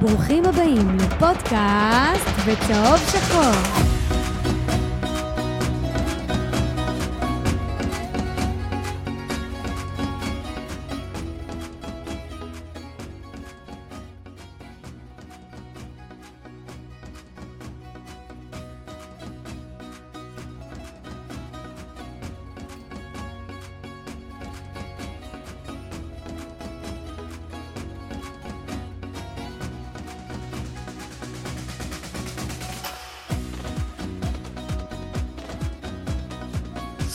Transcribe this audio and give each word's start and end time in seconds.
ברוכים 0.00 0.44
הבאים 0.46 0.96
לפודקאסט 0.98 2.28
בצהוב 2.46 2.98
שחור. 3.12 3.87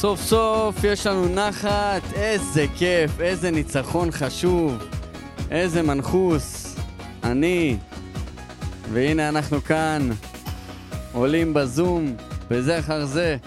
סוף 0.03 0.21
סוף 0.21 0.83
יש 0.83 1.07
לנו 1.07 1.27
נחת, 1.27 2.01
איזה 2.13 2.65
כיף, 2.77 3.21
איזה 3.21 3.51
ניצחון 3.51 4.11
חשוב, 4.11 4.77
איזה 5.51 5.81
מנחוס, 5.81 6.75
אני, 7.23 7.77
והנה 8.91 9.29
אנחנו 9.29 9.61
כאן, 9.61 10.09
עולים 11.13 11.53
בזום, 11.53 12.15
בזה 12.49 12.79
אחר 12.79 13.05
זה, 13.05 13.37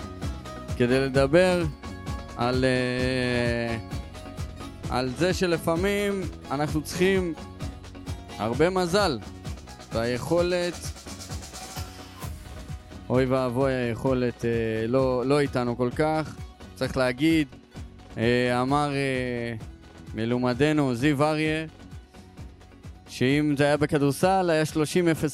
כדי 0.77 1.01
לדבר 1.01 1.65
על, 2.37 2.65
uh, 2.65 3.95
על 4.91 5.11
זה 5.19 5.35
שלפעמים 5.35 6.21
אנחנו 6.51 6.83
צריכים 6.83 7.35
הרבה 8.39 8.71
מזל 8.71 9.19
והיכולת 9.93 10.75
אוי 13.11 13.25
ואבוי 13.25 13.73
היכולת 13.73 14.45
אה, 14.45 14.51
לא, 14.87 15.23
לא 15.27 15.41
איתנו 15.41 15.77
כל 15.77 15.91
כך. 15.97 16.46
צריך 16.77 16.97
להגיד, 16.97 17.49
אה, 18.19 18.63
אמר 18.63 18.91
אה, 18.93 19.55
מלומדנו 20.15 20.95
זיו 20.95 21.25
אריה, 21.25 21.67
שאם 23.09 23.55
זה 23.57 23.65
היה 23.65 23.77
בכדורסל, 23.77 24.51
היה 24.51 24.63
30-0 24.63 24.77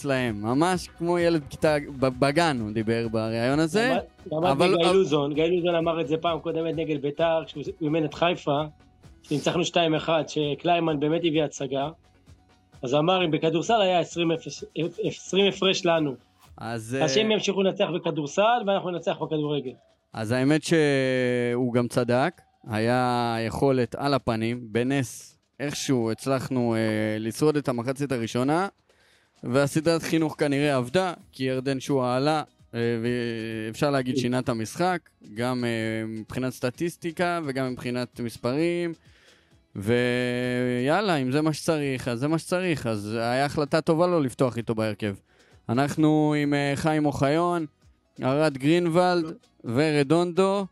להם. 0.05 0.43
ממש 0.43 0.89
כמו 0.99 1.19
ילד 1.19 1.43
כיתה 1.51 1.77
בגן, 1.99 2.59
הוא 2.61 2.71
דיבר 2.71 3.09
בריאיון 3.09 3.59
הזה. 3.59 3.97
למדתי 4.33 4.77
גיא 4.77 4.93
לוזון, 4.93 5.35
גיא 5.35 5.45
לוזון 5.45 5.75
אמר 5.75 6.01
את 6.01 6.09
זה 6.09 6.17
פעם 6.17 6.39
קודמת 6.39 6.77
נגד 6.77 7.03
ביתר, 7.03 7.43
כשהוא 7.47 7.63
אימן 7.81 8.05
את 8.05 8.15
חיפה, 8.15 8.63
שניצחנו 9.23 9.63
2-1, 9.63 10.09
שקליימן 10.27 11.01
באמת 11.01 11.21
הביא 11.21 11.43
הצגה. 11.45 11.89
אז 12.83 12.95
אמר, 12.95 13.25
אם 13.25 13.31
בכדורסל 13.31 13.81
היה 13.81 13.99
20 13.99 14.31
הפרש 15.49 15.87
לנו. 15.87 16.15
אז... 16.59 16.97
אז 17.03 17.15
שהם 17.15 17.31
ימשיכו 17.31 17.63
לנצח 17.63 17.87
בכדורסל, 17.95 18.63
ואנחנו 18.67 18.91
ננצח 18.91 19.17
בכדורגל. 19.23 19.73
אז 20.13 20.33
האמת 20.33 20.63
שהוא 20.63 21.75
גם 21.75 21.89
צדק, 21.89 22.41
היה 22.69 23.37
יכולת 23.47 23.95
על 23.95 24.15
הפנים, 24.15 24.61
בנס 24.73 25.39
איכשהו 25.61 26.11
הצלחנו 26.11 26.75
אה, 26.75 27.17
לשרוד 27.21 27.57
את 27.57 27.69
המחצית 27.69 28.13
הראשונה, 28.13 28.69
והסדרת 29.45 30.03
חינוך 30.03 30.35
כנראה 30.39 30.77
עבדה, 30.77 31.15
כי 31.33 31.45
ירדן 31.45 31.81
שואה 31.81 32.17
עלה, 32.17 32.43
אה, 32.75 32.81
ואפשר 33.03 33.91
להגיד 33.91 34.17
שינה 34.17 34.39
את 34.39 34.49
המשחק, 34.49 34.99
גם 35.35 35.65
אה, 35.65 36.07
מבחינת 36.07 36.53
סטטיסטיקה 36.53 37.41
וגם 37.45 37.73
מבחינת 37.73 38.21
מספרים. 38.21 38.95
ויאללה, 39.77 41.17
אם 41.17 41.33
זה 41.33 41.43
מה 41.43 41.53
שצריך, 41.53 42.09
אז 42.09 42.19
זה 42.19 42.29
מה 42.29 42.39
שצריך. 42.39 42.87
אז 42.87 43.15
היה 43.15 43.45
החלטה 43.45 43.81
טובה 43.81 44.07
לא 44.07 44.23
לפתוח 44.23 44.57
איתו 44.57 44.75
בהרכב. 44.75 45.15
אנחנו 45.69 46.35
עם 46.43 46.55
אה, 46.55 46.73
חיים 46.75 47.07
אוחיון, 47.07 47.67
ארד 48.23 48.59
גרינוולד 48.59 49.35
ורדונדו. 49.65 50.67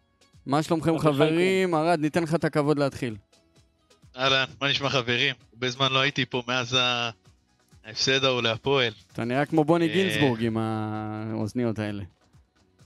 מה 0.47 0.63
שלומכם 0.63 0.99
חברים? 0.99 1.75
ארד, 1.75 2.01
ניתן 2.01 2.23
לך 2.23 2.35
את 2.35 2.45
הכבוד 2.45 2.79
להתחיל. 2.79 3.17
אהלן, 4.17 4.45
מה 4.61 4.71
נשמע 4.71 4.89
חברים? 4.89 5.35
הרבה 5.53 5.71
זמן 5.71 5.93
לא 5.93 5.99
הייתי 6.01 6.27
פה 6.27 6.43
מאז 6.49 6.77
ההפסד 7.85 8.25
ההוא 8.25 8.43
להפועל. 8.43 8.93
אתה 9.13 9.25
נראה 9.25 9.45
כמו 9.47 9.65
בוני 9.65 9.89
אה, 9.89 9.93
גינזבורג 9.93 10.45
עם 10.45 10.57
האוזניות 10.57 11.79
האלה. 11.79 12.03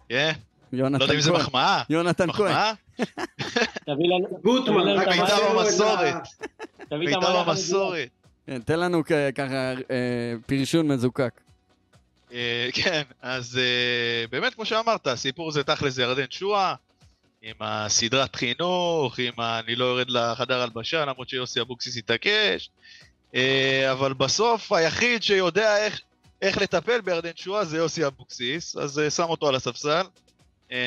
כן? 0.08 0.32
יונתן 0.72 0.98
כהן. 0.98 1.00
לא 1.00 1.04
יודע 1.04 1.14
אם 1.14 1.20
זה 1.20 1.32
מחמאה. 1.32 1.82
יונתן 1.90 2.32
כהן. 2.32 2.52
מחמאה? 2.52 2.72
תביא 3.76 4.06
לנו... 4.06 4.38
גוטמן, 4.42 5.04
בית"ר 5.10 5.58
במסורת. 5.58 6.14
בית"ר 6.90 7.44
במסורת. 7.44 8.08
תן 8.64 8.80
לנו 8.80 9.02
ככה 9.34 9.72
אה, 9.90 10.34
פרשון 10.46 10.88
מזוקק. 10.88 11.40
אה, 12.34 12.68
כן, 12.82 13.02
אז 13.22 13.58
אה, 13.58 14.26
באמת, 14.30 14.54
כמו 14.54 14.64
שאמרת, 14.64 15.06
הסיפור 15.06 15.50
זה 15.50 15.64
תכל'ס 15.64 15.98
ירדן 15.98 16.30
שואה, 16.30 16.74
עם 17.42 17.56
הסדרת 17.60 18.36
חינוך, 18.36 19.18
עם 19.18 19.40
ה... 19.40 19.58
אני 19.58 19.76
לא 19.76 19.84
יורד 19.84 20.10
לחדר 20.10 20.60
הלבשה, 20.60 21.04
למרות 21.04 21.28
שיוסי 21.28 21.60
אבוקסיס 21.60 21.96
התעקש, 21.96 22.70
אה, 23.34 23.92
אבל 23.92 24.12
בסוף 24.12 24.72
היחיד 24.72 25.22
שיודע 25.22 25.76
איך, 25.76 26.00
איך 26.42 26.58
לטפל 26.58 27.00
בירדן 27.00 27.30
שואה 27.36 27.64
זה 27.64 27.76
יוסי 27.76 28.06
אבוקסיס, 28.06 28.76
אז 28.76 29.00
שם 29.16 29.22
אותו 29.22 29.48
על 29.48 29.54
הספסל, 29.54 30.02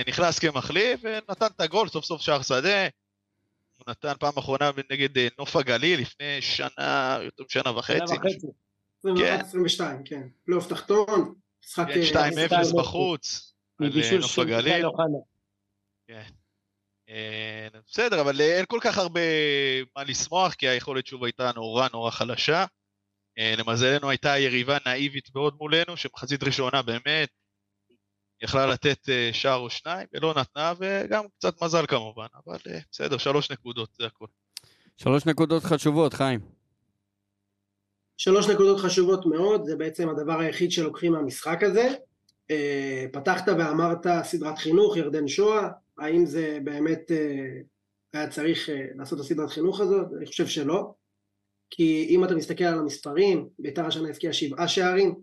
נכנס 0.08 0.40
כמחליף 0.40 1.00
ונתן 1.04 1.46
את 1.46 1.62
הגול, 1.62 1.90
סוף 1.90 2.06
סוף 2.06 2.22
שער 2.22 2.42
שדה. 2.42 2.88
הוא 3.78 3.86
נתן 3.88 4.14
פעם 4.20 4.34
אחרונה 4.38 4.72
נגד 4.92 5.10
נוף 5.40 5.56
הגליל 5.56 6.00
לפני 6.00 6.42
שנה, 6.42 7.20
יותר 7.24 7.44
משנה 7.44 7.78
וחצי. 7.78 8.08
שנה 8.08 8.18
וחצי. 8.18 8.48
21-22, 9.06 9.80
כן. 10.06 10.28
פלייאוף 10.46 10.68
תחתון, 10.68 11.34
משחק... 11.66 11.88
2-0 11.88 12.14
כן, 12.50 12.56
אה, 12.56 12.62
בחוץ, 12.78 13.54
על 13.80 13.92
אה, 14.04 14.18
נוף 14.20 14.40
הגליל. 14.40 14.86
כן. 16.08 16.24
אה, 17.10 17.68
בסדר, 17.88 18.22
אבל 18.22 18.42
אין 18.42 18.66
כל 18.68 18.80
כך 18.82 18.98
הרבה 18.98 19.22
מה 19.96 20.04
לשמוח, 20.04 20.54
כי 20.54 20.68
היכולת 20.68 21.08
שוב 21.08 21.24
הייתה 21.24 21.52
נורא 21.56 21.88
נורא 21.94 22.12
חלשה. 22.12 22.66
למזלנו 23.58 24.10
הייתה 24.10 24.38
יריבה 24.38 24.78
נאיבית 24.86 25.36
מאוד 25.36 25.56
מולנו, 25.60 25.98
שמחצית 25.98 26.44
ראשונה 26.44 26.82
באמת 26.82 27.30
יכלה 28.42 28.66
לתת 28.66 29.10
שער 29.32 29.58
או 29.58 29.70
שניים, 29.70 30.08
ולא 30.14 30.34
נתנה, 30.38 30.74
וגם 30.80 31.24
קצת 31.38 31.62
מזל 31.64 31.86
כמובן, 31.86 32.26
אבל 32.46 32.58
בסדר, 32.92 33.18
שלוש 33.18 33.52
נקודות, 33.52 33.90
זה 34.00 34.06
הכול. 34.06 34.28
שלוש 34.98 35.26
נקודות 35.26 35.64
חשובות, 35.64 36.14
חיים. 36.14 36.57
שלוש 38.18 38.50
נקודות 38.50 38.80
חשובות 38.80 39.26
מאוד, 39.26 39.66
זה 39.66 39.76
בעצם 39.76 40.10
הדבר 40.10 40.40
היחיד 40.40 40.72
שלוקחים 40.72 41.12
מהמשחק 41.12 41.64
הזה. 41.64 41.94
אה, 42.52 43.06
פתחת 43.12 43.48
ואמרת 43.48 44.08
סדרת 44.24 44.58
חינוך, 44.58 44.98
ירדן 44.98 45.28
שואה, 45.28 45.70
האם 45.98 46.26
זה 46.26 46.60
באמת 46.64 47.12
אה, 47.12 47.60
היה 48.14 48.30
צריך 48.30 48.70
אה, 48.70 48.86
לעשות 48.96 49.20
את 49.20 49.24
הסדרת 49.24 49.50
חינוך 49.50 49.80
הזאת? 49.80 50.08
אני 50.18 50.26
חושב 50.26 50.48
שלא. 50.48 50.94
כי 51.70 52.08
אם 52.10 52.24
אתה 52.24 52.36
מסתכל 52.36 52.64
על 52.64 52.80
המספרים, 52.80 53.50
ביתר 53.60 53.86
השנה 53.86 54.10
הבקיעה 54.10 54.34
שבעה 54.34 54.68
שערים, 54.68 55.16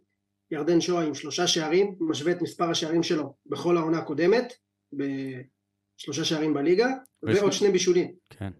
ירדן 0.50 0.80
שואה 0.80 1.04
עם 1.04 1.14
שלושה 1.14 1.46
שערים, 1.46 1.94
משווה 2.00 2.32
את 2.32 2.42
מספר 2.42 2.70
השערים 2.70 3.02
שלו 3.02 3.34
בכל 3.46 3.76
העונה 3.76 3.98
הקודמת, 3.98 4.52
בשלושה 4.92 6.24
שערים 6.24 6.54
בליגה, 6.54 6.88
ועוד 7.22 7.52
שני 7.52 7.70
בישולים. 7.70 8.12
כן. 8.30 8.50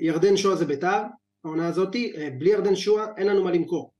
ירדן 0.00 0.36
שואה 0.36 0.56
זה 0.56 0.64
ביתר, 0.64 1.02
העונה 1.46 1.68
הזאתי, 1.68 2.12
אה, 2.16 2.28
בלי 2.38 2.50
ירדן 2.50 2.76
שואה 2.76 3.06
אין 3.16 3.26
לנו 3.26 3.44
מה 3.44 3.50
למכור. 3.50 3.92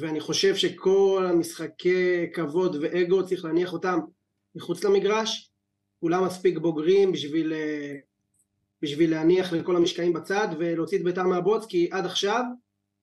ואני 0.00 0.20
חושב 0.20 0.56
שכל 0.56 1.26
המשחקי 1.28 2.32
כבוד 2.32 2.76
ואגו 2.80 3.26
צריך 3.26 3.44
להניח 3.44 3.72
אותם 3.72 3.98
מחוץ 4.54 4.84
למגרש, 4.84 5.50
כולם 6.00 6.24
מספיק 6.24 6.58
בוגרים 6.58 7.12
בשביל, 7.12 7.52
אה, 7.52 7.96
בשביל 8.82 9.10
להניח 9.10 9.52
לכל 9.52 9.76
המשקעים 9.76 10.12
בצד 10.12 10.48
ולהוציא 10.58 10.98
את 10.98 11.04
בית"ר 11.04 11.22
מהבוץ, 11.22 11.66
כי 11.66 11.88
עד 11.92 12.06
עכשיו 12.06 12.42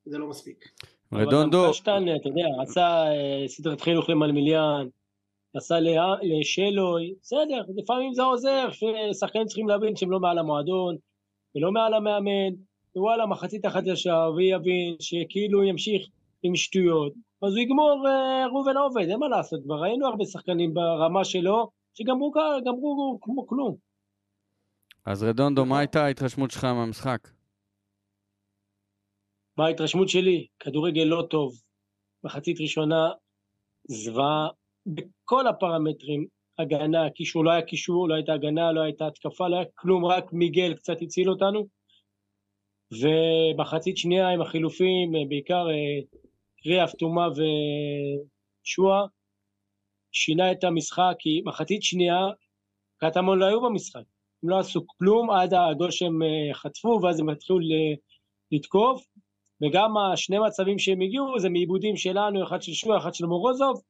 זה 0.05 0.17
לא 0.17 0.27
מספיק. 0.27 0.65
רדונדו... 1.13 1.63
אבל 1.63 1.73
פשטן, 1.73 2.03
אתה 2.21 2.29
יודע, 2.29 2.47
עשה 2.61 2.81
אה, 2.81 3.47
סדרת 3.47 3.81
חינוך 3.81 4.09
למלמיליאן, 4.09 4.87
עשה 5.53 5.75
לשלוי, 6.21 7.13
בסדר, 7.21 7.63
לפעמים 7.75 8.13
זה 8.13 8.23
עוזר, 8.23 8.67
ששחקנים 8.71 9.45
צריכים 9.45 9.67
להבין 9.67 9.95
שהם 9.95 10.11
לא 10.11 10.19
מעל 10.19 10.37
המועדון 10.37 10.95
ולא 11.55 11.71
מעל 11.71 11.93
המאמן, 11.93 12.53
ווואלה, 12.97 13.25
מחצית 13.25 13.65
אחת 13.65 13.83
ישר, 13.85 14.31
ויבין 14.35 14.95
שכאילו 14.99 15.63
ימשיך 15.63 16.07
עם 16.43 16.55
שטויות, 16.55 17.13
אז 17.41 17.53
הוא 17.53 17.59
יגמור 17.59 18.03
אה, 18.07 18.47
ראובן 18.47 18.77
עובד, 18.77 19.09
אין 19.09 19.19
מה 19.19 19.27
לעשות, 19.27 19.63
כבר 19.63 19.81
ראינו 19.81 20.07
הרבה 20.07 20.25
שחקנים 20.25 20.73
ברמה 20.73 21.25
שלו, 21.25 21.69
שגמרו 21.93 22.31
גמרו 22.65 23.19
כמו 23.21 23.47
כלום. 23.47 23.75
אז 25.05 25.23
רדונדו, 25.23 25.65
מה 25.65 25.79
הייתה 25.79 26.05
ההתרשמות 26.05 26.51
שלך 26.51 26.63
מהמשחק? 26.63 27.27
מה 29.57 29.65
ההתרשמות 29.65 30.09
שלי? 30.09 30.47
כדורגל 30.59 31.03
לא 31.03 31.27
טוב. 31.29 31.53
מחצית 32.23 32.61
ראשונה, 32.61 33.09
זוועה 33.87 34.47
בכל 34.85 35.47
הפרמטרים. 35.47 36.27
הגנה, 36.59 37.09
קישור, 37.09 37.45
לא 37.45 37.51
היה 37.51 37.61
קישור, 37.61 38.09
לא 38.09 38.13
הייתה 38.13 38.33
הגנה, 38.33 38.71
לא 38.71 38.81
הייתה 38.81 39.07
התקפה, 39.07 39.47
לא 39.47 39.55
היה 39.55 39.65
כלום, 39.75 40.05
רק 40.05 40.33
מיגל 40.33 40.73
קצת 40.73 41.01
הציל 41.01 41.29
אותנו. 41.29 41.67
ומחצית 42.91 43.97
שנייה 43.97 44.29
עם 44.29 44.41
החילופים, 44.41 45.15
אה, 45.15 45.21
בעיקר 45.29 45.69
אה, 45.69 45.99
קריאף, 46.63 46.95
תומה 46.95 47.27
ושועה, 48.63 49.05
שינה 50.11 50.51
את 50.51 50.63
המשחק, 50.63 51.13
כי 51.19 51.41
מחצית 51.45 51.83
שנייה 51.83 52.19
קטמון 52.97 53.39
לא 53.39 53.45
היו 53.45 53.61
במשחק. 53.61 54.01
הם 54.43 54.49
לא 54.49 54.59
עשו 54.59 54.87
כלום 54.87 55.29
עד 55.31 55.53
הגול 55.53 55.91
שהם 55.91 56.23
אה, 56.23 56.53
חטפו, 56.53 56.99
ואז 57.03 57.19
הם 57.19 57.29
התחילו 57.29 57.59
לתקוף, 58.51 59.05
וגם 59.61 59.97
השני 59.97 60.39
מצבים 60.39 60.79
שהם 60.79 61.01
הגיעו 61.01 61.39
זה 61.39 61.49
מעיבודים 61.49 61.97
שלנו, 61.97 62.43
אחד 62.43 62.61
של 62.61 62.73
שועה, 62.73 62.97
אחד 62.97 63.13
של 63.13 63.25
מורוזוב, 63.25 63.81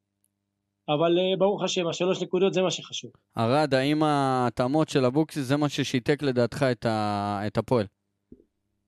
אבל 0.89 1.17
ברוך 1.37 1.63
השם, 1.63 1.87
השלוש 1.87 2.21
נקודות 2.21 2.53
זה 2.53 2.61
מה 2.61 2.71
שחשוב. 2.71 3.11
ארד, 3.37 3.73
האם 3.73 4.03
ההתאמות 4.03 4.89
של 4.89 5.05
אבוקסיס 5.05 5.43
זה 5.43 5.57
מה 5.57 5.69
ששיתק 5.69 6.23
לדעתך 6.23 6.65
את, 6.71 6.85
ה... 6.85 7.39
את 7.47 7.57
הפועל? 7.57 7.85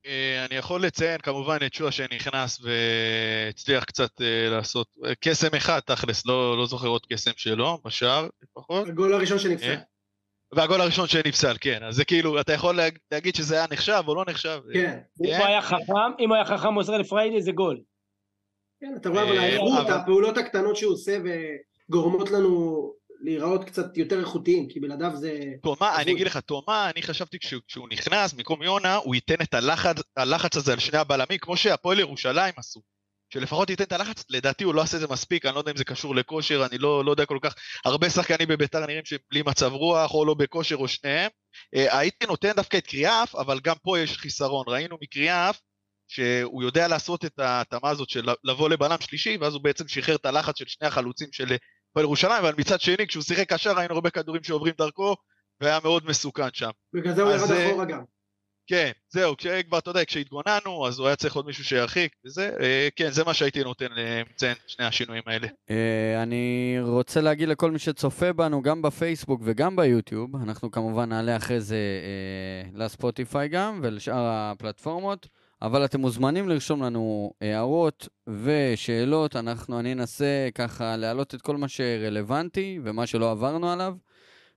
אה, 0.06 0.44
אני 0.44 0.54
יכול 0.54 0.82
לציין 0.82 1.18
כמובן 1.18 1.56
את 1.66 1.74
שועה 1.74 1.92
שנכנס 1.92 2.60
והצליח 2.60 3.84
קצת 3.84 4.20
אה, 4.20 4.50
לעשות 4.50 4.86
קסם 5.20 5.56
אחד 5.56 5.80
תכלס, 5.80 6.26
לא, 6.26 6.58
לא 6.58 6.66
זוכר 6.66 6.88
עוד 6.88 7.06
קסם 7.12 7.30
שלו, 7.36 7.78
בשער 7.84 8.28
לפחות. 8.42 8.88
הגול 8.88 9.14
הראשון 9.14 9.38
שנפסל. 9.38 9.76
והגול 10.52 10.80
הראשון 10.80 11.06
שנפסל, 11.06 11.56
כן. 11.60 11.82
אז 11.82 11.94
זה 11.94 12.04
כאילו, 12.04 12.40
אתה 12.40 12.52
יכול 12.52 12.78
להגיד 13.12 13.34
שזה 13.34 13.54
היה 13.54 13.66
נחשב 13.70 14.02
או 14.06 14.14
לא 14.14 14.24
נחשב. 14.28 14.60
כן. 14.72 14.98
אם 15.24 15.34
הוא 15.36 15.46
היה 15.46 15.62
חכם, 15.62 16.10
אם 16.18 16.28
הוא 16.28 16.36
היה 16.36 16.44
חכם 16.44 16.68
מוסר 16.68 16.98
לפריידי 16.98 17.42
זה 17.42 17.52
גול. 17.52 17.80
כן, 18.80 18.94
אתה 19.00 19.08
רואה 19.08 19.22
אבל 19.22 19.38
האיכות, 19.38 19.88
הפעולות 19.88 20.36
הקטנות 20.36 20.76
שהוא 20.76 20.92
עושה 20.92 21.18
גורמות 21.90 22.30
לנו 22.30 22.92
להיראות 23.20 23.64
קצת 23.64 23.96
יותר 23.96 24.20
איכותיים, 24.20 24.68
כי 24.68 24.80
בלעדיו 24.80 25.12
זה... 25.16 25.40
תומה, 25.62 26.00
אני 26.00 26.12
אגיד 26.12 26.26
לך, 26.26 26.36
תומה, 26.36 26.90
אני 26.90 27.02
חשבתי 27.02 27.38
כשהוא 27.38 27.88
נכנס 27.90 28.34
מקום 28.34 28.62
יונה, 28.62 28.96
הוא 28.96 29.14
ייתן 29.14 29.42
את 29.42 29.54
הלחץ, 29.54 29.96
הלחץ 30.16 30.56
הזה 30.56 30.72
על 30.72 30.78
שני 30.78 30.98
הבלמים, 30.98 31.38
כמו 31.38 31.56
שהפועל 31.56 32.00
ירושלים 32.00 32.54
עשו. 32.56 32.80
שלפחות 33.32 33.70
ייתן 33.70 33.84
את 33.84 33.92
הלחץ, 33.92 34.24
לדעתי 34.30 34.64
הוא 34.64 34.74
לא 34.74 34.82
עושה 34.82 34.96
את 34.96 35.00
זה 35.00 35.08
מספיק, 35.08 35.46
אני 35.46 35.54
לא 35.54 35.60
יודע 35.60 35.72
אם 35.72 35.76
זה 35.76 35.84
קשור 35.84 36.14
לכושר, 36.14 36.66
אני 36.70 36.78
לא, 36.78 37.04
לא 37.04 37.10
יודע 37.10 37.26
כל 37.26 37.38
כך, 37.42 37.54
הרבה 37.84 38.10
שחקנים 38.10 38.48
בביתר 38.48 38.86
נראים 38.86 39.04
שבלי 39.04 39.42
מצב 39.46 39.72
רוח, 39.72 40.14
או 40.14 40.24
לא 40.24 40.34
בכושר, 40.34 40.76
או 40.76 40.88
שניהם. 40.88 41.30
אה, 41.74 41.98
הייתי 41.98 42.26
נותן 42.26 42.52
דווקא 42.52 42.76
את 42.76 42.86
קריאף, 42.86 43.34
אבל 43.34 43.60
גם 43.60 43.76
פה 43.82 43.98
יש 43.98 44.18
חיסרון. 44.18 44.64
ראינו 44.68 44.98
מקריאף 45.02 45.60
שהוא 46.08 46.62
יודע 46.62 46.88
לעשות 46.88 47.24
את 47.24 47.38
ההתאמה 47.38 47.90
הזאת 47.90 48.10
של 48.10 48.28
לבוא 48.44 48.68
לבלם 48.68 49.00
שלישי, 49.00 49.36
ואז 49.40 49.54
הוא 49.54 49.62
בעצם 49.62 49.88
שחרר 49.88 50.14
את 50.14 50.26
הלחץ 50.26 50.58
של 50.58 50.64
שני 50.68 50.88
החלוצים 50.88 51.28
של 51.32 51.56
הפועל 51.90 52.04
ירושלים, 52.04 52.44
אבל 52.44 52.54
מצד 52.58 52.80
שני, 52.80 53.06
כשהוא 53.06 53.22
שיחק 53.22 53.52
קשר, 53.52 53.72
ראינו 53.72 53.94
הרבה 53.94 54.10
כדורים 54.10 54.42
שעוברים 54.42 54.74
דרכו, 54.78 55.16
והיה 55.60 55.78
מאוד 55.84 56.06
מסוכן 56.06 56.48
שם. 56.52 56.70
בגלל 56.92 57.14
זה 57.14 57.22
הוא 57.22 57.30
ירד 57.30 57.50
אה, 57.50 57.70
אחורה 57.70 57.84
גם. 57.84 58.04
כן, 58.66 58.90
זהו, 59.08 59.36
כשכבר, 59.36 59.78
אתה 59.78 59.90
יודע, 59.90 60.04
כשהתגוננו, 60.04 60.86
אז 60.86 60.98
הוא 60.98 61.06
היה 61.06 61.16
צריך 61.16 61.36
עוד 61.36 61.46
מישהו 61.46 61.64
שירחיק, 61.64 62.12
וזה, 62.26 62.50
אה, 62.60 62.88
כן, 62.96 63.10
זה 63.10 63.24
מה 63.24 63.34
שהייתי 63.34 63.62
נותן 63.62 63.86
לציין, 63.90 64.56
שני 64.66 64.86
השינויים 64.86 65.22
האלה. 65.26 65.46
אה, 65.70 66.22
אני 66.22 66.76
רוצה 66.82 67.20
להגיד 67.20 67.48
לכל 67.48 67.70
מי 67.70 67.78
שצופה 67.78 68.32
בנו, 68.32 68.62
גם 68.62 68.82
בפייסבוק 68.82 69.40
וגם 69.44 69.76
ביוטיוב, 69.76 70.36
אנחנו 70.36 70.70
כמובן 70.70 71.08
נעלה 71.08 71.36
אחרי 71.36 71.60
זה 71.60 71.78
לספוטיפיי 72.74 73.48
גם, 73.48 73.80
ולשאר 73.82 74.24
הפלטפורמות. 74.30 75.28
אבל 75.62 75.84
אתם 75.84 76.00
מוזמנים 76.00 76.48
לרשום 76.48 76.82
לנו 76.82 77.32
הערות 77.40 78.08
ושאלות, 78.28 79.36
אנחנו, 79.36 79.80
אני 79.80 79.92
אנסה 79.92 80.48
ככה 80.54 80.96
להעלות 80.96 81.34
את 81.34 81.42
כל 81.42 81.56
מה 81.56 81.68
שרלוונטי 81.68 82.80
ומה 82.84 83.06
שלא 83.06 83.30
עברנו 83.30 83.72
עליו. 83.72 83.94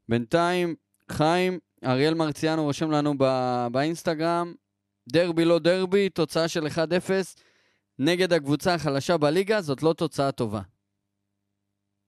בינתיים, 0.09 0.75
חיים, 1.11 1.59
אריאל 1.85 2.13
מרציאנו 2.13 2.63
רושם 2.63 2.91
לנו 2.91 3.17
בא, 3.17 3.67
באינסטגרם, 3.71 4.53
דרבי 5.09 5.45
לא 5.45 5.59
דרבי, 5.59 6.09
תוצאה 6.09 6.47
של 6.47 6.67
1-0 6.67 6.79
נגד 7.99 8.33
הקבוצה 8.33 8.73
החלשה 8.73 9.17
בליגה, 9.17 9.61
זאת 9.61 9.83
לא 9.83 9.93
תוצאה 9.93 10.31
טובה. 10.31 10.61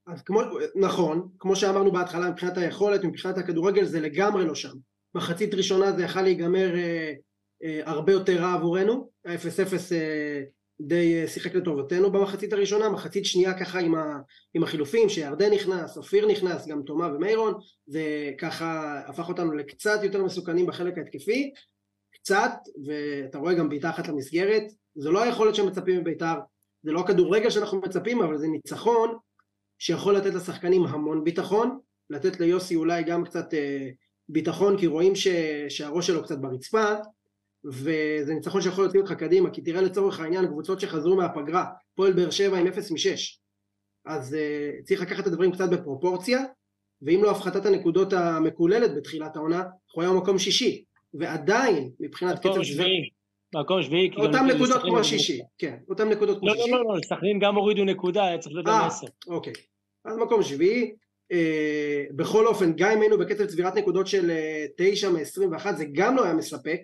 אז 0.08 0.22
כמו, 0.22 0.42
נכון, 0.76 1.30
כמו 1.40 1.56
שאמרנו 1.56 1.92
בהתחלה, 1.92 2.30
מבחינת 2.30 2.58
היכולת, 2.58 3.04
מבחינת 3.04 3.38
הכדורגל, 3.38 3.86
זה 3.86 4.02
לגמרי 4.02 4.46
לא 4.46 4.56
שם. 4.56 4.74
מחצית 5.16 5.54
ראשונה 5.54 5.92
זה 5.92 6.04
יכול 6.04 6.22
להיגמר 6.22 6.76
אה, 6.76 6.80
אה, 6.82 7.14
הרבה 7.86 8.12
יותר 8.12 8.42
רע 8.42 8.54
עבורנו, 8.54 9.10
ה-0-0 9.26 9.74
אה, 9.92 10.42
די 10.82 11.22
אה, 11.22 11.28
שיחק 11.28 11.56
לטובתנו 11.56 12.12
במחצית 12.12 12.54
הראשונה, 12.54 12.90
מחצית 12.90 13.26
שנייה 13.26 13.60
ככה 13.60 13.80
עם, 13.80 13.96
ה, 13.96 14.20
עם 14.54 14.64
החילופים, 14.64 15.10
שירדן 15.10 15.54
נכנס, 15.54 15.98
אופיר 15.98 16.28
נכנס, 16.28 16.68
גם 16.68 16.82
תומה 16.86 17.08
ומיירון, 17.08 17.54
זה 17.88 18.32
ככה 18.38 19.00
הפך 19.08 19.30
אותנו 19.30 19.54
לקצת 19.54 20.00
יותר 20.04 20.24
מסוכנים 20.24 20.66
בחלק 20.66 20.98
ההתקפי, 20.98 21.52
קצת, 22.14 22.52
ואתה 22.86 23.38
רואה 23.38 23.54
גם 23.54 23.70
בעיטה 23.70 23.90
אחת 23.90 24.08
למסגרת, 24.08 24.64
זו 24.96 25.12
לא 25.12 25.24
היכולת 25.24 25.56
שמצפים 25.56 26.02
מבית"ר, 26.02 26.36
זה 26.84 26.92
לא 26.92 27.00
הכדורגל 27.00 27.50
שאנחנו 27.50 27.82
מצפים, 27.82 28.22
אבל 28.22 28.38
זה 28.38 28.48
ניצחון 28.48 29.18
שיכול 29.80 30.16
לתת 30.16 30.34
לשחקנים 30.34 30.86
המון 30.86 31.24
ביטחון, 31.24 31.80
לתת 32.10 32.40
ליוסי 32.40 32.76
אולי 32.76 33.04
גם 33.04 33.26
קצת 33.26 33.54
אה, 33.54 33.90
ביטחון, 34.30 34.78
כי 34.78 34.88
רואים 34.88 35.16
ש, 35.16 35.28
שהראש 35.70 36.08
שלו 36.08 36.24
קצת 36.24 36.38
ברצפה, 36.38 36.94
וזה 37.66 38.34
ניצחון 38.34 38.62
שיכול 38.62 38.84
להוציא 38.84 39.00
אותך 39.00 39.12
קדימה, 39.12 39.50
כי 39.50 39.62
תראה 39.62 39.82
לצורך 39.82 40.20
העניין 40.20 40.48
קבוצות 40.48 40.80
שחזרו 40.80 41.16
מהפגרה, 41.16 41.66
פועל 41.96 42.14
באר 42.14 42.30
שבע 42.30 42.58
עם 42.58 42.68
0 42.68 42.92
מ-6, 42.92 42.98
אז 44.06 44.34
uh, 44.34 44.84
צריך 44.84 45.02
לקחת 45.02 45.20
את 45.20 45.28
הדברים 45.28 45.52
קצת 45.52 45.70
בפרופורציה, 45.70 46.44
ואם 47.02 47.24
לא 47.24 47.32
הפחתת 47.32 47.66
הנקודות 47.66 48.14
המקוללת 48.14 48.96
בתחילת 48.96 49.36
העונה, 49.36 49.58
אנחנו 49.58 50.02
היום 50.02 50.18
מקום 50.18 50.40
שישי, 50.40 50.84
ועדיין 51.14 51.90
מבחינת 52.00 52.40
קצב... 52.40 52.64
שביעי, 52.64 53.10
מקום 53.56 53.84
שביעי. 53.84 54.12
אותם 54.18 54.46
נקודות 54.56 54.82
כמו 54.82 55.00
השישי, 55.00 55.42
כן, 55.58 55.78
אותם 55.90 56.10
נקודות 56.10 56.40
כמו 56.40 56.52
השישי. 56.52 56.72
לא, 56.72 56.78
לא, 56.78 56.96
לא, 56.96 57.02
סכנין 57.06 57.40
גם 57.40 57.56
הורידו 57.56 57.84
נקודה, 57.84 58.26
היה 58.26 58.38
צריך 58.38 58.56
להיות 58.56 58.68
להם 58.68 58.88
10. 58.88 59.08
אה, 59.08 59.36
אוקיי, 59.36 59.54
אז 60.06 60.18
מקום 60.18 60.44
שביעי, 60.44 60.92
אה, 61.32 62.04
בכל 62.16 62.48
אופן, 62.48 62.74
גם 62.78 62.92
אם 62.92 63.02
היינו 63.02 63.18
בקצב 63.18 63.46
צבירת 63.46 63.76
נקודות 63.76 64.08
של 64.08 64.32
9 64.78 65.10
מ-21, 65.10 65.72
זה 65.72 65.86
גם 65.94 66.16
לא 66.16 66.24
היה 66.24 66.34
מספק, 66.34 66.80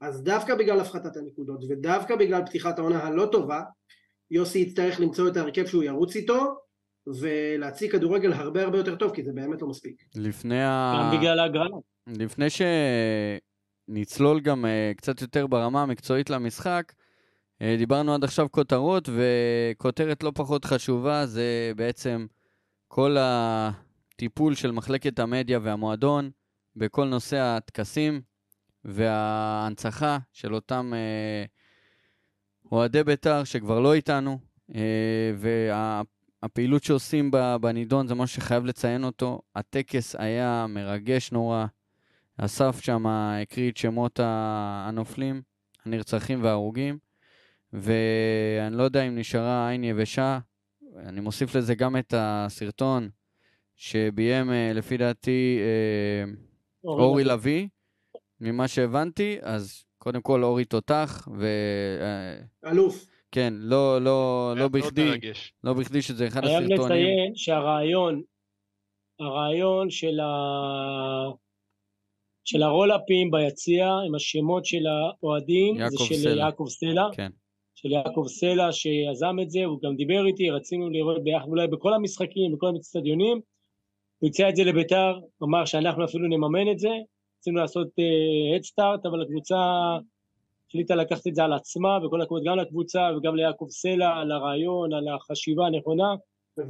אז 0.00 0.22
דווקא 0.22 0.54
בגלל 0.54 0.80
הפחתת 0.80 1.16
הנקודות 1.16 1.64
ודווקא 1.68 2.16
בגלל 2.16 2.46
פתיחת 2.46 2.78
העונה 2.78 2.98
הלא 2.98 3.28
טובה 3.32 3.62
יוסי 4.30 4.58
יצטרך 4.58 5.00
למצוא 5.00 5.28
את 5.28 5.36
ההרכב 5.36 5.66
שהוא 5.66 5.82
ירוץ 5.82 6.16
איתו 6.16 6.56
ולהציג 7.20 7.92
כדורגל 7.92 8.32
הרבה 8.32 8.62
הרבה 8.62 8.78
יותר 8.78 8.96
טוב 8.96 9.14
כי 9.14 9.22
זה 9.24 9.32
באמת 9.32 9.62
לא 9.62 9.68
מספיק. 9.68 10.02
לפני 10.16 10.62
ה... 10.62 10.92
גם 10.96 11.18
בגלל 11.18 11.38
ההגרלה. 11.38 11.76
לפני 12.06 12.46
שנצלול 13.88 14.40
גם 14.40 14.64
uh, 14.64 14.96
קצת 14.96 15.22
יותר 15.22 15.46
ברמה 15.46 15.82
המקצועית 15.82 16.30
למשחק, 16.30 16.92
uh, 16.92 17.78
דיברנו 17.78 18.14
עד 18.14 18.24
עכשיו 18.24 18.46
כותרות 18.50 19.08
וכותרת 19.08 20.22
לא 20.22 20.32
פחות 20.34 20.64
חשובה 20.64 21.26
זה 21.26 21.72
בעצם 21.76 22.26
כל 22.88 23.16
הטיפול 23.18 24.54
של 24.54 24.70
מחלקת 24.70 25.18
המדיה 25.18 25.58
והמועדון 25.62 26.30
בכל 26.76 27.04
נושא 27.04 27.36
הטקסים 27.36 28.20
וההנצחה 28.84 30.18
של 30.32 30.54
אותם 30.54 30.92
אה, 30.94 31.44
אוהדי 32.72 33.04
בית"ר 33.04 33.44
שכבר 33.44 33.80
לא 33.80 33.94
איתנו, 33.94 34.38
אה, 34.74 35.32
והפעילות 35.36 36.84
שעושים 36.84 37.30
בנידון 37.60 38.06
זה 38.06 38.14
משהו 38.14 38.42
שחייב 38.42 38.64
לציין 38.64 39.04
אותו. 39.04 39.42
הטקס 39.54 40.16
היה 40.18 40.66
מרגש 40.68 41.32
נורא. 41.32 41.66
אסף 42.36 42.80
שם 42.80 43.06
הקריא 43.06 43.70
את 43.70 43.76
שמות 43.76 44.20
הנופלים, 44.22 45.42
הנרצחים 45.84 46.42
וההרוגים, 46.44 46.98
ואני 47.72 48.76
לא 48.76 48.82
יודע 48.82 49.02
אם 49.02 49.18
נשארה 49.18 49.70
עין 49.70 49.84
יבשה. 49.84 50.38
אני 50.96 51.20
מוסיף 51.20 51.54
לזה 51.54 51.74
גם 51.74 51.96
את 51.96 52.14
הסרטון 52.16 53.08
שביים, 53.76 54.50
אה, 54.50 54.72
לפי 54.74 54.96
דעתי, 54.96 55.58
אורי 56.84 57.24
לביא. 57.24 57.68
ממה 58.40 58.68
שהבנתי, 58.68 59.36
אז 59.42 59.84
קודם 59.98 60.20
כל 60.20 60.44
אורי 60.44 60.64
תותח, 60.64 61.28
ו... 61.38 61.46
אה, 62.00 62.70
אלוף. 62.70 63.06
כן, 63.32 63.54
לא, 63.56 63.98
לא, 64.00 64.52
לא 64.56 64.68
בכדי, 64.68 65.10
לא 65.64 65.72
בכדי 65.72 66.02
שזה 66.02 66.26
אחד 66.26 66.44
הסרטונים. 66.44 66.76
חייב 66.76 66.90
לציין 66.90 67.32
שהרעיון, 67.34 68.22
הרעיון 69.20 69.90
של, 69.90 70.20
ה... 70.20 70.28
של 72.44 72.62
הרולאפים 72.62 73.30
ביציע 73.30 73.86
עם 74.06 74.14
השמות 74.14 74.64
של 74.64 74.86
האוהדים, 74.86 75.76
זה 75.88 76.04
של 76.04 76.14
סלע. 76.14 76.44
יעקב 76.44 76.64
סלע. 76.68 77.08
כן. 77.12 77.30
של 77.74 77.90
יעקב 77.90 78.24
סלע 78.28 78.72
שיזם 78.72 79.36
את 79.42 79.50
זה, 79.50 79.64
הוא 79.64 79.78
גם 79.82 79.96
דיבר 79.96 80.26
איתי, 80.26 80.50
רצינו 80.50 80.90
לראות 80.90 81.24
ביחד 81.24 81.48
אולי 81.48 81.66
בכל 81.66 81.94
המשחקים, 81.94 82.52
בכל 82.52 82.66
המצטדיונים. 82.68 83.40
הוא 84.18 84.28
הציע 84.28 84.48
את 84.48 84.56
זה 84.56 84.64
לביתר, 84.64 85.18
אמר 85.42 85.64
שאנחנו 85.64 86.04
אפילו 86.04 86.28
נממן 86.28 86.70
את 86.72 86.78
זה, 86.78 86.88
רצינו 87.40 87.56
לעשות 87.56 87.88
הדסטארט, 88.56 89.06
אה, 89.06 89.10
אבל 89.10 89.22
הקבוצה 89.22 89.56
החליטה 90.68 90.94
לקחת 90.94 91.26
את 91.26 91.34
זה 91.34 91.44
על 91.44 91.52
עצמה, 91.52 91.98
וכל 92.04 92.22
הכבוד 92.22 92.42
גם 92.44 92.56
לקבוצה 92.56 93.10
וגם 93.16 93.36
ליעקב 93.36 93.66
סלע, 93.70 94.08
על 94.08 94.32
הרעיון, 94.32 94.92
על 94.92 95.08
החשיבה 95.08 95.66
הנכונה. 95.66 96.14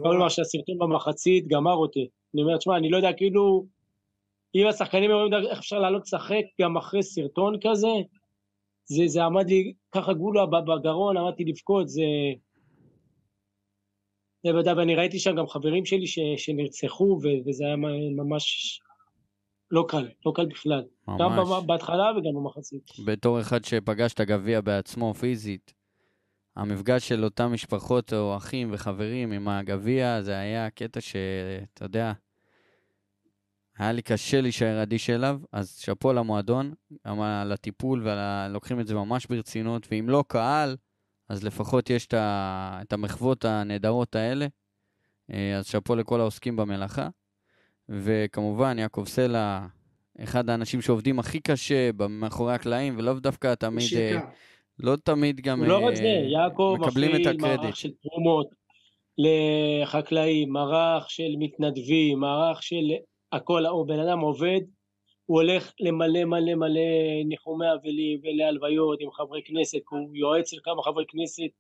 כל 0.03 0.19
מה 0.19 0.31
שהסרטון 0.31 0.79
במחצית 0.79 1.49
גמר 1.49 1.75
אותי. 1.75 2.09
אני 2.35 2.43
אומר, 2.43 2.57
תשמע, 2.57 2.77
אני 2.77 2.91
לא 2.91 2.97
יודע, 2.97 3.13
כאילו, 3.13 3.67
אם 4.55 4.67
השחקנים 4.67 5.11
אומרים 5.11 5.35
איך 5.51 5.59
אפשר 5.59 5.79
לעלות 5.79 6.03
לשחק 6.03 6.45
גם 6.61 6.77
אחרי 6.77 7.03
סרטון 7.03 7.57
כזה, 7.61 7.89
זה, 8.85 9.03
זה 9.07 9.25
עמד 9.25 9.49
לי 9.49 9.73
ככה 9.93 10.13
גולה 10.13 10.47
בגרון, 10.47 11.17
עמדתי 11.17 11.45
לבכות, 11.45 11.89
זה... 11.89 12.03
זה 14.45 14.57
ודאי, 14.57 14.75
ואני 14.75 14.95
ראיתי 14.95 15.19
שם 15.19 15.37
גם 15.37 15.47
חברים 15.47 15.85
שלי 15.85 16.07
ש, 16.07 16.19
שנרצחו, 16.37 17.19
ו- 17.23 17.49
וזה 17.49 17.65
היה 17.65 17.77
ממש 18.17 18.81
לא 19.71 19.85
קל, 19.89 20.09
לא 20.27 20.33
קל 20.37 20.47
בכלל. 20.47 20.85
גם 21.09 21.33
ממש. 21.33 21.49
במ- 21.49 21.67
בהתחלה 21.67 22.11
וגם 22.11 22.35
במחצית. 22.35 22.91
בתור 23.07 23.41
אחד 23.41 23.65
שפגש 23.65 24.13
את 24.13 24.21
הגביע 24.21 24.61
בעצמו 24.61 25.15
פיזית, 25.15 25.75
המפגש 26.57 27.09
של 27.09 27.25
אותן 27.25 27.47
משפחות 27.47 28.13
או 28.13 28.37
אחים 28.37 28.69
וחברים 28.73 29.33
עם 29.33 29.49
הגביע, 29.49 30.23
זה 30.23 30.39
היה 30.39 30.71
קטע 30.71 31.01
שאתה 31.01 31.85
יודע, 31.85 32.13
היה 33.79 33.93
לי 33.93 34.03
קשה 34.03 34.41
להישאר 34.41 34.83
אדיש 34.83 35.11
אליו, 35.11 35.41
אז 35.53 35.77
שאפו 35.79 36.13
למועדון, 36.13 36.75
גם 37.09 37.21
על 37.21 37.53
הטיפול 37.53 38.09
ולוקחים 38.09 38.81
את 38.81 38.87
זה 38.87 38.95
ממש 38.95 39.27
ברצינות, 39.27 39.87
ואם 39.91 40.09
לא 40.09 40.25
קהל, 40.29 40.77
אז 41.29 41.45
לפחות 41.45 41.91
יש 41.91 42.07
את 42.13 42.93
המחוות 42.93 43.45
הנהדרות 43.45 44.17
האלה. 44.17 44.47
אה, 45.33 45.59
אז 45.59 45.67
שאפו 45.67 45.97
לכל 45.97 46.21
העוסקים 46.21 46.57
במלאכה. 46.57 47.09
וכמובן, 47.91 48.79
יעקב 48.79 49.05
סלע, 49.07 49.67
אחד 50.19 50.51
האנשים 50.51 50.81
שעובדים 50.81 51.19
הכי 51.19 51.41
קשה 51.41 51.91
מאחורי 52.09 52.55
הקלעים, 52.55 52.99
ולאו 52.99 53.15
דווקא 53.15 53.55
תמיד, 53.55 53.89
אה. 53.97 54.21
לא 54.79 54.97
תמיד 54.97 55.41
גם 55.41 55.65
לא 55.65 55.79
רק 55.79 55.91
אה, 55.91 55.97
זה, 55.97 56.03
יעקב 56.33 56.77
מקבלים 56.81 57.11
את 57.11 57.21
מפעיל 57.21 57.37
הקרדיט. 57.37 57.61
מערך 57.61 57.77
של 57.77 57.91
תרומות 58.03 58.49
לחקלאים, 59.19 60.53
מערך 60.53 61.11
של 61.11 61.35
מתנדבים, 61.39 62.21
מערך 62.21 62.63
של 62.63 62.91
הכל, 63.33 63.67
הוא 63.67 63.87
בן 63.87 63.99
אדם 63.99 64.21
עובד, 64.21 64.61
הוא 65.27 65.41
הולך 65.41 65.73
למלא 65.81 66.25
מלא 66.25 66.55
מלא 66.55 66.81
ניחומי 67.25 67.67
אבלים 67.75 68.21
ולהלוויות 68.23 68.99
עם 69.01 69.11
חברי 69.11 69.43
כנסת, 69.45 69.79
הוא 69.91 70.17
יועץ 70.17 70.53
לכמה 70.53 70.83
חברי 70.83 71.05
כנסת, 71.09 71.51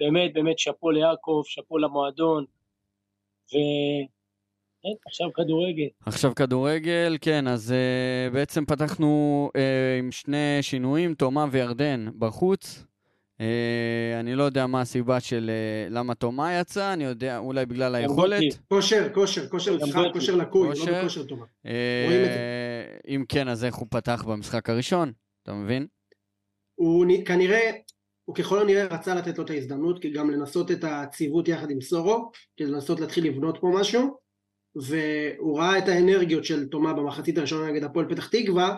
באמת 0.00 0.32
באמת 0.34 0.58
שאפו 0.58 0.90
ליעקב, 0.90 1.42
שאפו 1.46 1.78
למועדון, 1.78 2.44
ו... 3.52 3.56
כן, 4.84 4.90
עכשיו 5.06 5.32
כדורגל. 5.32 5.88
עכשיו 6.06 6.34
כדורגל, 6.34 7.16
כן, 7.20 7.48
אז 7.48 7.74
uh, 7.74 8.34
בעצם 8.34 8.64
פתחנו 8.64 9.50
uh, 9.56 9.58
עם 9.98 10.10
שני 10.10 10.58
שינויים, 10.60 11.14
תומה 11.14 11.46
וירדן 11.50 12.06
בחוץ. 12.18 12.84
Uh, 13.38 13.40
אני 14.20 14.34
לא 14.34 14.42
יודע 14.42 14.66
מה 14.66 14.80
הסיבה 14.80 15.20
של 15.20 15.50
uh, 15.50 15.92
למה 15.92 16.14
תומה 16.14 16.58
יצא, 16.60 16.92
אני 16.92 17.04
יודע, 17.04 17.38
אולי 17.38 17.66
בגלל 17.66 17.94
היכולת. 17.94 18.42
כושר, 18.68 19.08
כושר, 19.14 19.48
כושר 19.48 19.76
גוטליב. 19.76 20.12
כושר 20.12 20.34
לקוי, 20.34 20.68
לא 20.68 20.74
כושר. 20.74 21.00
בכושר 21.00 21.20
רואים 22.04 22.24
את 22.24 22.30
אם 23.08 23.24
כן, 23.28 23.48
אז 23.48 23.64
איך 23.64 23.74
הוא 23.74 23.86
פתח 23.90 24.24
במשחק 24.28 24.70
הראשון, 24.70 25.12
אתה 25.42 25.52
מבין? 25.52 25.86
הוא 26.74 27.06
נ- 27.06 27.24
כנראה, 27.24 27.70
הוא 28.24 28.36
ככל 28.36 28.60
הנראה 28.60 28.84
רצה 28.84 29.14
לתת 29.14 29.38
לו 29.38 29.44
את 29.44 29.50
ההזדמנות, 29.50 30.02
כי 30.02 30.10
גם 30.12 30.30
לנסות 30.30 30.70
את 30.70 30.84
הציוות 30.84 31.48
יחד 31.48 31.70
עם 31.70 31.80
סורו, 31.80 32.30
כדי 32.56 32.68
לנסות 32.68 33.00
להתחיל 33.00 33.26
לבנות 33.26 33.58
פה 33.60 33.70
משהו, 33.80 34.23
והוא 34.76 35.58
ראה 35.58 35.78
את 35.78 35.88
האנרגיות 35.88 36.44
של 36.44 36.68
תומה 36.68 36.92
במחצית 36.92 37.38
הראשונה 37.38 37.70
נגד 37.70 37.84
הפועל 37.84 38.08
פתח 38.08 38.28
תקווה, 38.28 38.76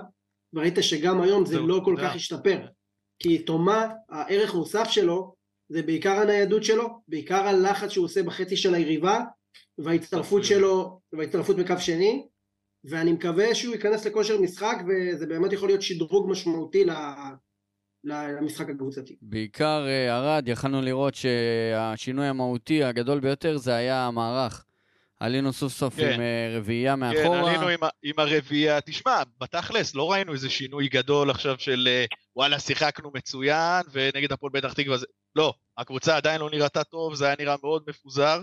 וראית 0.52 0.74
שגם 0.80 1.20
היום 1.20 1.46
זה 1.46 1.54
זהו, 1.54 1.66
לא 1.66 1.80
כל. 1.84 1.96
כך 2.02 2.14
השתפר. 2.14 2.66
כי 3.18 3.38
תומה, 3.38 3.86
הערך 4.08 4.54
המוסף 4.54 4.88
שלו, 4.90 5.34
זה 5.68 5.82
בעיקר 5.82 6.20
הניידות 6.20 6.64
שלו, 6.64 7.00
בעיקר 7.08 7.46
הלחץ 7.46 7.90
שהוא 7.90 8.04
עושה 8.04 8.22
בחצי 8.22 8.56
של 8.56 8.74
היריבה, 8.74 9.20
וההצטרפות 9.78 10.44
שלו, 10.44 11.00
וההצטרפות 11.12 11.56
בקו 11.56 11.74
שני, 11.78 12.26
ואני 12.84 13.12
מקווה 13.12 13.54
שהוא 13.54 13.74
ייכנס 13.74 14.06
לכושר 14.06 14.40
משחק, 14.40 14.76
וזה 14.88 15.26
באמת 15.26 15.52
יכול 15.52 15.68
להיות 15.68 15.82
שדרוג 15.82 16.30
משמעותי 16.30 16.84
ל- 16.84 16.92
למשחק 18.04 18.70
הקבוצתי. 18.70 19.16
בעיקר 19.22 19.84
אה, 19.86 20.16
ארד, 20.16 20.48
יכלנו 20.48 20.82
לראות 20.82 21.14
שהשינוי 21.14 22.26
המהותי 22.26 22.84
הגדול 22.84 23.20
ביותר 23.20 23.56
זה 23.56 23.74
היה 23.74 24.06
המערך. 24.06 24.65
עלינו 25.20 25.52
סוף 25.52 25.72
סוף 25.72 25.96
כן. 25.96 26.12
עם 26.12 26.20
אה, 26.20 26.56
רביעייה 26.58 26.92
כן, 26.94 27.00
מאחורה. 27.00 27.50
עלינו 27.50 27.68
עם, 27.68 27.80
עם 28.02 28.14
הרביעייה. 28.18 28.80
תשמע, 28.80 29.22
בתכלס, 29.40 29.94
לא 29.94 30.12
ראינו 30.12 30.32
איזה 30.32 30.50
שינוי 30.50 30.88
גדול 30.88 31.30
עכשיו 31.30 31.58
של 31.58 31.88
אה, 31.90 32.04
וואלה, 32.36 32.58
שיחקנו 32.58 33.10
מצוין, 33.14 33.82
ונגד 33.92 34.32
הפועל 34.32 34.52
פתח 34.52 34.72
תקווה 34.72 34.96
זה... 34.96 35.06
לא, 35.36 35.54
הקבוצה 35.78 36.16
עדיין 36.16 36.40
לא 36.40 36.50
נראתה 36.50 36.84
טוב, 36.84 37.14
זה 37.14 37.26
היה 37.26 37.34
נראה 37.38 37.56
מאוד 37.62 37.84
מפוזר. 37.88 38.42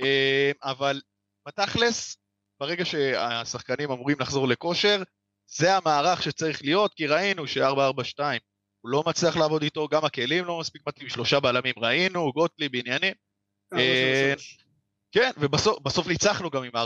אה, 0.00 0.50
אבל 0.62 1.00
בתכלס, 1.48 2.16
ברגע 2.60 2.84
שהשחקנים 2.84 3.90
אמורים 3.90 4.16
לחזור 4.20 4.48
לכושר, 4.48 5.02
זה 5.46 5.76
המערך 5.76 6.22
שצריך 6.22 6.62
להיות, 6.62 6.94
כי 6.94 7.06
ראינו 7.06 7.46
ש-442 7.46 8.20
הוא 8.80 8.90
לא 8.90 9.02
מצליח 9.06 9.36
לעבוד 9.36 9.62
איתו, 9.62 9.88
גם 9.88 10.04
הכלים 10.04 10.44
לא 10.44 10.58
מספיק 10.60 10.82
מתאים, 10.86 11.08
שלושה 11.08 11.40
בלמים 11.40 11.74
ראינו, 11.76 12.32
גוטליב, 12.32 12.70
עניינים. 12.74 13.14
אה, 13.74 14.34
כן, 15.12 15.30
ובסוף 15.38 15.78
בסוף 15.82 16.06
ניצחנו 16.08 16.50
גם 16.50 16.62
עם 16.62 16.70
4-3-3, 16.76 16.78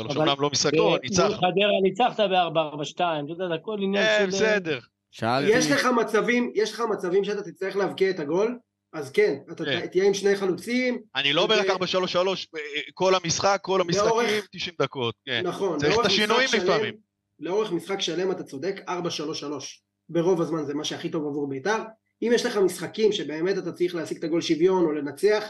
אבל- 0.00 0.16
אומנם 0.16 0.34
לא 0.40 0.50
משחק 0.50 0.70
טוב, 0.74 0.80
אבל 0.80 0.90
מול 0.90 0.98
ניצחנו. 1.02 1.34
חדרה 1.34 1.80
ניצחת 1.82 2.20
ב-442, 2.20 2.94
אתה 2.96 3.32
יודע, 3.32 3.48
זה 3.48 3.54
הכל 3.54 3.76
עניין 3.82 4.04
כן, 4.04 4.30
של... 4.30 4.36
בסדר. 4.36 4.78
שאלתי, 5.10 5.50
יש 5.52 5.70
לך 5.70 5.84
מצבים, 6.00 6.52
יש 6.54 6.72
לך 6.72 6.82
מצבים 6.92 7.24
שאתה 7.24 7.42
תצטרך 7.42 7.76
להבקיע 7.76 8.10
את 8.10 8.20
הגול, 8.20 8.58
אז 8.92 9.10
כן, 9.10 9.34
אתה 9.52 9.64
כן. 9.64 9.86
תהיה 9.86 10.04
עם 10.04 10.14
שני 10.14 10.36
חלוצים, 10.36 10.98
אני 11.16 11.32
לא 11.32 11.42
אומר 11.42 11.58
רק 11.58 11.66
זה- 11.66 11.72
4-3-3, 11.72 12.16
אה, 12.56 12.60
כל 12.94 13.14
המשחק, 13.14 13.58
כל 13.62 13.80
המשחקים, 13.80 14.08
לאורך- 14.08 14.46
90 14.52 14.74
דקות. 14.82 15.14
כן. 15.26 15.42
נכון, 15.46 15.78
צריך 15.78 16.00
את 16.00 16.06
השינויים 16.06 16.48
לפעמים. 16.56 16.94
לאורך 17.40 17.72
משחק 17.72 18.00
שלם 18.00 18.30
אתה 18.30 18.42
צודק, 18.42 18.80
4-3-3, 18.88 19.80
ברוב 20.08 20.40
הזמן 20.40 20.64
זה 20.64 20.74
מה 20.74 20.84
שהכי 20.84 21.08
טוב 21.08 21.26
עבור 21.26 21.48
בית"ר, 21.48 21.78
אם 22.22 22.30
יש 22.34 22.46
לך 22.46 22.56
משחקים 22.56 23.12
שבאמת 23.12 23.58
אתה 23.58 23.72
צריך 23.72 23.94
להשיג 23.94 24.18
את 24.18 24.24
הגול 24.24 24.40
שוויון 24.40 24.84
או 24.84 24.92
לנצח, 24.92 25.44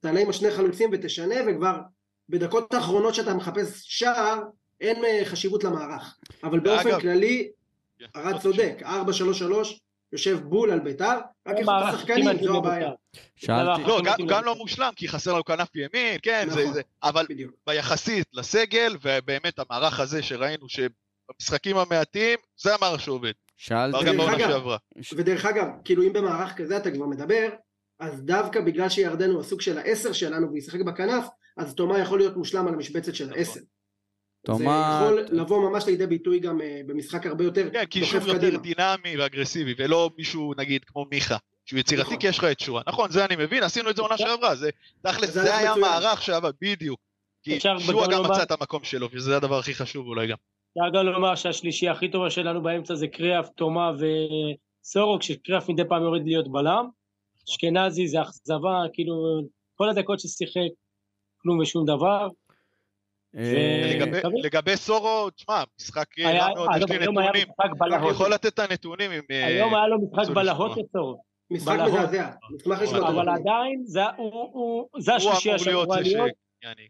תעלה 0.00 0.20
עם 0.20 0.28
השני 0.30 0.50
חלוצים 0.50 0.90
ותשנה 0.92 1.34
וכבר 1.48 1.78
בדקות 2.28 2.74
האחרונות 2.74 3.14
שאתה 3.14 3.34
מחפש 3.34 3.82
שער, 3.84 4.40
אין 4.80 5.04
אה, 5.04 5.22
חשיבות 5.24 5.64
למערך, 5.64 6.16
אבל 6.44 6.60
באופן 6.60 6.86
ואגב- 6.88 7.00
כללי, 7.00 7.48
כן, 7.98 8.04
ארד 8.16 8.32
עוד 8.32 8.42
צודק, 8.42 8.82
4-3-3 8.82 8.86
יושב 10.12 10.38
בול 10.44 10.70
על 10.70 10.80
בית"ר, 10.80 11.18
רק 11.46 11.56
איכות 11.56 11.74
המערך 11.74 11.94
השחקנים 11.94 12.44
זו 12.44 12.56
הבעיה, 12.58 12.86
לבית"ר. 12.88 13.20
שאלתי, 13.36 13.82
לא, 13.82 14.00
גם- 14.04 14.12
מתאים 14.12 14.26
גם 14.26 14.34
לבית"ר. 14.36 14.40
לא 14.46 14.54
מושלם, 14.54 14.90
כי 14.96 15.08
חסר 15.08 15.32
לנו 15.32 15.44
כנף 15.44 15.68
ימין, 15.76 16.18
כן, 16.22 16.46
זה- 16.50 16.60
נכון. 16.62 16.72
זה... 16.74 16.80
אבל 17.02 17.26
בדיוק. 17.28 17.52
ביחסית 17.66 18.26
לסגל, 18.32 18.96
ובאמת 19.02 19.58
המערך 19.58 20.00
הזה 20.00 20.22
שראינו 20.22 20.66
שבמשחקים 20.68 21.76
המעטים, 21.76 22.38
זה 22.56 22.74
המערך 22.74 23.00
שעובד. 23.00 23.32
שאלתי, 23.56 23.98
אגב. 24.34 24.62
ודרך 25.16 25.44
אגב, 25.46 25.66
כאילו 25.84 26.02
אם 26.02 26.12
במערך 26.12 26.56
כזה 26.56 26.76
אתה 26.76 26.90
כבר 26.90 27.06
מדבר, 27.06 27.48
אז 28.00 28.22
דווקא 28.22 28.60
בגלל 28.60 28.88
שירדן 28.88 29.30
הוא 29.30 29.40
הסוג 29.40 29.60
של 29.60 29.78
העשר 29.78 30.12
שלנו 30.12 30.46
והוא 30.46 30.58
ישחק 30.58 30.80
בכנף, 30.80 31.24
אז 31.56 31.74
תומה 31.74 31.98
יכול 31.98 32.18
להיות 32.18 32.36
מושלם 32.36 32.68
על 32.68 32.74
המשבצת 32.74 33.14
של 33.14 33.24
נכון. 33.24 33.38
העשר. 33.38 33.60
תומה- 34.46 34.98
זה 35.00 35.04
יכול 35.06 35.38
לבוא 35.38 35.70
ממש 35.70 35.86
לידי 35.86 36.06
ביטוי 36.06 36.38
גם 36.40 36.60
אה, 36.60 36.80
במשחק 36.86 37.26
הרבה 37.26 37.44
יותר 37.44 37.70
כן, 37.72 37.84
קישור 37.84 38.20
דוחף 38.20 38.32
יותר. 38.32 38.56
דינמי 38.58 39.16
ואגרסיבי, 39.18 39.74
ולא 39.78 40.10
מישהו, 40.18 40.52
נגיד, 40.56 40.84
כמו 40.84 41.06
מיכה, 41.10 41.36
שהוא 41.64 41.80
יצירתי, 41.80 42.02
נכון. 42.06 42.16
כי 42.16 42.26
יש 42.26 42.38
לך 42.38 42.44
את 42.44 42.60
שואה. 42.60 42.82
נכון, 42.88 43.10
זה 43.10 43.24
אני 43.24 43.36
מבין, 43.36 43.62
עשינו 43.62 43.90
את 43.90 43.96
זה 43.96 44.02
עונה 44.02 44.18
שעברה, 44.18 44.54
זה 44.56 44.70
תכלס, 45.02 45.30
זה 45.30 45.56
היה. 45.56 45.74
מערך 45.76 46.22
שעבד, 46.22 46.52
בדיוק. 46.60 47.00
כי 47.42 47.60
שואה 47.60 48.06
גם 48.12 48.24
מצא 48.24 48.42
את 48.42 48.50
המקום 48.50 48.84
שלו, 48.84 49.08
וזה 49.12 49.36
הדבר 49.36 49.58
הכי 49.58 49.74
חשוב 49.74 50.06
אולי 50.06 50.26
גם. 50.26 50.36
אפשר 50.72 50.98
גם 50.98 51.06
לומר 51.06 51.34
שהשלישייה 51.34 51.92
הכי 51.92 52.10
טובה 52.10 52.30
שלנו 52.30 52.62
באמצע 52.62 52.94
זה 52.94 53.08
קריאף, 53.08 53.48
תומה 53.48 53.90
וסורוק, 54.84 55.22
שקריאף 55.22 55.68
מדי 55.68 55.82
פעם 55.88 56.02
יורד 56.02 56.22
להיות 56.24 56.52
בלם. 56.52 56.99
אשכנזי 57.50 58.08
זה 58.08 58.22
אכזבה, 58.22 58.82
כאילו, 58.92 59.40
כל 59.74 59.88
הדקות 59.88 60.20
ששיחק, 60.20 60.70
כלום 61.42 61.58
ושום 61.58 61.84
דבר. 61.86 62.28
אה, 63.36 63.98
לגבי- 64.44 64.76
סורו, 64.76 65.30
תשמע, 65.30 65.62
משחק 65.80 66.18
רע 66.18 66.48
מאוד, 66.54 66.68
יש 66.76 66.90
לי 66.90 66.98
נתונים. 66.98 67.28
אני 67.28 67.44
בלהות. 67.78 68.10
יכול 68.12 68.32
לתת 68.32 68.46
את 68.54 68.58
הנתונים 68.58 69.10
אם... 69.12 69.20
אה, 69.30 69.46
היום 69.46 69.74
היה 69.74 69.86
לו 69.88 69.96
משחק 70.00 70.34
בלהות. 70.34 70.76
לצורך. 70.76 71.18
משחק. 71.50 71.76
מזעזע, 71.86 72.30
נשמח 72.54 72.82
לשמוע 72.82 73.08
אבל 73.08 73.28
עדיין, 73.28 73.82
זה- 73.84 74.00
השלישייה 75.16 75.58
שאמורה. 75.58 76.00
להיות 76.00 76.32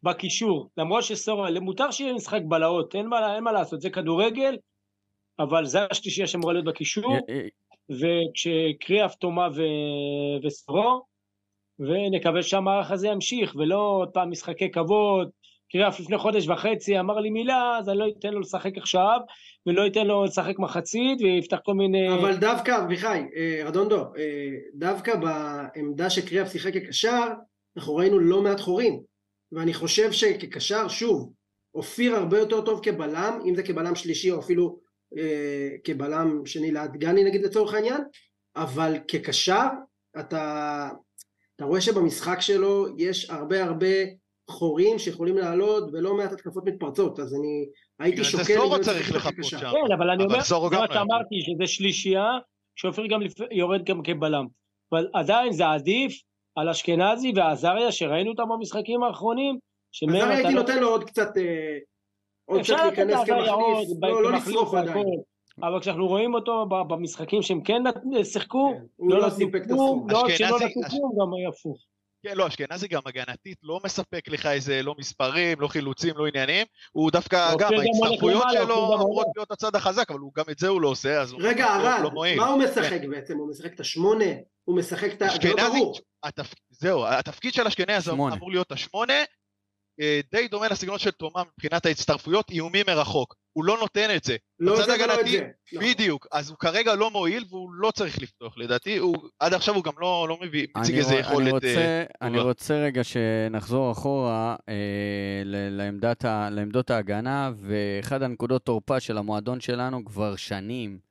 בקישור. 0.03 0.71
למרות 0.77 1.05
שסורה, 1.05 1.61
מותר 1.61 1.91
שיהיה 1.91 2.13
משחק 2.13 2.41
בלהות, 2.49 2.95
אין 2.95 3.07
מה 3.07 3.35
אין 3.35 3.45
מה 3.45 3.53
לעשות, 3.53 3.81
זה 3.81 3.91
כדורגל, 3.91 4.57
אבל 5.39 5.65
זה 5.67 5.79
השלישייה 5.91 6.27
שאמורה 6.27 6.53
להיות 6.53 6.65
בקישור. 6.67 7.17
וכשקריאף, 7.91 9.15
תומה 9.15 9.49
ו- 9.55 10.47
וסורו, 10.47 11.03
ונקווה 11.79 12.43
שהמערך 12.43 12.91
הזה 12.91 13.09
ימשיך, 13.09 13.57
ולא 13.57 13.97
עוד 14.01 14.09
פעם 14.09 14.31
משחקי 14.31 14.71
כבוד. 14.71 15.31
קריאף 15.73 16.01
לפני 16.01 16.19
חודש 16.19 16.49
וחצי 16.49 17.01
אמר 17.01 17.21
לי 17.21 17.31
מילה, 17.31 17.79
אז 17.79 17.89
אני 17.89 17.99
לא 17.99 18.07
אתן 18.19 18.29
לו 18.29 18.41
לשחק 18.41 18.77
עכשיו, 18.77 19.19
ולא 19.67 19.87
אתן 19.87 20.07
לו 20.07 20.25
לשחק 20.25 20.59
מחצית, 20.59 21.21
ויפתח 21.21 21.59
כל 21.65 21.75
מיני... 21.75 22.15
אבל 22.15 22.37
דווקא, 22.37 22.85
אביחי, 22.85 23.23
אה, 23.37 23.63
רדונדו, 23.65 23.97
אה, 23.97 24.51
דווקא 24.75 25.13
בעמדה 25.17 26.11
שקריאף 26.11 26.53
שיחק 26.53 26.75
כקשר, 26.75 27.27
אנחנו 27.77 27.97
ראינו 27.97 28.19
לא 28.19 28.43
מעט 28.43 28.61
חורים. 28.61 29.01
ואני 29.53 29.75
חושב 29.75 30.13
שכקשר, 30.13 30.89
שוב, 30.89 31.33
אופיר 31.75 32.17
הרבה 32.17 32.39
יותר 32.39 32.61
טוב 32.61 32.81
כבלם, 32.83 33.41
אם 33.49 33.55
זה 33.55 33.63
כבלם 33.63 33.95
שלישי 33.95 34.31
או 34.31 34.41
אפילו 34.41 34.79
כבלם 35.85 36.47
שני 36.47 36.73
ליד 36.73 36.93
גני 36.93 37.25
נגיד 37.25 37.43
לצורך 37.43 37.75
העניין, 37.75 38.01
אבל 38.57 38.95
כקשר, 39.09 39.67
אתה, 40.21 40.89
אתה 41.57 41.65
רואה 41.65 41.81
שבמשחק 41.81 42.41
שלו 42.41 42.87
יש 42.99 43.31
הרבה 43.31 43.65
הרבה 43.65 43.87
חורים 44.51 44.99
שיכולים 44.99 45.37
לעלות 45.39 45.91
ולא 45.93 46.15
מעט 46.15 46.33
התקפות 46.33 46.65
מתפרצות, 46.67 47.21
אז 47.21 47.35
אני 47.35 47.67
הייתי 48.01 48.17
זה 48.17 48.25
שוקל... 48.25 48.45
סורו 48.45 48.65
לבנות 48.67 48.81
צריך 48.81 49.15
לחכות. 49.15 49.45
שם. 49.45 49.59
כן, 49.59 49.93
אבל 49.99 50.11
אני 50.11 50.25
אבל 50.25 50.33
אומר, 50.33 50.43
סורו 50.43 50.69
זה 50.69 50.77
גם 50.77 50.83
מה. 50.89 50.95
שאמרתי, 50.95 51.35
שזה 51.41 51.67
שלישייה, 51.67 52.39
שאופיר 52.77 53.07
גם 53.07 53.23
לפ- 53.23 53.51
יורד 53.51 53.85
גם 53.85 54.03
כבלם. 54.03 54.47
אבל 54.93 55.09
עדיין 55.15 55.53
זה 55.53 55.69
עדיף 55.69 56.21
על 56.57 56.69
אשכנזי 56.69 57.33
ועזריה, 57.37 57.93
שראינו 57.93 58.31
אותם 58.31 58.43
במשחקים 58.49 59.03
האחרונים, 59.03 59.59
אתה 60.05 60.29
הייתי 60.29 60.55
לא... 60.55 60.61
נותן 60.61 60.79
לו 60.79 60.89
עוד 60.89 61.05
קצת, 61.05 61.37
אה, 61.37 61.79
עוד 62.51 62.61
לתת 62.61 62.71
להיכנס 62.71 63.15
כמחליף, 63.27 64.03
לא 64.03 64.23
לא 64.23 64.79
עדיין. 64.79 65.05
אבל 65.63 65.81
כשאנחנו 65.81 66.07
רואים 66.07 66.35
אותו 66.35 66.67
במשחקים 66.89 67.43
שהם 67.43 67.63
כן 67.63 67.83
שיחקו, 68.25 68.73
כן, 68.75 68.85
הוא 68.97 69.11
לא 69.11 69.27
נתנו 69.27 69.31
סיפק 69.31 69.63
את 69.63 69.69
כלום. 69.69 70.07
לא 70.11 70.21
רק 70.21 70.31
שלא 70.31 70.57
נתנו 70.57 70.83
כלום, 70.91 71.13
גם 71.21 71.35
היה 71.35 71.49
הפוך. 71.49 71.79
כן, 72.23 72.37
לא, 72.37 72.47
אשכנזי 72.47 72.89
גם 72.89 73.01
הגנתית 73.07 73.59
לא 73.63 73.81
מספק 73.85 74.29
לך 74.29 74.47
איזה 74.47 74.83
לא 74.83 74.95
מספרים, 74.99 75.61
לא 75.61 75.69
חילוצים, 75.69 76.15
לא 76.17 76.27
עניינים. 76.27 76.67
הוא 76.93 77.11
דווקא, 77.11 77.55
גם 77.59 77.71
ההצטרפויות 77.79 78.45
שלו 78.53 78.95
אמורות. 78.95 79.27
להיות 79.37 79.51
הצד 79.51 79.77
החזק, 79.77 80.11
אבל 80.11 80.19
הוא 80.19 80.33
גם 80.37 80.45
את 80.51 80.59
זה 80.59 80.69
הוא 80.69 80.81
לא 80.81 80.89
עושה, 80.89 81.21
אז 81.21 81.33
הוא 81.33 81.41
רגע, 81.43 81.79
לא- 81.79 81.89
ארד, 81.89 82.03
לא 82.03 82.11
מועיל. 82.11 82.41
מה 82.41 82.47
הוא 82.47 82.59
משחק 82.59 83.01
בעצם? 83.11 83.37
הוא 83.37 83.51
משחק 83.51 83.75
את 83.75 83.81
השמונה? 83.81 84.25
הוא 84.65 84.77
משחק 84.77 85.13
את 85.13 85.23
ה... 85.23 85.29
זה 85.29 85.49
לא 85.49 85.55
אשכנזי, 85.55 85.79
ברור. 85.79 85.99
זהו, 86.71 87.07
התפקיד 87.07 87.55
של 87.55 87.67
אשכנזי. 87.67 88.11
אמור 88.11 88.51
להיות 88.51 88.73
השמונה, 88.73 89.15
די 90.33 90.49
דומה 90.49 90.69
לסגנון 90.69 90.99
של 90.99 91.11
תומם 91.11 91.45
מבחינת 91.59 91.87
ההצטרפויות, 91.87 92.51
איומים 92.51 92.87
מרחוק. 92.87 93.35
הוא 93.53 93.65
לא 93.65 93.77
נותן 93.81 94.09
את 94.17 94.25
זה. 94.25 94.37
לא 94.61 94.77
זה 94.87 94.95
ולא 95.05 95.21
את 95.21 95.27
זה. 95.27 95.49
נכון. 95.73 95.89
בדיוק, 95.89 96.27
אז 96.33 96.51
הוא 96.51 96.57
כרגע 96.59 96.95
לא 96.95 97.11
מועיל 97.11 97.45
והוא 97.51 97.73
לא 97.73 97.91
צריך 97.91 98.23
לפתוח 98.23 98.59
לדעתי, 98.59 98.97
הוא, 98.97 99.17
עד 99.41 99.55
עכשיו 99.55 99.75
הוא 99.75 99.85
גם 99.85 99.93
לא, 99.99 100.27
לא 100.29 100.39
מביא, 100.43 100.67
מציג 100.77 100.95
אני, 100.95 101.05
איזה 101.05 101.15
יכולת... 101.15 101.39
אני, 101.43 101.49
אה, 101.49 101.53
רוצה, 101.55 102.05
אני 102.23 102.37
טובה. 102.37 102.49
רוצה 102.49 102.75
רגע 102.75 103.05
שנחזור 103.05 103.93
אחורה 103.93 104.57
אה, 104.69 104.75
ל- 105.45 105.77
לעמדת 105.77 106.25
ה, 106.25 106.49
לעמדות 106.51 106.91
ההגנה, 106.91 107.51
ואחד 107.63 108.23
הנקודות 108.23 108.65
תורפה 108.65 109.01
של 109.01 109.19
המועדון 109.19 109.61
שלנו 109.61 110.05
כבר 110.05 110.37
שנים. 110.37 111.10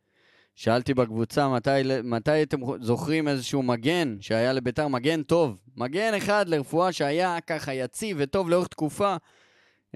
שאלתי 0.62 0.94
בקבוצה 0.94 1.48
מתי, 1.50 1.70
מתי 2.04 2.44
אתם 2.44 2.58
זוכרים 2.82 3.28
איזשהו 3.28 3.64
מגן 3.64 4.16
שהיה 4.22 4.54
לביתר 4.54 4.88
מגן 4.88 5.24
טוב. 5.24 5.56
מגן 5.78 6.14
אחד 6.14 6.50
לרפואה 6.50 6.92
שהיה 6.92 7.38
ככה 7.48 7.74
יציב 7.74 8.18
וטוב 8.20 8.50
לאורך 8.50 8.68
תקופה. 8.68 9.16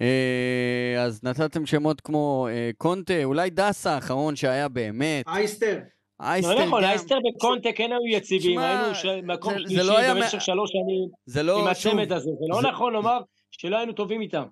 אה, 0.02 0.96
אז 1.04 1.24
נתתם 1.24 1.66
שמות 1.66 2.02
כמו 2.02 2.48
אה, 2.52 2.70
קונטה, 2.78 3.24
אולי 3.24 3.50
דסה 3.50 3.92
האחרון 3.96 4.36
שהיה 4.36 4.68
באמת. 4.68 5.28
אייסטר. 5.28 5.80
אייסטר 6.22 6.56
לא 6.56 6.66
נכון, 6.66 6.84
גם. 6.84 6.90
אייסטר 6.90 7.16
וקונטה 7.38 7.70
כן 7.76 7.90
היו 7.92 8.18
יציבים, 8.18 8.54
שמע, 8.60 8.68
היינו 8.80 8.96
ש- 8.96 9.06
מקום 9.24 9.54
זה- 9.54 9.60
זה 9.60 9.64
שלישי 9.70 9.88
לא 9.88 9.98
היה 9.98 10.14
במשך 10.16 10.34
מה- 10.36 10.40
שלוש 10.40 10.72
שנים 10.72 11.10
זה 11.26 11.44
לא, 11.44 11.62
עם 11.62 11.68
הצמד 11.68 12.12
הזה, 12.12 12.30
זה 12.40 12.46
לא 12.50 12.62
זה- 12.62 12.68
נכון 12.68 12.94
לומר 12.94 13.20
שלא 13.52 13.78
היינו 13.78 13.94
טובים 13.94 14.22
איתם. 14.22 14.44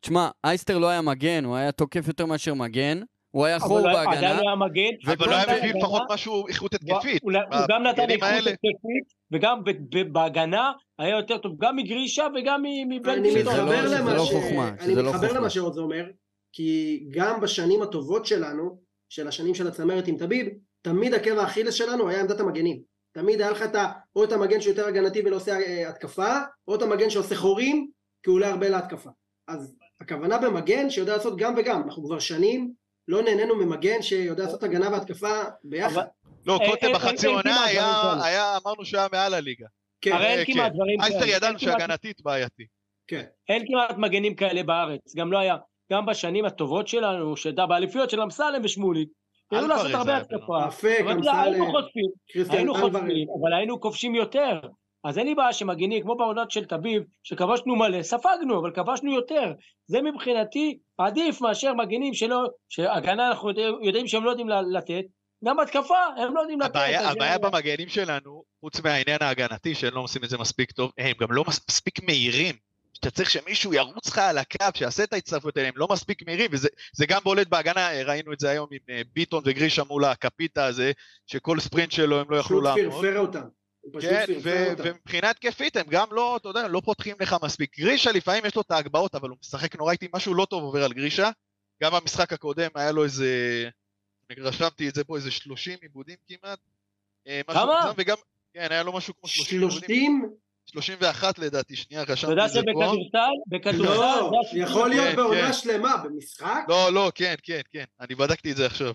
תשמע, 0.00 0.28
אייסטר 0.44 0.78
לא 0.78 0.88
היה 0.88 1.00
מגן, 1.02 1.44
הוא 1.44 1.56
היה 1.56 1.72
תוקף 1.72 2.08
יותר 2.08 2.26
מאשר 2.26 2.54
מגן. 2.54 3.00
הוא 3.30 3.46
היה 3.46 3.58
חור 3.58 3.80
בהגנה. 3.82 4.12
עדיין 4.16 4.36
לא 4.36 4.42
היה 4.42 4.56
מגן. 4.56 5.12
אבל 5.12 5.30
לא 5.30 5.36
היה 5.36 5.58
מביא 5.58 5.74
לפחות 5.80 6.02
משהו 6.10 6.48
איכות 6.48 6.74
התקפית. 6.74 7.22
הוא 7.22 7.32
גם 7.68 7.82
נתן 7.82 8.10
איכות. 8.10 8.28
התקפית, 8.38 9.04
וגם 9.32 9.64
ב- 9.64 9.70
ב- 9.98 10.12
בהגנה 10.12 10.72
היה 10.98 11.16
יותר 11.16 11.38
טוב, 11.38 11.52
גם 11.58 11.76
מגרישה 11.76 12.26
וגם 12.34 12.62
מ- 12.62 12.88
מבן 12.88 13.22
ביטון. 13.22 13.56
לא- 13.56 13.64
מתחבר 13.64 13.86
שזה 13.86 13.98
למה 13.98 14.14
לא. 14.14 14.22
חוכמה, 14.22 14.70
אני 14.80 14.94
לא 14.94 15.10
מתחבר. 15.10 15.32
למה 15.32 15.50
שעוז 15.50 15.78
אומר, 15.78 16.04
כי 16.52 17.00
גם 17.10 17.40
בשנים 17.40 17.82
הטובות 17.82 18.26
שלנו, 18.26 18.80
של 19.08 19.28
השנים 19.28 19.54
של 19.54 19.66
הצמרת 19.68 20.08
עם 20.08 20.16
טביב, 20.16 20.46
תמיד 20.82 21.14
עקב 21.14 21.38
האכילס 21.38 21.74
שלנו 21.74 22.08
היה 22.08 22.20
עמדת 22.20 22.40
המגנים. 22.40 22.80
תמיד 23.14 23.40
היה 23.40 23.50
לך 23.50 23.62
את 23.62 23.74
ה... 23.74 23.86
או 24.16 24.24
את 24.24 24.32
המגן 24.32 24.60
שיותר 24.60 24.86
הגנתי 24.86 25.20
ולא 25.24 25.36
עושה 25.36 25.52
אה, 25.60 25.88
התקפה, 25.88 26.34
או 26.68 26.74
את 26.74 26.82
המגן 26.82 27.10
שעושה 27.10 27.36
חורים, 27.36 27.88
כי 28.22 28.30
הוא 28.30 28.36
עולה 28.36 28.48
הרבה 28.48 28.68
להתקפה. 28.68 29.10
אז 29.48 29.74
הכוונה 30.00 30.38
במגן 30.38 30.90
שיודע 30.90 31.12
לעשות 31.16 31.36
גם 31.38 31.54
וגם. 31.56 31.82
אנחנו 31.82 32.04
כבר 32.04 32.18
שנים 32.18 32.72
לא 33.10 33.22
נהנינו 33.22 33.56
ממגן 33.56 34.02
שיודע 34.02 34.44
לעשות 34.44 34.62
הגנה 34.62 34.90
והתקפה 34.90 35.42
ביחד. 35.64 36.04
לא, 36.46 36.58
קוטה 36.66 36.86
בחצי 36.94 37.26
עונה 37.26 37.64
היה, 37.64 37.92
דברים 38.18 38.56
אמרנו 38.64 38.84
שהיה 38.84 39.06
מעל 39.12 39.34
הליגה. 39.34 39.66
כן, 40.00 40.12
הרי 40.12 40.26
אין 40.26 40.44
כן. 40.46 40.52
כמעט 40.52 40.72
דברים 40.72 41.00
אייסטר 41.00 41.20
כאלה. 41.20 41.36
ידענו 41.36 41.58
אין 41.58 41.66
כמעט- 41.68 41.78
שהגנתית 41.80 42.22
בעייתי. 42.22 42.66
כן. 43.06 43.24
אין 43.48 43.66
כמעט 43.66 43.98
מגנים 43.98 44.34
כאלה 44.34 44.62
בארץ, 44.62 45.14
גם 45.16 45.32
לא 45.32 45.38
היה, 45.38 45.56
גם 45.92 46.06
בשנים 46.06 46.44
הטובות 46.44 46.88
שלנו, 46.88 47.36
שהייתה 47.36 47.66
באליפיות 47.66 48.10
של 48.10 48.20
אמסלם 48.20 48.60
ושמוליק, 48.64 49.08
ידעו 49.52 49.64
אלוורז 49.64 49.82
לעשות 49.84 49.94
הרבה 49.94 50.16
התקפה, 50.16 50.68
אפק, 50.68 50.98
אבל 51.04 51.10
אתה 51.12 51.18
יודע, 51.20 51.40
היינו 51.40 51.64
אמסלם, 51.66 51.80
חוטפים, 51.82 52.10
היינו. 52.50 52.74
חוטפים, 52.74 53.26
אבל 53.42 53.52
היינו 53.52 53.80
כובשים 53.80 54.14
יותר. 54.14 54.60
אז 55.04 55.18
אין 55.18 55.26
לי 55.26 55.34
בעיה 55.34 55.52
שמגינים, 55.52 56.02
כמו 56.02 56.16
בעונות 56.16 56.50
של 56.50 56.64
תביב, 56.64 57.02
שכבשנו 57.22 57.76
מלא, 57.76 58.02
ספגנו, 58.02 58.60
אבל 58.60 58.70
כבשנו 58.70 59.12
יותר. 59.14 59.52
זה 59.86 60.02
מבחינתי 60.02 60.78
עדיף 60.98 61.40
מאשר 61.40 61.74
מגינים 61.74 62.14
שלא, 62.14 62.42
שהגנה 62.68 63.28
אנחנו 63.28 63.48
יודע- 63.48 63.62
יודעים 63.82 64.06
שהם 64.08 64.24
לא 64.24 64.30
יודעים 64.30 64.48
לתת, 64.48 65.04
גם 65.44 65.60
התקפה 65.60 65.98
הם 66.16 66.34
לא 66.34 66.40
יודעים 66.40 66.60
לתת. 66.60 66.70
הבעיה, 66.70 67.10
הבעיה 67.10 67.38
במגנים 67.38 67.88
שלנו, 67.88 68.42
חוץ 68.60 68.80
מהעניין 68.80 69.18
ההגנתי, 69.20 69.74
שהם 69.74 69.94
לא 69.94 70.00
עושים 70.00 70.24
את 70.24 70.28
זה 70.30 70.38
מספיק 70.38 70.72
טוב, 70.72 70.92
הם 70.98 71.12
גם 71.20 71.32
לא 71.32 71.44
מס- 71.48 71.60
מספיק 71.70 72.02
מהירים. 72.02 72.54
שאתה 72.94 73.10
צריך 73.10 73.30
שמישהו 73.30 73.74
ירוץ 73.74 74.08
לך 74.08 74.18
על 74.18 74.38
הקו, 74.38 74.64
שיעשה 74.74 75.04
את 75.04 75.12
ההצטרפות 75.12 75.56
האלה, 75.56 75.68
הם 75.68 75.74
לא 75.76 75.88
מספיק 75.90 76.26
מהירים, 76.26 76.50
וזה 76.52 76.68
זה 76.92 77.06
גם 77.06 77.20
בולט 77.24 77.46
בהגנה, 77.46 77.88
ראינו 78.04 78.32
את 78.32 78.40
זה 78.40 78.50
היום 78.50 78.68
עם 78.72 78.78
אה, 78.90 79.02
ביטון 79.12 79.42
וגרישה 79.46 79.82
מול 79.84 80.04
הקפיטה 80.04 80.64
הזה, 80.64 80.92
שכל 81.26 81.60
ספרינט 81.60 81.92
שלו 81.92 82.20
הם 82.20 82.30
לא 82.30 82.36
יכלו 82.36 82.60
לעמוד. 82.60 82.80
אותם. 82.80 82.90
פשוט 82.90 83.02
פרפר 83.02 83.46
ו- 83.46 83.59
אותם. 84.70 84.82
ומבחינה 84.84 85.30
התקפית 85.30 85.76
הם 85.76 85.86
גם 85.90 86.06
לא, 86.10 86.36
אתה 86.36 86.48
יודע, 86.48 86.68
לא 86.68 86.82
פותחים 86.84 87.16
לך 87.20 87.36
מספיק. 87.42 87.78
גרישה 87.78 88.12
לפעמים 88.12 88.46
יש 88.46 88.56
לו 88.56 88.62
את 88.62 88.70
ההגבהות, 88.70 89.14
אבל 89.14 89.28
הוא 89.28 89.38
משחק 89.40 89.76
נורא 89.76 89.92
איטי, 89.92 90.08
משהו 90.14 90.34
לא 90.34 90.44
טוב 90.44 90.62
עובר 90.62 90.84
על 90.84 90.92
גרישה. 90.92 91.30
גם 91.82 91.92
במשחק 91.92 92.32
הקודם 92.32 92.68
היה 92.74 92.92
לו 92.92 93.04
איזה, 93.04 93.68
אני 94.30 94.40
רשמתי 94.40 94.88
את 94.88 94.94
זה 94.94 95.04
פה, 95.04 95.16
איזה 95.16 95.30
30 95.30 95.78
עיבודים 95.82 96.16
כמעט. 96.28 96.58
אה, 97.26 97.40
כמה? 97.46 97.92
וגם, 97.96 98.16
כן, 98.54 98.66
היה 98.70 98.82
לו 98.82 98.92
משהו 98.92 99.14
כמו 99.20 99.28
30 99.28 99.60
עיבודים. 99.60 99.80
שלושים? 99.80 100.30
31 100.66 101.38
לדעתי, 101.38 101.76
שנייה, 101.76 102.02
אתה 102.02 102.12
רשמתי 102.12 102.32
יודע 102.32 102.46
את 102.46 102.50
זה 102.50 102.60
פה. 102.74 102.80
שבכדורסל, 102.80 103.18
בכדורסל, 103.48 104.00
לא. 104.00 104.30
יכול 104.52 104.88
להיות 104.88 105.08
כן, 105.08 105.16
בעונה 105.16 105.46
כן. 105.46 105.52
שלמה, 105.52 105.96
במשחק? 105.96 106.60
לא, 106.68 106.92
לא, 106.92 107.12
כן, 107.14 107.34
כן, 107.42 107.60
כן, 107.72 107.84
אני 108.00 108.14
בדקתי 108.14 108.52
את 108.52 108.56
זה 108.56 108.66
עכשיו. 108.66 108.92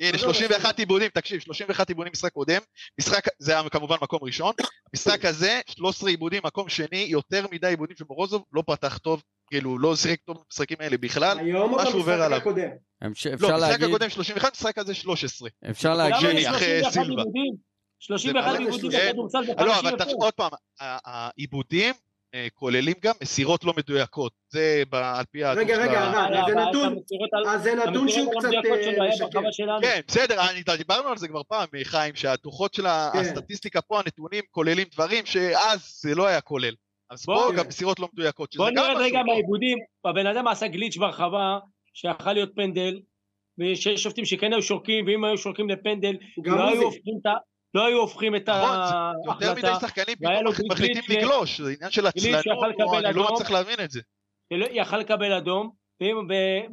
הנה, 0.00 0.16
עזוב, 0.16 0.32
31 0.32 0.64
עזוב. 0.64 0.78
עיבודים, 0.78 1.08
תקשיב, 1.08 1.40
31 1.40 1.88
עיבודים 1.88 2.12
משחק 2.12 2.32
קודם, 2.32 2.60
משחק, 3.00 3.24
זה 3.38 3.52
היה 3.52 3.68
כמובן 3.68 3.96
מקום 4.02 4.18
ראשון, 4.22 4.52
משחק 4.94 5.24
הזה, 5.24 5.60
13 5.66 6.10
עיבודים, 6.10 6.42
מקום 6.44 6.68
שני, 6.68 7.06
יותר 7.08 7.46
מדי 7.52 7.66
עיבודים 7.66 7.96
שמורוזוב 7.96 8.44
לא 8.52 8.62
פתח 8.66 8.98
טוב, 8.98 9.22
כאילו, 9.50 9.78
לא 9.78 9.96
שיחק 9.96 10.20
טוב 10.24 10.36
במשחקים 10.36 10.76
האלה 10.80 10.96
בכלל. 10.98 11.38
היום 11.38 11.72
או 11.72 11.78
משהו 11.78 11.98
עובר 11.98 12.12
במשחק 12.12 12.46
עליו. 12.46 12.70
לא, 13.40 13.56
משחק 13.56 13.82
הקודם 13.82 14.10
31, 14.10 14.52
משחק 14.52 14.78
הזה 14.78 14.94
13. 14.94 15.48
אפשר 15.70 15.94
להגיד, 15.94 16.30
יש 16.34 16.46
אחרי 16.46 16.80
31 16.80 16.92
סילבה. 16.92 17.22
עיבודים? 17.22 17.54
31 17.98 18.52
באמת 18.58 18.72
עיבודים 18.72 19.00
בכדורסל 19.08 19.40
לא, 19.40 19.74
50 19.74 19.86
אבל 19.86 20.12
עוד 20.20 20.34
פעם, 20.34 20.50
העיבודים 20.80 21.94
כוללים 22.54 22.94
גם 23.02 23.14
מסירות 23.22 23.64
לא 23.64 23.72
מדויקות, 23.76 24.32
זה 24.48 24.82
ב- 24.90 24.94
על 24.94 25.24
פי 25.30 25.44
הדוח 25.44 25.62
רגע, 25.64 25.76
רגע, 25.76 26.00
ה- 26.00 26.26
ערד, 26.26 26.32
אבל 26.32 26.52
זה 26.52 26.54
נתון, 26.68 26.96
אז 27.48 27.62
זה 27.62 27.74
נתון 27.74 28.08
שהוא 28.08 28.32
קצת 28.38 28.48
אה, 28.54 29.08
משקר. 29.08 29.40
כן, 29.82 30.00
בסדר, 30.08 30.40
אני, 30.50 30.76
דיברנו 30.78 31.08
על 31.08 31.16
זה 31.16 31.28
כבר 31.28 31.42
פעם, 31.48 31.68
אה, 31.74 31.84
חיים, 31.84 32.14
שהדוחות 32.14 32.74
של 32.74 32.82
כן. 32.82 33.18
הסטטיסטיקה 33.18 33.80
פה, 33.80 34.00
הנתונים 34.00 34.42
כוללים 34.50 34.86
דברים 34.92 35.26
שאז 35.26 35.98
זה 36.02 36.14
לא 36.14 36.26
היה 36.26 36.40
כולל. 36.40 36.74
אז 37.10 37.24
בוא- 37.26 37.46
פה. 37.46 37.52
גם 37.56 37.64
מסירות 37.68 37.98
לא 38.00 38.08
מדויקות, 38.12 38.52
שזה 38.52 38.62
בוא 38.62 38.70
גם 38.70 38.84
משהו 38.84 38.96
רגע 39.04 39.18
טוב. 39.18 39.26
מהעיבודים, 39.26 39.78
הבן 40.04 40.26
אדם 40.26 40.48
עשה 40.48 40.66
גליץ' 40.68 40.96
ברחבה, 40.96 41.58
שיכול 41.94 42.32
להיות 42.32 42.50
פנדל, 42.54 43.00
ויש 43.58 43.88
שופטים 43.88 44.24
שכן 44.24 44.52
היו 44.52 44.62
שורקים, 44.62 45.06
ואם 45.06 45.24
היו 45.24 45.38
שורקים 45.38 45.68
לפנדל, 45.70 46.16
לא 46.44 46.68
היו. 46.68 46.82
הופכים 46.82 47.14
את 47.20 47.26
ה- 47.26 47.55
לא 47.76 47.86
היו 47.86 47.98
הופכים 47.98 48.36
את 48.36 48.48
נכון, 48.48 48.76
זה 49.40 49.46
יותר 49.46 49.54
מדי 49.54 49.68
ההחלטה, 49.68 49.88
שחקנים 49.88 50.16
פתאום 50.16 50.70
מחליטים 50.70 51.02
לגלוש, 51.08 51.60
זה 51.60 51.70
עניין 51.70 51.90
של 51.90 52.06
עצלנות, 52.06 53.04
אני 53.04 53.16
לא. 53.16 53.32
מצליח 53.32 53.50
להבין 53.50 53.76
את 53.84 53.90
זה. 53.90 54.00
יכל 54.50 54.98
לקבל 54.98 55.32
אדום, 55.32 55.70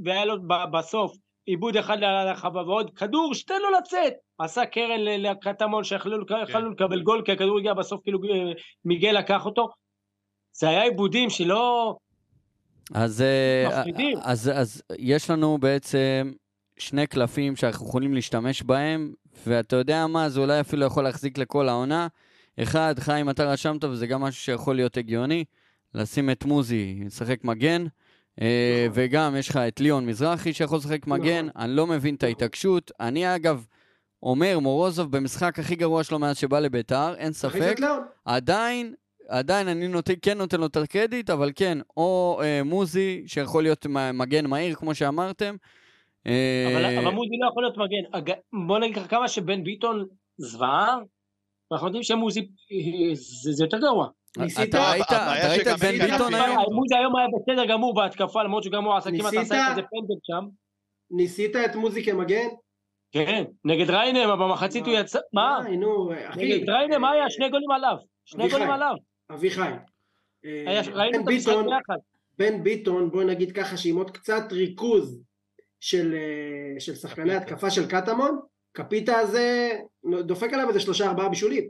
והיה 0.03 0.25
לו 0.25 0.35
בסוף 0.73 1.15
עיבוד 1.45 1.77
אחד 1.77 1.97
לרחבה 1.99 2.61
ועוד 2.61 2.91
כדור, 2.95 3.33
שתן 3.33 3.61
לו 3.61 3.77
לצאת. 3.77 4.13
עשה 4.39 4.65
קרן 4.65 4.99
לקטמון 4.99 5.83
שיכולנו 5.83 6.25
כן. 6.25 6.65
לקבל 6.71 7.01
גול, 7.01 7.21
כי 7.25 7.31
הכדור 7.31 7.59
הגיע 7.59 7.73
בסוף, 7.73 8.01
כאילו 8.03 8.19
אה, 8.23 8.51
מיגל 8.85 9.11
לקח 9.11 9.45
אותו. 9.45 9.69
זה 10.51 10.69
היה 10.69 10.83
עיבודים 10.83 11.29
שלא... 11.29 11.95
אז, 12.93 13.21
אה. 13.21 13.83
אז, 14.21 14.51
אז 14.55 14.83
יש 14.99 15.29
לנו 15.29 15.57
בעצם 15.57 16.31
שני 16.79 17.07
קלפים 17.07 17.55
שאנחנו 17.55 17.87
יכולים 17.87 18.13
להשתמש 18.13 18.63
בהם, 18.63 19.13
ואתה 19.47 19.75
יודע 19.75 20.07
מה, 20.07 20.29
זה 20.29 20.39
אולי 20.39 20.59
אפילו 20.59 20.85
יכול 20.85 21.03
להחזיק 21.03 21.37
לכל 21.37 21.69
העונה. 21.69 22.07
אחד, 22.59 22.95
חיים, 22.99 23.29
אתה 23.29 23.45
רשמת, 23.45 23.83
וזה 23.83 24.07
גם 24.07 24.21
משהו 24.21 24.41
שיכול 24.41 24.75
להיות 24.75 24.97
הגיוני, 24.97 25.43
לשים 25.93 26.29
את 26.29 26.45
מוזי, 26.45 26.99
לשחק 27.05 27.43
מגן, 27.43 27.85
אה, 28.41 28.85
נכון. 28.89 29.03
וגם 29.03 29.35
יש 29.35 29.49
לך 29.49 29.57
את 29.57 29.79
ליאון 29.79 30.05
מזרחי 30.05 30.53
שיכול 30.53 30.77
לשחק 30.77 31.07
מגן, 31.07 31.45
נכון. 31.45 31.61
אני 31.61 31.75
לא 31.75 31.87
מבין 31.87 32.15
את 32.15 32.23
ההתעקשות. 32.23 32.91
אני 32.99 33.35
אגב 33.35 33.65
אומר, 34.23 34.59
מורוזוב 34.59 35.11
במשחק 35.17 35.59
הכי 35.59 35.75
גרוע 35.75 36.03
שלו 36.03 36.19
מאז 36.19 36.37
שבא 36.37 36.59
לביתר, 36.59 37.15
אין 37.17 37.33
ספק. 37.33 37.75
עדיין 38.25 38.93
עדיין 39.27 39.67
אני 39.67 39.87
נותן, 39.87 40.13
כן 40.21 40.37
נותן 40.37 40.59
לו 40.59 40.65
את 40.65 40.77
הקרדיט, 40.77 41.29
אבל 41.29 41.51
כן, 41.55 41.77
או 41.97 42.39
אה, 42.43 42.63
מוזי, 42.63 43.23
שיכול 43.27 43.63
להיות 43.63 43.85
מגן 44.13 44.45
מהיר, 44.45 44.75
כמו 44.75 44.95
שאמרתם. 44.95 45.55
אה, 46.27 46.99
אבל 46.99 47.09
מוזי 47.09 47.37
לא 47.41 47.47
יכול 47.49 47.63
להיות 47.63 47.77
מגן. 47.77 48.35
בוא 48.67 48.79
נגיד 48.79 48.95
ככה 48.95 49.07
כמה 49.07 49.27
שבן 49.27 49.63
ביטון 49.63 50.05
זוועה, 50.37 50.97
אנחנו 51.71 51.87
יודעים 51.87 52.03
שמוזי 52.03 52.39
אה, 52.39 53.15
זה 53.15 53.51
זה 53.51 53.63
יותר 53.63 53.77
גרוע. 53.77 54.07
ניסית? 54.37 54.69
אתה 54.69 54.91
ראית 55.49 55.67
את 55.67 55.79
בן 55.79 55.91
ניסית 55.91 56.11
ביטון 56.11 56.33
היום? 56.33 56.73
מוזי 56.73 56.95
היום 56.95 57.15
היה 57.15 57.27
בסדר 57.27 57.65
גמור 57.65 57.93
בהתקפה, 57.93 58.43
למרות 58.43 58.63
שגם 58.63 58.83
הוא 58.83 58.93
עשה 58.93 59.09
כמעט 59.09 59.33
ניסית? 59.33 59.39
עשה 59.39 59.69
איזה 59.69 59.81
פנדל 59.81 60.19
שם. 60.23 60.45
ניסית 61.11 61.55
את 61.55 61.75
מוזי 61.75 62.05
כמגן? 62.05 62.47
כן, 63.11 63.43
נגד 63.65 63.89
ריינה, 63.89 64.25
אבל 64.25 64.35
במחצית 64.35 64.85
הוא 64.85 64.93
יצא... 64.93 65.19
מה? 65.33 65.59
אחי. 66.29 66.45
נגד 66.45 66.69
ריינה, 66.69 66.97
מה 66.97 67.11
היה? 67.11 67.29
שני 67.29 67.49
גולים 67.49 67.71
עליו. 67.71 67.97
שני. 68.25 68.49
גולים 68.49 68.69
עליו. 68.69 68.93
אביחי. 69.31 69.71
אה, 70.45 70.81
ראינו 70.93 71.21
את 71.21 71.27
המשחק 71.27 71.53
ביחד. 71.53 71.97
בן 72.37 72.63
ביטון, 72.63 73.11
בוא 73.11 73.23
נגיד 73.23 73.51
ככה, 73.51 73.77
שעם 73.77 73.95
עוד 73.95 74.11
קצת 74.11 74.43
ריכוז 74.51 75.23
של, 75.83 76.15
אה, 76.15 76.79
של 76.79 76.95
שחקני. 76.95 77.35
התקפה 77.35 77.69
של 77.69 77.87
קטמון, 77.89 78.39
קפיטה 78.71 79.17
הזה 79.17 79.71
דופק 80.25 80.53
עליו 80.53 80.69
איזה 80.69 80.79
שלושה 80.79 81.05
ארבעה 81.05 81.29
בישולים. 81.29 81.67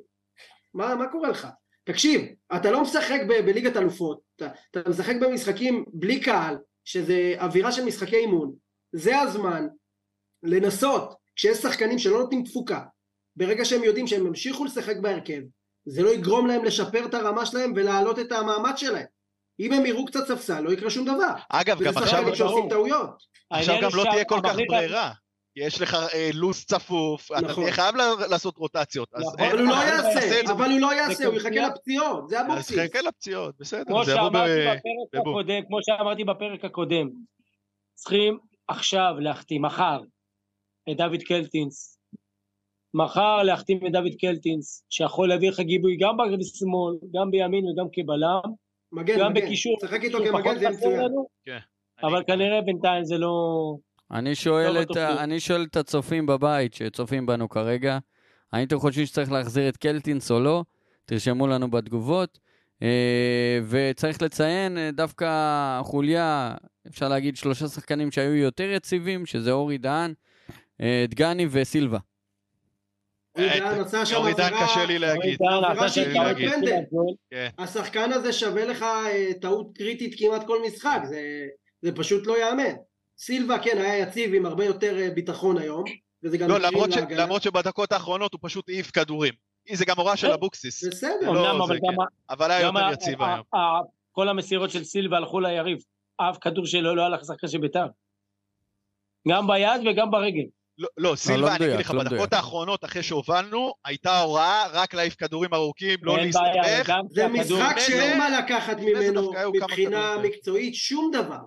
מה, 0.73 0.95
מה 0.95 1.07
קורה 1.11 1.29
לך? 1.29 1.47
תקשיב, 1.83 2.21
אתה 2.55 2.71
לא 2.71 2.81
משחק 2.81 3.19
ב- 3.27 3.45
בליגת 3.45 3.77
אלופות, 3.77 4.19
אתה, 4.35 4.47
אתה 4.71 4.89
משחק 4.89 5.15
במשחקים 5.21 5.85
בלי 5.93 6.19
קהל, 6.19 6.57
שזה 6.85 7.33
אווירה 7.37 7.71
של 7.71 7.85
משחקי 7.85 8.15
אימון. 8.15 8.53
זה 8.91 9.19
הזמן 9.19 9.67
לנסות, 10.43 11.13
כשיש 11.35 11.57
שחקנים 11.57 11.99
שלא 11.99 12.19
נותנים 12.19 12.43
תפוקה, 12.43 12.81
ברגע 13.35 13.65
שהם 13.65 13.83
יודעים 13.83 14.07
שהם 14.07 14.27
ימשיכו 14.27 14.65
לשחק 14.65 14.97
בהרכב, 14.97 15.41
זה 15.85 16.03
לא 16.03 16.13
יגרום 16.13 16.47
להם 16.47 16.63
לשפר 16.63 17.05
את 17.05 17.13
הרמה 17.13 17.45
שלהם 17.45 17.73
ולהעלות 17.75 18.19
את 18.19 18.31
המאמץ 18.31 18.77
שלהם. 18.77 19.05
אם 19.59 19.73
הם 19.73 19.85
יראו 19.85 20.05
קצת 20.05 20.27
ספסל, 20.27 20.61
לא 20.61 20.71
יקרה 20.71 20.89
שום 20.89 21.05
דבר. 21.05 21.33
אגב, 21.49 21.79
גם 21.83 21.97
עכשיו, 21.97 22.07
שחקנים 22.07 22.35
שעושים 22.35 22.69
טעויות. 22.69 23.23
עכשיו 23.49 23.75
גם 23.81 23.89
לא 23.95 24.03
תהיה 24.03 24.25
כל 24.25 24.39
כך 24.43 24.55
ברירה. 24.67 25.11
יש 25.55 25.81
לך 25.81 25.93
אה, 26.13 26.29
לו"ז 26.33 26.65
צפוף, 26.65 27.31
אתה 27.31 27.41
נכון. 27.41 27.63
תהיה 27.63 27.73
חייב 27.75 27.95
לעשות 28.29 28.57
רוטציות. 28.57 29.09
אז 29.13 29.23
נכון, 29.23 29.39
אין- 29.39 29.49
אבל 29.51 29.59
הוא 29.59 29.67
לא 29.67 29.73
אבל 29.75 29.89
תעשה 29.89 30.09
יעשה, 30.09 30.47
זה. 30.47 30.53
אבל 30.53 30.71
הוא 30.71 30.79
לא 30.79 30.93
יעשה, 30.93 31.25
הוא 31.25 31.33
יחכה 31.35 31.49
לפציעות, 31.49 32.29
זה 32.29 32.39
אז 32.39 32.45
אבוקסיס. 32.45 32.79
חכה 32.79 33.01
לפציעות, 33.01 33.55
בסדר, 33.59 33.83
כמו 33.85 34.05
זה 34.05 34.11
יבוא 34.11 34.29
ב... 34.29 34.33
שאמרתי 34.33 34.59
בפרק 34.61 34.81
בבום. 35.21 35.33
הקודם, 35.39 35.61
כמו 35.67 35.77
שאמרתי 35.81 36.23
בפרק 36.23 36.65
הקודם, 36.65 37.09
צריכים 37.93 38.37
עכשיו 38.67 39.13
להחתים, 39.19 39.61
מחר, 39.61 39.99
את 40.91 40.97
דוד 40.97 41.21
קלטינס. 41.27 41.99
מחר 42.93 43.43
להחתים 43.43 43.87
את 43.87 43.91
דוד 43.91 44.11
קלטינס, 44.21 44.85
שיכול 44.89 45.29
להביא 45.29 45.49
לך 45.49 45.59
גיבוי 45.59 45.97
גם 46.01 46.17
בשמאל, 46.17 46.95
גם 47.13 47.31
בימין 47.31 47.65
וגם 47.65 47.85
כבלם, 47.93 48.53
מגן, 48.93 49.19
גם 49.19 49.31
מגן. 49.31 49.41
בקישור. 49.45 49.77
שחק 49.81 50.03
איתו 50.03 50.17
כמגן 50.17 50.59
זה 50.59 50.69
מצוין. 50.69 50.99
אני- 50.99 51.55
אבל 52.03 52.23
כנראה 52.27 52.61
בינתיים 52.61 53.03
זה 53.05 53.17
לא... 53.17 53.33
אני 54.11 54.35
שואל, 54.35 54.71
לא 54.71 54.81
את, 54.81 54.89
ה- 54.91 55.07
כלום. 55.07 55.17
אני 55.17 55.39
שואל 55.39 55.63
את 55.71 55.75
הצופים 55.75 56.25
בבית 56.25 56.73
שצופים 56.73 57.25
בנו 57.25 57.49
כרגע, 57.49 57.97
האם 58.53 58.67
אתם 58.67 58.79
חושבים 58.79 59.05
שצריך 59.05 59.31
להחזיר 59.31 59.69
את 59.69 59.77
קלטינס 59.77 60.31
או 60.31 60.39
לא? 60.39 60.63
תרשמו 61.05 61.47
לנו 61.47 61.71
בתגובות. 61.71 62.39
אה, 62.83 63.59
וצריך 63.69 64.21
לציין 64.21 64.77
אה, 64.77 64.89
דווקא 64.93 65.27
חוליה, 65.83 66.55
אפשר 66.87 67.07
להגיד 67.09 67.35
שלושה 67.37 67.67
שחקנים 67.67 68.11
שהיו 68.11 68.35
יותר 68.35 68.63
יציבים, 68.71 69.25
שזה 69.25 69.51
אורי 69.51 69.77
דהן, 69.77 70.13
אה, 70.81 71.05
דגני 71.09 71.47
וסילבה. 71.51 71.97
אורי 73.37 73.49
אה, 73.61 73.81
עשה 73.81 74.05
שם 74.05 74.15
אורי 74.15 74.33
דהן 74.33 74.53
עבירה- 74.53 74.67
קשה 74.67 74.85
לי 74.85 74.99
להגיד. 74.99 75.39
עבירה 75.69 75.89
שם 75.89 76.13
טעות 76.13 76.37
פנדל. 76.37 76.81
פנדל. 76.89 77.47
השחקן 77.57 78.11
הזה 78.11 78.33
שווה 78.33 78.65
לך 78.65 78.81
אה, 78.81 79.33
טעות 79.41 79.77
קריטית 79.77 80.15
כמעט 80.19 80.47
כל 80.47 80.57
משחק, 80.67 80.99
זה, 81.03 81.21
זה 81.81 81.91
פשוט 81.95 82.27
לא 82.27 82.37
ייאמן. 82.37 82.73
סילבה 83.17 83.59
כן 83.59 83.77
היה 83.77 83.97
יציב 83.97 84.33
עם 84.33 84.45
הרבה 84.45 84.65
יותר 84.65 84.97
אה, 84.99 85.09
ביטחון 85.09 85.57
היום, 85.57 85.83
וזה 86.23 86.37
גם 86.37 86.49
לא, 86.49 86.57
למרות 87.17 87.41
שבדקות 87.41 87.91
האחרונות 87.91 88.33
הוא 88.33 88.39
פשוט 88.43 88.69
העיף 88.69 88.91
כדורים. 88.91 89.33
זה 89.73 89.85
גם 89.85 89.95
הוראה 89.97 90.17
של 90.17 90.27
כן. 90.27 90.33
אבוקסיס, 90.33 90.83
בסדר, 90.83 91.31
לא, 91.31 91.65
אבל 91.65 91.79
כן. 92.45 92.51
היה 92.51 92.61
יותר 92.61 92.89
יציב 92.93 93.21
היום. 93.21 93.43
כל 94.11 94.29
המסירות 94.29 94.69
של 94.69 94.83
סילבה 94.83 95.17
הלכו 95.17 95.39
ליריב. 95.39 95.77
אף 96.17 96.37
כדור 96.41 96.65
שלו 96.65 96.95
לא 96.95 97.01
הלך 97.01 97.21
לשחקן 97.21 97.47
של 97.47 97.57
ביתר. 97.57 97.85
גם 99.27 99.47
ביד 99.47 99.81
וגם 99.91 100.11
ברגל. 100.11 100.43
לא, 100.77 100.87
לא, 100.97 101.11
לא 101.11 101.15
סילבה, 101.15 101.55
אני 101.55 101.65
אגיד 101.65 101.79
לך, 101.79 101.91
לא 101.91 101.99
בדקות 101.99 102.15
מדויק. 102.15 102.33
האחרונות, 102.33 102.85
אחרי 102.85 103.03
שהובלנו, 103.03 103.73
הייתה 103.85 104.19
הוראה 104.19 104.67
רק 104.71 104.93
להעיף 104.93 105.15
כדורים 105.15 105.53
ארוכים, 105.53 105.99
לא 106.01 106.17
להסתבך. 106.17 106.93
זה 107.09 107.27
משחק 107.27 107.75
שאין 107.79 108.17
מה 108.17 108.39
לקחת 108.39 108.77
ממנו 108.79 109.31
מבחינה 109.53 110.11
כדורים. 110.11 110.31
מקצועית, 110.31 110.75
שום 110.75 111.11
דבר. 111.13 111.39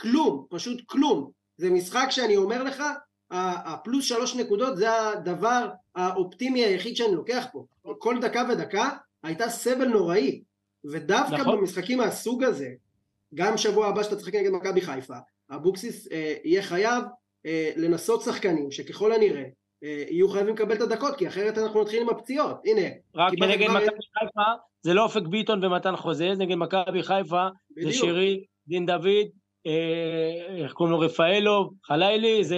כלום, 0.00 0.46
פשוט 0.50 0.82
כלום. 0.86 1.30
זה 1.56 1.70
משחק 1.70 2.06
שאני 2.10 2.36
אומר 2.36 2.62
לך, 2.62 2.82
הפלוס 3.30 4.04
שלוש 4.04 4.36
נקודות 4.36 4.76
זה 4.76 5.08
הדבר 5.08 5.68
האופטימי 5.94 6.64
היחיד 6.64 6.96
שאני 6.96 7.14
לוקח 7.14 7.46
פה. 7.52 7.64
כל 7.98 8.20
דקה 8.20 8.42
ודקה 8.50 8.90
הייתה 9.22 9.48
סבל 9.48 9.88
נוראי. 9.88 10.42
ודווקא 10.84 11.34
נכון. 11.34 11.58
במשחקים 11.58 11.98
מהסוג 11.98 12.44
הזה, 12.44 12.68
גם 13.34 13.56
שבוע 13.56 13.86
הבא 13.86 14.02
שאתה 14.02 14.16
תשחק 14.16 14.34
נגד 14.34 14.50
מכבי 14.50 14.80
חיפה, 14.80 15.14
אבוקסיס 15.50 16.08
אה, 16.12 16.34
יהיה 16.44 16.62
חייב 16.62 17.04
לנסות 17.76 18.22
שחקנים 18.22 18.70
שככל 18.70 19.12
הנראה 19.12 19.44
אה, 19.84 20.04
יהיו 20.08 20.28
חייבים 20.28 20.54
לקבל 20.54 20.74
את 20.74 20.80
הדקות, 20.80 21.16
כי 21.16 21.28
אחרת 21.28 21.58
אנחנו 21.58 21.82
נתחיל 21.82 22.02
עם 22.02 22.08
הפציעות. 22.08 22.56
הנה, 22.64 22.88
רק 23.14 23.32
נגד 23.32 23.68
מכבי 23.70 24.02
חיפה, 24.18 24.50
זה 24.82 24.94
לא 24.94 25.04
אופק 25.04 25.22
ביטון 25.22 25.64
ומתן 25.64 25.96
חוזז, 25.96 26.38
נגד 26.38 26.54
מכבי 26.54 27.02
חיפה, 27.02 27.48
זה. 27.82 27.92
שירי, 27.92 28.44
דין 28.68 28.86
דוד, 28.86 29.26
אה, 29.66 30.62
איך 30.64 30.72
קוראים 30.72 30.92
לו, 30.92 31.00
רפאלוב, 31.00 31.74
חלילי, 31.84 32.44
זה 32.44 32.56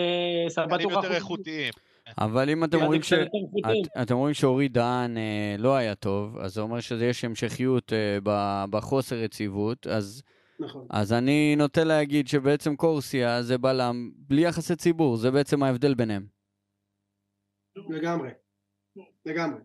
סבתוך 0.48 0.92
יותר 0.92 1.14
איכותיים. 1.14 1.72
אבל 2.18 2.50
אם 2.50 2.64
אתם 2.64 2.82
רואים 2.82 3.02
ש... 3.02 3.12
את, 3.12 4.02
אתם 4.02 4.16
רואים 4.16 4.34
שאורי 4.34 4.68
דהן 4.68 5.16
אה, 5.16 5.56
לא 5.58 5.76
היה 5.76 5.94
טוב, 5.94 6.38
אז 6.38 6.54
זה 6.54 6.60
אומר 6.60 6.80
שיש 6.80 7.24
המשכיות 7.24 7.92
אה, 7.92 8.66
בחוסר 8.70 9.16
יציבות, 9.16 9.86
אז, 9.86 10.22
נכון. 10.60 10.86
אז 10.90 11.12
אני 11.12 11.56
נוטה 11.56 11.84
להגיד 11.84 12.28
שבעצם 12.28 12.76
קורסיה 12.76 13.42
זה 13.42 13.58
בלם 13.58 14.10
בלי 14.16 14.44
יחסי 14.44 14.76
ציבור, 14.76 15.16
זה 15.16 15.30
בעצם 15.30 15.62
ההבדל 15.62 15.94
ביניהם. 15.94 16.26
לגמרי. 17.90 18.30
לגמרי. 19.26 19.60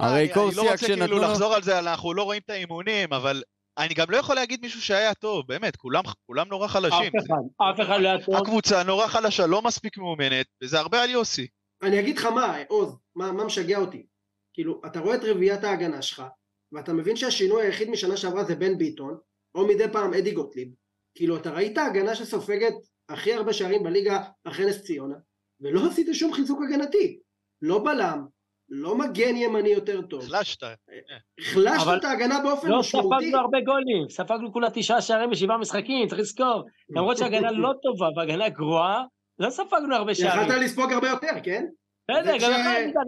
הרי 0.00 0.20
אני- 0.24 0.34
קורסיה 0.34 0.60
אני 0.60 0.66
לא 0.66 0.72
רוצה 0.72 0.76
כשנתנו 0.86 1.04
כאילו 1.04 1.16
לו... 1.18 1.22
לחזור 1.22 1.54
על 1.54 1.62
זה, 1.62 1.78
אנחנו 1.78 2.14
לא 2.14 2.22
רואים 2.22 2.40
את 2.44 2.50
האימונים, 2.50 3.12
אבל 3.12 3.42
אני 3.78 3.94
גם 3.94 4.10
לא 4.10 4.16
יכול 4.16 4.34
להגיד 4.34 4.60
מישהו 4.62 4.82
שהיה 4.82 5.14
טוב, 5.14 5.46
באמת, 5.46 5.76
כולם 5.76 6.02
כולם 6.26 6.48
נורא 6.48 6.68
חלשים. 6.68 7.12
אף 7.18 7.24
אחד, 7.26 7.64
אף 7.74 7.86
אחד 7.86 8.00
לא 8.00 8.08
היה 8.08 8.24
טוב. 8.24 8.34
הקבוצה 8.34 8.82
נורא 8.82 9.06
חלשה, 9.06 9.46
לא 9.46 9.62
מספיק 9.62 9.98
מאומנת, 9.98 10.46
וזה 10.62 10.78
הרבה 10.78 11.02
על 11.02 11.10
יוסי. 11.10 11.46
אני 11.82 12.00
אגיד 12.00 12.18
לך 12.18 12.24
מה, 12.24 12.56
עוז, 12.68 12.96
מה, 13.16 13.32
מה 13.32 13.44
משגע 13.44 13.78
אותי. 13.78 14.06
כאילו, 14.54 14.82
אתה 14.86 15.00
רואה 15.00 15.16
את 15.16 15.20
רביעיית 15.24 15.64
ההגנה 15.64 16.02
שלך, 16.02 16.22
ואתה 16.72 16.92
מבין 16.92 17.16
שהשינוי 17.16 17.62
היחיד 17.66 17.90
משנה 17.90 18.16
שעברה 18.16 18.44
זה 18.44 18.54
בן 18.54 18.78
ביטון, 18.78 19.18
או 19.54 19.66
מדי 19.66 19.88
פעם 19.92 20.14
אדי 20.14 20.30
גוטליב. 20.30 20.68
כאילו, 21.14 21.36
אתה 21.36 21.50
ראית 21.50 21.78
הגנה 21.78 22.14
שסופגת 22.14 22.74
הכי 23.08 23.34
הרבה 23.34 23.52
שערים 23.52 23.82
בליגה 23.82 24.22
אחרי 24.44 24.66
נס 24.66 24.82
ציונה, 24.82 25.14
ולא 25.60 25.86
עשית 25.86 26.06
שום 26.12 26.32
חיזוק 26.32 26.60
הגנתי. 26.62 27.18
לא 27.62 27.84
בלם, 27.84 28.26
לא 28.68 28.98
מגן 28.98 29.36
ימני 29.36 29.68
יותר 29.68 30.02
טוב. 30.02 30.22
החלשת. 30.22 30.62
החלשת 31.40 31.82
אבל 31.82 31.98
את 31.98 32.04
ההגנה 32.04 32.40
באופן 32.40 32.68
לא 32.68 32.78
משמעותי. 32.80 33.24
ספגנו 33.24 33.38
הרבה 33.38 33.60
גולים, 33.60 34.08
ספגנו 34.08 34.52
כולה 34.52 34.68
תשעה 34.74 35.02
שערים 35.02 35.30
בשבעה 35.30 35.58
משחקים, 35.58 36.08
צריך 36.08 36.20
לזכור. 36.20 36.64
למרות 36.90 37.18
שהגנה 37.18 37.50
לא 37.50 37.72
טובה 37.82 38.08
והגנה 38.16 38.48
גרועה, 38.48 39.04
לא 39.38 39.50
ספגנו 39.50 39.94
הרבה 39.94 40.14
שערים. 40.14 40.42
יכלת 40.42 40.62
לספוג 40.62 40.92
הרבה 40.92 41.08
יותר, 41.08 41.32
כן? 41.42 41.64
בסדר, 42.10 42.36
גם 42.40 42.60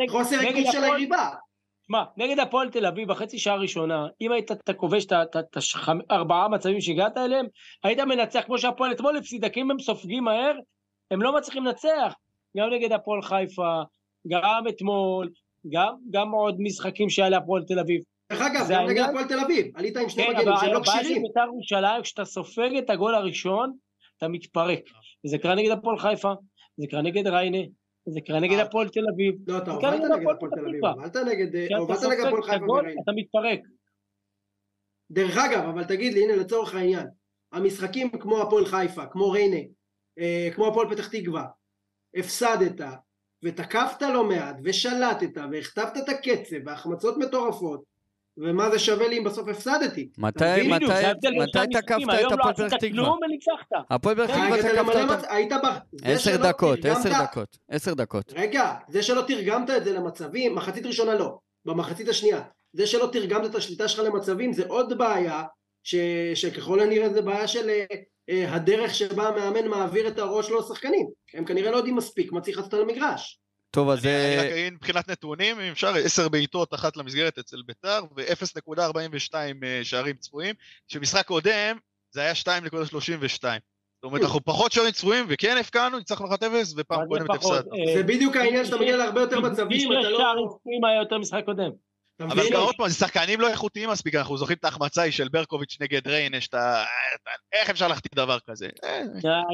חוסר 0.09 0.39
ריכוז 0.39 0.73
של 0.73 0.85
היריבה. 0.85 1.29
שמע, 1.91 2.03
נגד 2.17 2.39
הפועל 2.39 2.71
תל 2.71 2.87
אביב, 2.87 3.09
בחצי 3.09 3.39
שעה 3.39 3.55
הראשונה, 3.55 4.07
אם 4.21 4.33
היית 4.33 4.51
כובש 4.77 5.05
את 5.07 5.13
ה- 5.13 5.23
את 5.23 5.37
ה- 5.37 5.41
את 5.41 5.57
הארבעה 6.11 6.49
מצבים 6.49 6.81
שהגעת 6.81 7.19
אליהם, 7.19 7.47
היית 7.85 7.99
מנצח 8.01 8.41
כמו 8.47 8.59
שהפועל 8.59 8.93
אתמול 8.93 9.17
הפסידה, 9.17 9.49
כי 9.49 9.61
אם 9.61 9.71
הם 9.71 9.79
סופגים 9.79 10.25
מהר, 10.25 10.53
הם 11.11 11.23
לא 11.23 11.37
מצליחים 11.37 11.65
לנצח. 11.65 12.15
גם 12.57 12.71
נגד 12.71 12.93
הפועל 12.93 13.23
חיפה, 13.23 13.83
גם 14.29 14.65
אתמול, 14.69 15.31
גם, 15.73 15.95
גם 16.11 16.31
עוד 16.31 16.57
משחקים 16.59 17.11
שהיה 17.11 17.29
להפועל 17.29 17.63
תל 17.65 17.79
אביב. 17.79 18.01
דרך 18.33 18.41
אגב, 18.41 18.67
גם 18.71 18.87
נגד? 18.87 19.03
הפועל 19.09 19.25
תל 19.29 19.41
אביב, 19.41 19.67
עלית 19.77 19.97
עם 19.97 20.09
שני 20.09 20.23
כן, 20.25 20.31
מגנים 20.31 20.49
אבל 20.49 20.57
שהם 20.61 20.73
לא 20.73 20.79
הבעיה 20.79 20.97
של 20.99 21.03
כשירים. 21.05 21.23
בית"ר 21.23 21.41
ירושלים, 21.47 22.03
כשאתה 22.03 22.25
סופג 22.25 22.71
את 22.79 22.91
הגול 22.91 23.15
הראשון, 23.15 23.73
אתה 24.19 24.29
מתפרק. 24.29 24.81
וזה 25.27 25.39
קרה 25.39 25.55
נגד 25.55 25.71
הפועל 25.71 25.99
חיפה, 25.99 26.33
זה 26.77 26.87
קרה 26.91 27.03
נגד 27.03 27.27
ריינה, 27.27 27.59
זה 28.07 28.21
קרה 28.21 28.41
נגד 28.41 28.57
אה. 28.57 28.63
הפועל 28.63 28.89
תל 28.89 29.09
אביב. 29.15 29.35
לא, 29.47 29.59
אתה 29.59 29.71
הובלת 29.71 30.01
קרה 30.01 30.09
נגד 30.09 30.21
הפועל 30.21 30.51
תל 30.51 30.67
אביב. 30.67 30.85
הובלת 31.79 32.03
נגד 32.03 32.27
הפועל 32.27 32.43
חיפה 32.43 32.65
וראינו. 32.65 33.03
אתה 33.03 33.13
מתפרק. 33.17 33.61
דרך 35.11 35.37
אגב, 35.37 35.69
אבל 35.69 35.85
תגיד 35.85 36.15
לי, 36.15 36.25
הנה 36.25 36.37
לצורך 36.37 36.75
העניין, 36.75 37.07
המשחקים 37.53 38.11
כמו 38.11 38.43
הפועל 38.43 38.65
חיפה, 38.67 39.07
כמו 39.07 39.31
ריינה, 39.31 39.61
אה, 40.19 40.49
כמו 40.55 40.67
הפועל 40.69 40.91
פתח 40.91 41.09
תקווה, 41.09 41.47
הפסדת 42.17 42.81
ותקפת 43.45 44.03
לא 44.03 44.25
מעט 44.25 44.57
ושלטת 44.65 45.37
והכתבת 45.53 45.97
את 45.97 46.09
הקצב 46.09 46.57
והחמצות 46.67 47.17
מטורפות 47.19 47.90
ומה 48.41 48.71
זה 48.71 48.79
שווה 48.79 49.09
לי 49.09 49.19
אם 49.19 49.25
בסוף 49.25 49.49
הפסדתי? 49.49 50.09
מתי? 50.19 50.45
מתי, 50.69 50.85
מתי 51.41 51.59
תקפת 51.73 52.03
את 52.05 52.09
היום 52.09 52.33
לא 52.33 52.35
הפועל 52.35 52.55
עשית 52.55 52.67
פתח 52.67 52.77
תקווה? 52.77 52.91
כלום 52.91 53.19
וניצחת. 53.23 53.67
הפועל 53.91 54.15
פתח 54.15 54.35
תקווה 54.35 54.59
תקפת? 54.63 55.19
מצ- 55.19 55.25
היית 55.29 55.53
ב... 55.53 55.67
עשר 56.03 56.37
דקות, 56.37 56.85
עשר 56.85 57.23
דקות, 57.23 57.59
עשר 57.69 57.95
דקות. 57.95 58.33
רגע, 58.37 58.75
זה 58.89 59.03
שלא 59.03 59.23
תרגמת 59.27 59.71
את 59.71 59.85
זה 59.85 59.93
למצבים, 59.93 60.55
מחצית 60.55 60.87
ראשונה 60.87 61.15
לא, 61.15 61.39
במחצית 61.65 62.09
השנייה. 62.09 62.43
זה 62.73 62.87
שלא 62.87 63.09
תרגמת 63.13 63.51
את 63.51 63.55
השליטה 63.55 63.89
שלך 63.89 64.07
למצבים 64.07 64.53
זה 64.53 64.65
עוד 64.69 64.99
בעיה, 64.99 65.43
ש... 65.83 65.95
שככל 66.35 66.81
הנראה 66.81 67.09
זה 67.09 67.23
בעיה 67.23 67.49
של 67.49 67.71
אה, 67.71 67.85
אה, 68.31 68.55
הדרך 68.55 68.95
שבה 68.95 69.29
המאמן 69.29 69.69
מעביר 69.69 70.09
את 70.09 70.19
הראש 70.19 70.47
שלו 70.47 70.59
לשחקנים. 70.59 71.07
הם 71.35 71.45
כנראה 71.45 71.71
לא 71.71 71.77
יודעים 71.77 71.97
מספיק 71.97 72.33
מה 72.33 72.41
צריך 72.41 72.57
לעשות 72.57 72.75
על 72.75 72.83
המגרש. 72.83 73.41
טוב, 73.71 73.91
אז 73.91 74.07
אני 74.07 74.37
רק 74.37 74.45
אה, 74.45 74.53
אגיד 74.53 74.73
מבחינת 74.73 75.09
נתונים, 75.09 75.61
אם 75.61 75.71
אפשר, 75.73 75.95
10 76.05 76.29
בעיטות, 76.29 76.75
אחת 76.75 76.97
למסגרת 76.97 77.39
אצל 77.39 77.57
ביתר, 77.67 78.01
ו-0.42 78.17 79.35
אה, 79.65 79.81
שערים 79.83 80.17
צפויים, 80.17 80.55
שמשחק 80.89 81.27
קודם 81.27 81.77
זה 82.11 82.21
היה 82.21 82.33
2.32. 82.33 82.43
זאת 83.43 84.05
אומרת, 84.05 84.23
אנחנו 84.23 84.45
פחות 84.45 84.73
שערים 84.73 84.93
צפויים, 84.93 85.27
וכן 85.29 85.57
הפקענו, 85.61 85.99
ניצחנו 85.99 86.27
1-0, 86.27 86.43
ופעם 86.77 87.07
קודמת? 87.09 87.31
הפסדנו. 87.31 87.73
אה, 87.75 87.95
זה 87.97 88.03
בדיוק 88.03 88.37
העניין 88.37 88.65
שאתה 88.65 88.77
מגיע 88.77 88.97
להרבה 88.97 89.21
יותר 89.21 89.41
מצבים, 89.41 89.93
אתה 89.93 90.09
לא... 90.09 90.19
שערים 90.19 90.47
צפויים 90.59 90.85
היה 90.85 91.01
יותר 91.01 91.19
משחק 91.19 91.43
קודם. 91.45 91.71
אבל? 92.21 92.43
גם 92.53 92.61
עוד 92.61 92.75
פעם, 92.77 92.89
זה 92.89 92.95
שחקנים 92.95 93.41
לא 93.41 93.49
איכותיים 93.49 93.91
מספיק, 93.91 94.15
אנחנו 94.15 94.37
זוכרים 94.39 94.57
את 94.61 94.65
ההחמצה 94.65 95.03
היא 95.03 95.13
של 95.13 95.29
ברקוביץ' 95.29 95.77
נגד 95.81 96.09
ריין, 96.09 96.41
שאתה... 96.41 96.85
איך 97.53 97.71
אפשר 97.71 97.89
להחטיא 97.89 98.11
דבר 98.15 98.39
כזה? 98.51 98.69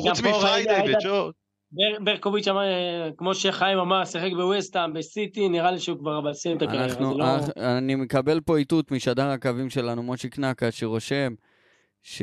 חוץ 0.02 0.20
מפריידי 0.20 0.70
ראית- 0.74 0.96
וג'ו. 1.04 1.10
בר- 1.10 1.30
ברקוביץ' 2.04 2.48
אמר, 2.48 2.62
אה, 2.62 3.08
כמו 3.16 3.34
שחיים 3.34 3.78
אמר, 3.78 4.04
שיחק 4.04 4.32
בווסטהאם, 4.32 4.92
בסיטי, 4.92 5.48
נראה 5.48 5.70
לי 5.70 5.78
שהוא 5.78 5.98
כבר 5.98 6.20
בסיים 6.20 6.56
את 6.56 6.62
הקריירה. 6.62 7.00
לא- 7.00 7.24
אה, 7.58 7.78
אני 7.78 7.94
מקבל 7.94 8.40
פה 8.40 8.56
איתות 8.56 8.90
משדר 8.90 9.26
הקווים 9.26 9.70
שלנו, 9.70 10.02
מושיק 10.02 10.38
נקה, 10.38 10.70
שרושם 10.70 11.34
ש... 12.02 12.22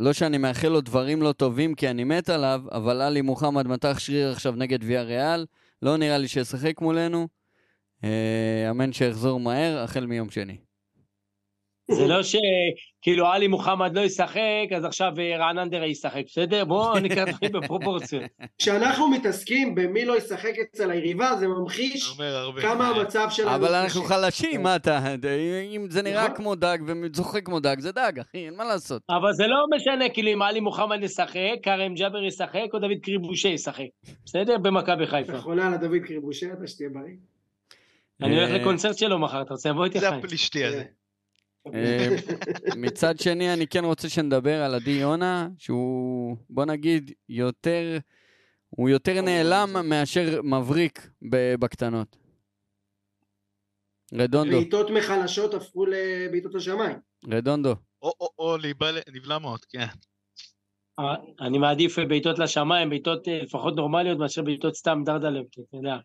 לא 0.00 0.12
שאני 0.12 0.38
מאחל 0.38 0.68
לו 0.68 0.80
דברים 0.80 1.22
לא 1.22 1.32
טובים 1.32 1.74
כי 1.74 1.90
אני 1.90 2.04
מת 2.04 2.28
עליו, 2.28 2.62
אבל 2.72 3.00
עלי 3.00 3.20
מוחמד 3.20 3.66
מתח 3.66 3.98
שריר 3.98 4.32
עכשיו 4.32 4.52
נגד 4.52 4.78
ויה 4.82 5.02
ריאל, 5.02 5.46
לא 5.82 5.96
נראה 5.96 6.18
לי 6.18 6.28
שישחק 6.28 6.80
מולנו. 6.80 7.28
אה, 8.04 8.70
אמן 8.70 8.92
שיחזור 8.92 9.40
מהר, 9.40 9.78
החל 9.78 10.06
מיום 10.06 10.30
שני. 10.30 10.56
זה 11.90 12.06
לא 12.06 12.20
שכאילו 12.22 13.26
עלי 13.26 13.48
מוחמד 13.48 13.96
לא 13.96 14.00
ישחק, 14.00 14.68
אז 14.76 14.84
עכשיו 14.84 15.12
אה, 15.18 15.36
רענן 15.36 15.70
דרעי 15.70 15.90
ישחק, 15.90 16.22
בסדר? 16.26 16.64
בואו 16.64 16.98
נקרא 17.04 17.24
דברים 17.24 17.52
בפרופורציות. 17.52 18.22
כשאנחנו 18.58 19.08
מתעסקים 19.08 19.74
במי 19.74 20.04
לא 20.04 20.16
ישחק 20.16 20.52
אצל 20.62 20.90
היריבה, 20.90 21.36
זה 21.36 21.48
ממחיש. 21.48 22.16
כמה 22.62 22.88
המצב 22.88 23.26
שלנו 23.30 23.54
אבל 23.54 23.74
אנחנו. 23.74 24.02
חלשים, 24.02 24.62
מה 24.62 24.76
אתה? 24.76 25.14
אם 25.74 25.86
זה 25.90 26.02
נראה 26.02 26.24
נכון. 26.24 26.36
כמו 26.36 26.54
דג 26.54 26.78
וזוחק 26.86 27.44
כמו 27.44 27.60
דג, 27.60 27.80
זה 27.80 27.92
דג, 27.92 28.12
אחי, 28.20 28.46
אין 28.46 28.56
מה 28.56 28.64
לעשות. 28.64 29.02
אבל 29.10 29.32
זה 29.32 29.46
לא 29.46 29.64
משנה, 29.76 30.08
כאילו 30.08 30.32
אם 30.32 30.42
עלי 30.42 30.60
מוחמד 30.60 31.02
ישחק, 31.02 31.54
כרם 31.62 31.94
ג'אבר 31.94 32.24
ישחק, 32.24 32.68
או 32.72 32.78
דוד 32.78 32.98
קריבושה 33.02 33.48
ישחק. 33.48 33.84
בסדר? 34.24 34.58
במכבי 34.58 35.06
חיפה. 35.06 35.36
אחרונה 35.38 35.66
על 35.66 35.74
הדוד 35.74 35.98
קריבושה, 36.04 36.46
אתה 36.52 36.66
שתהיה 36.66 36.88
בריא. 36.88 37.14
אני 38.22 38.36
הולך 38.36 38.50
אה, 38.50 38.58
לקונצרט 38.58 38.98
שלו 38.98 39.18
מחר, 39.18 39.42
אתה 39.42 39.54
רוצה 39.54 39.70
לבוא 39.70 39.84
איתי 39.84 40.00
זה 40.00 40.08
חיים? 40.08 40.18
הפלישתי 40.18 40.64
הזה. 40.64 40.84
אה, 41.74 42.08
מצד 42.76 43.18
שני, 43.18 43.52
אני 43.54 43.66
כן 43.66 43.84
רוצה 43.84 44.08
שנדבר 44.08 44.62
על 44.62 44.74
עדי 44.74 44.90
יונה, 44.90 45.48
שהוא, 45.58 46.36
בוא 46.50 46.64
נגיד, 46.64 47.12
יותר, 47.28 47.98
הוא 48.70 48.88
יותר 48.88 49.20
נעלם 49.20 49.68
מאשר 49.88 50.42
מבריק 50.42 51.08
בקטנות. 51.60 52.16
רדונדו, 54.14 54.56
בעיטות 54.56 54.90
מחלשות 54.90 55.54
הפכו 55.54 55.86
לבעיטות 55.86 56.54
לשמיים. 56.54 56.98
רדונדו. 57.30 57.74
או, 58.02 58.12
או, 58.20 58.28
או 58.38 58.56
להיבל- 58.56 58.98
נבלמות, 59.12 59.64
כן. 59.64 59.86
אה, 60.98 61.14
אני 61.40 61.58
מעדיף 61.58 61.98
בעיטות 61.98 62.38
לשמיים, 62.38 62.90
בעיטות 62.90 63.28
אה, 63.28 63.42
לפחות 63.42 63.76
נורמליות, 63.76 64.18
מאשר 64.18 64.42
בעיטות 64.42 64.74
סתם 64.74 65.02
דרדלב, 65.04 65.44
אתה 65.52 65.76
יודע. 65.76 65.96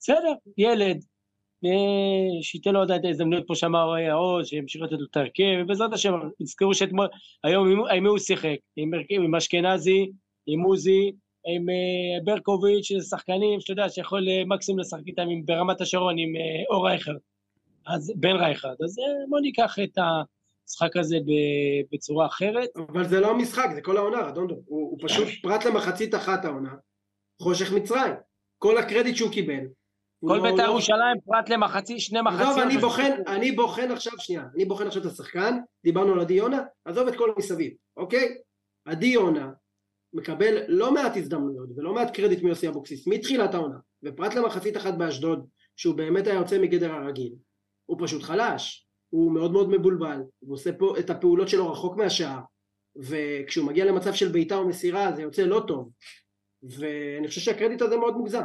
בסדר, 0.00 0.32
ילד, 0.58 1.04
שייתן 2.42 2.70
לו 2.72 2.78
עוד 2.78 2.90
את 2.90 3.04
ההזדמנות, 3.04 3.44
פה 3.46 3.54
שאמר 3.54 3.92
העוז, 3.94 4.46
שימשיך 4.46 4.82
לתת 4.82 4.92
לו 4.92 5.06
את 5.10 5.16
ההרכב, 5.16 5.42
ובעזרת 5.62 5.92
השם, 5.92 6.12
תזכרו 6.42 6.74
שאתמול, 6.74 7.06
היום 7.44 7.70
עם- 7.70 7.86
עם 7.96 8.02
מי 8.02 8.08
הוא 8.08 8.18
שיחק? 8.18 8.56
עם 8.76 8.94
הרכב, 8.94 9.14
עם 9.24 9.34
אשכנזי, 9.34 10.10
עם 10.46 10.60
עוזי, 10.60 11.12
עם 11.46 11.68
אה, 11.70 11.74
ברקוביץ', 12.24 12.84
שזה 12.84 13.06
שחקנים 13.08 13.60
שאתה 13.60 13.72
יודע 13.72 13.88
שיכול 13.88 14.28
אה, 14.28 14.42
מקסימום 14.46 14.78
לשחק 14.80 15.02
איתם 15.06 15.22
עם- 15.22 15.46
ברמת 15.46 15.80
השרון 15.80 16.18
עם 16.18 16.36
אה, 16.36 16.42
אור 16.76 16.86
רייכרד, 16.88 17.16
אז 17.86 18.12
בן 18.16 18.36
רייכרד, 18.36 18.76
אז 18.84 18.98
אה, 18.98 19.04
בוא 19.30 19.40
ניקח 19.40 19.76
את 19.84 19.98
המשחק 19.98 20.96
הזה 20.96 21.16
בצורה 21.92 22.26
אחרת. 22.26 22.68
אבל 22.92 23.04
זה 23.04 23.20
לא 23.20 23.30
המשחק, 23.30 23.68
זה 23.74 23.80
כל 23.82 23.96
העונה, 23.96 24.18
רדונדו. 24.20 24.54
הוא, 24.54 24.90
הוא 24.90 24.98
פשוט, 25.02 25.28
פרט 25.42 25.64
למחצית 25.64 26.14
אחת 26.14 26.44
העונה, 26.44 26.74
חושך 27.42 27.72
מצרים. 27.72 28.12
כל 28.58 28.78
הקרדיט 28.78 29.16
שהוא 29.16 29.30
קיבל. 29.32 29.60
כל 30.28 30.36
לא- 30.36 30.42
בית"ר 30.42 30.66
לא- 30.66 30.70
ירושלים 30.70 31.20
פרט 31.24 31.48
למחצית, 31.48 32.00
שני 32.00 32.20
מחציות. 32.20 32.48
עזוב, 32.48 32.58
אני 32.58 32.78
בוחן, 32.78 33.10
אני 33.26 33.52
בוחן 33.52 33.90
עכשיו, 33.90 34.12
שנייה, 34.18 34.44
אני 34.54 34.64
בוחן 34.64 34.86
עכשיו 34.86 35.02
את 35.02 35.06
השחקן, 35.06 35.58
דיברנו 35.84 36.12
על 36.12 36.20
עדי 36.20 36.34
יונה, 36.34 36.62
עזוב 36.84 37.08
את 37.08 37.16
כל 37.16 37.32
המסביב, 37.36 37.72
אוקיי? 37.96 38.28
עדי 38.84 39.06
יונה 39.06 39.50
מקבל 40.12 40.58
לא 40.68 40.94
מעט 40.94 41.16
הזדמנויות 41.16 41.68
ולא 41.76 41.94
מעט 41.94 42.14
קרדיט 42.16 42.42
מיוסי 42.42 42.68
אבוקסיס 42.68 43.06
מתחילת 43.06 43.54
העונה, 43.54 43.76
ופרט 44.02 44.34
למחצית 44.34 44.76
אחת 44.76 44.94
באשדוד, 44.94 45.46
שהוא 45.76 45.94
באמת 45.94 46.26
היה 46.26 46.36
יוצא 46.36 46.58
מגדר 46.58 46.92
הרגיל, 46.92 47.32
הוא 47.86 47.98
פשוט 48.00 48.22
חלש, 48.22 48.86
הוא 49.10 49.32
מאוד 49.32 49.52
מאוד 49.52 49.70
מבולבל, 49.70 50.18
הוא 50.38 50.54
עושה 50.54 50.72
פה 50.72 50.94
את 50.98 51.10
הפעולות 51.10 51.48
שלו 51.48 51.72
רחוק 51.72 51.96
מהשער, 51.96 52.40
וכשהוא 52.96 53.66
מגיע 53.66 53.84
למצב 53.84 54.12
של 54.12 54.28
בעיטה 54.28 54.56
או 54.56 54.68
מסירה 54.68 55.12
זה 55.12 55.22
יוצא 55.22 55.42
לא 55.42 55.64
טוב, 55.68 55.90
ואני 56.62 57.28
חושב 57.28 57.40
שהקרדיט 57.40 57.82
הזה 57.82 57.96
מאוד 57.96 58.16
מוגזם. 58.16 58.42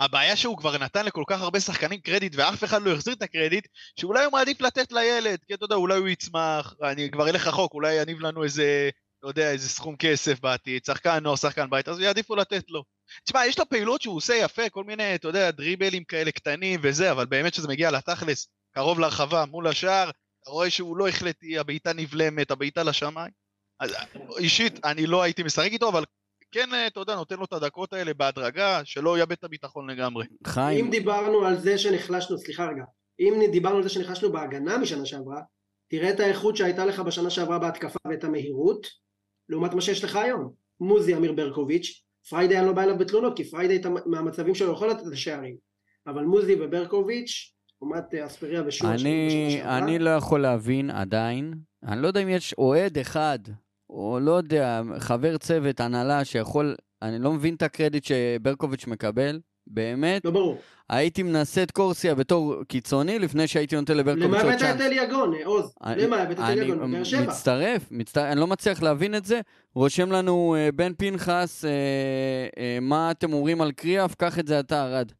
הבעיה 0.00 0.36
שהוא 0.36 0.56
כבר 0.56 0.78
נתן 0.78 1.06
לכל 1.06 1.24
כך 1.26 1.40
הרבה 1.40 1.60
שחקנים 1.60 2.00
קרדיט 2.00 2.32
ואף 2.36 2.64
אחד 2.64 2.82
לא 2.82 2.92
החזיר 2.92 3.14
את 3.14 3.22
הקרדיט, 3.22 3.68
שאולי 4.00 4.24
הוא 4.24 4.32
מעדיף 4.32 4.60
לתת 4.60 4.92
לילד, 4.92 5.38
כי 5.46 5.54
אתה 5.54 5.64
יודע, 5.64 5.74
אולי 5.74 5.98
הוא 5.98 6.08
יצמח, 6.08 6.74
אני 6.82 7.10
כבר 7.10 7.28
אלך 7.28 7.46
רחוק, 7.46 7.74
אולי 7.74 7.94
יניב 7.94 8.20
לנו 8.20 8.44
איזה, 8.44 8.90
לא 9.22 9.28
יודע, 9.28 9.50
איזה 9.50 9.68
סכום 9.68 9.96
כסף 9.96 10.40
בעתיד, 10.40 10.84
שחקן 10.84 11.18
נוער, 11.22 11.36
שחקן 11.36 11.70
בית, 11.70 11.88
אז 11.88 12.00
יעדיפו 12.00 12.36
לתת 12.36 12.64
לו. 12.68 12.84
תשמע, 13.24 13.46
יש 13.46 13.58
לו 13.58 13.68
פעילות 13.68 14.02
שהוא 14.02 14.16
עושה 14.16 14.34
יפה, 14.34 14.68
כל 14.68 14.84
מיני, 14.84 15.14
אתה 15.14 15.28
יודע, 15.28 15.50
דריבלים 15.50 16.04
כאלה 16.04 16.30
קטנים 16.30 16.80
וזה, 16.82 17.10
אבל 17.10 17.26
באמת 17.26 17.54
שזה 17.54 17.68
מגיע 17.68 17.90
לתכלס, 17.90 18.48
קרוב 18.74 19.00
לרחבה, 19.00 19.44
מול 19.46 19.66
השער, 19.66 20.10
אתה 20.42 20.50
רואה 20.50 20.70
שהוא 20.70 20.96
לא 20.96 21.08
החלטי, 21.08 21.58
הבעיטה 21.58 21.92
נבלמת, 21.92 22.50
הבעיטה 22.50 22.82
לשמיים. 22.82 23.32
אז 23.80 23.94
אישית, 24.38 24.84
אני 24.84 25.06
לא 25.06 25.22
הייתי 25.22 25.42
משחק 25.42 25.72
איתו, 25.72 25.88
אבל 25.88 26.04
כן, 26.52 26.68
אתה 26.86 27.00
יודע, 27.00 27.14
נותן 27.14 27.36
לו 27.36 27.44
את 27.44 27.52
הדקות 27.52 27.92
האלה 27.92 28.14
בהדרגה, 28.14 28.80
שלא 28.84 29.18
יאבד 29.18 29.32
את 29.32 29.44
הביטחון 29.44 29.90
לגמרי. 29.90 30.26
חיים, 30.46 30.84
אם 30.84 30.90
דיברנו 30.90 31.44
על 31.44 31.56
זה 31.58 31.78
שנחלשנו, 31.78 32.38
סליחה 32.38 32.66
רגע, 32.66 32.84
אם 33.20 33.42
דיברנו 33.52 33.76
על 33.76 33.82
זה 33.82 33.88
שנחלשנו 33.88 34.32
בהגנה 34.32 34.78
משנה 34.78 35.06
שעברה, 35.06 35.40
תראה 35.90 36.10
את 36.10 36.20
האיכות 36.20 36.56
שהייתה 36.56 36.84
לך 36.84 37.00
בשנה 37.00 37.30
שעברה 37.30 37.58
בהתקפה 37.58 37.98
ואת 38.10 38.24
המהירות, 38.24 38.86
לעומת 39.48 39.74
מה 39.74 39.80
שיש 39.80 40.04
לך 40.04 40.16
היום. 40.16 40.52
מוזי 40.80 41.16
אמיר 41.16 41.32
ברקוביץ', 41.32 42.02
פריידי 42.30 42.58
אני 42.58 42.66
לא 42.66 42.72
בא 42.72 42.82
אליו 42.82 42.98
בתלונות, 42.98 43.36
כי 43.36 43.44
פריידי 43.50 43.76
את 43.76 43.86
המ- 43.86 43.96
מהמצבים 44.06 44.54
שלו 44.54 44.72
יכול 44.72 44.90
לתת 44.90 45.06
את 45.06 45.12
השערים, 45.12 45.56
אבל 46.06 46.24
מוזי 46.24 46.54
וברקוביץ', 46.60 47.52
לעומת 47.82 48.14
אה, 48.14 48.26
אספריה 48.26 48.62
בשנה 48.62 48.94
אני, 48.94 49.60
אני 49.64 49.98
לא 49.98 50.10
יכול 50.10 50.40
להבין 50.42 50.90
עדיין, 50.90 51.54
אני 51.82 52.02
לא 52.02 52.06
יודע 52.06 52.22
אם 52.22 52.28
יש 52.28 52.54
אוהד 52.58 52.98
אחד, 52.98 53.38
או 53.90 54.18
לא 54.20 54.32
יודע, 54.32 54.82
חבר 54.98 55.36
צוות, 55.36 55.80
הנהלה, 55.80 56.24
שיכול, 56.24 56.74
אני 57.02 57.18
לא 57.18 57.32
מבין 57.32 57.54
את 57.54 57.62
הקרדיט 57.62 58.04
שברקוביץ' 58.04 58.86
מקבל, 58.86 59.40
באמת. 59.66 60.24
לא 60.24 60.30
ברור. 60.30 60.58
הייתי 60.90 61.22
מנסה 61.22 61.62
את 61.62 61.70
קורסיה 61.70 62.14
בתור 62.14 62.64
קיצוני 62.68 63.18
לפני 63.18 63.46
שהייתי 63.46 63.76
נותן 63.76 63.96
לברקוביץ' 63.96 64.24
למה 64.24 64.36
עוד 64.36 64.46
הבאת 64.46 64.54
את 64.54 64.60
צ'אנס. 64.60 64.80
אליגון, 64.80 65.34
אה, 65.34 65.46
עוז? 65.46 65.74
למה 65.96 66.16
הבאת 66.16 66.38
את 66.38 66.42
אני 66.44 66.52
אליגון? 66.52 66.90
בבאר 66.90 67.04
שבע. 67.04 67.20
מצטרף, 67.22 67.86
מצטרף, 67.90 68.32
אני 68.32 68.40
לא 68.40 68.46
מצליח 68.46 68.82
להבין 68.82 69.14
את 69.14 69.24
זה. 69.24 69.40
רושם 69.74 70.12
לנו 70.12 70.56
אה, 70.58 70.68
בן 70.74 70.92
פנחס, 70.94 71.64
אה, 71.64 71.70
אה, 72.58 72.78
מה 72.80 73.10
אתם 73.10 73.32
אומרים 73.32 73.60
על 73.60 73.72
קריאף? 73.72 74.14
קח 74.14 74.38
את 74.38 74.46
זה 74.46 74.60
אתה, 74.60 74.84
ארד. 74.84 75.12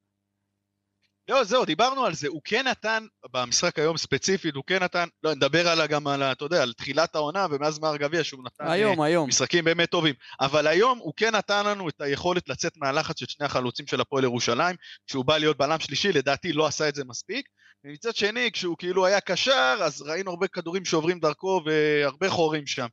לא, 1.31 1.45
זהו, 1.45 1.65
דיברנו 1.65 2.05
על 2.07 2.15
זה. 2.15 2.29
הוא 2.29 2.41
כן 2.45 2.67
נתן, 2.69 3.07
במשחק 3.31 3.79
היום 3.79 3.97
ספציפית, 3.97 4.55
הוא 4.55 4.65
כן 4.67 4.83
נתן, 4.83 5.09
לא, 5.23 5.35
נדבר 5.35 5.69
על, 5.69 5.87
גם 5.87 6.07
על, 6.07 6.23
אתה 6.23 6.45
יודע, 6.45 6.63
על 6.63 6.73
תחילת 6.73 7.15
העונה 7.15 7.47
ומאז 7.51 7.79
גמר 7.79 7.97
גביע 7.97 8.25
שהוא 8.25 8.45
נתן 8.45 8.65
אה, 8.65 8.73
היום, 8.73 9.01
היום. 9.01 9.29
משחקים 9.29 9.65
באמת 9.65 9.91
טובים. 9.91 10.15
אבל 10.41 10.67
היום 10.67 10.99
הוא 10.99 11.13
כן 11.17 11.35
נתן 11.35 11.67
לנו 11.67 11.89
את 11.89 12.01
היכולת 12.01 12.49
לצאת 12.49 12.77
מהלחץ 12.77 13.21
של 13.21 13.27
שני 13.29 13.47
החלוצים 13.47 13.87
של 13.87 14.01
הפועל 14.01 14.25
ירושלים, 14.25 14.77
כשהוא 15.07 15.25
בא 15.25 15.39
להיות 15.39 15.57
בלם 15.57 15.81
שלישי, 15.81 16.13
לדעתי 16.13 16.53
לא 16.53 16.67
עשה 16.67 16.89
את 16.89 16.95
זה 16.95 17.05
מספיק. 17.05 17.49
ומצד 17.85 18.17
שני, 18.17 18.51
כשהוא 18.53 18.77
כאילו 18.79 19.07
היה 19.07 19.21
קשר, 19.21 19.77
אז 19.83 20.03
ראינו 20.03 20.31
הרבה 20.31 20.49
כדורים 20.49 20.85
שעוברים 20.85 21.21
דרכו 21.21 21.63
והרבה 21.67 22.31
חורים 22.31 22.67
שם. 22.67 22.87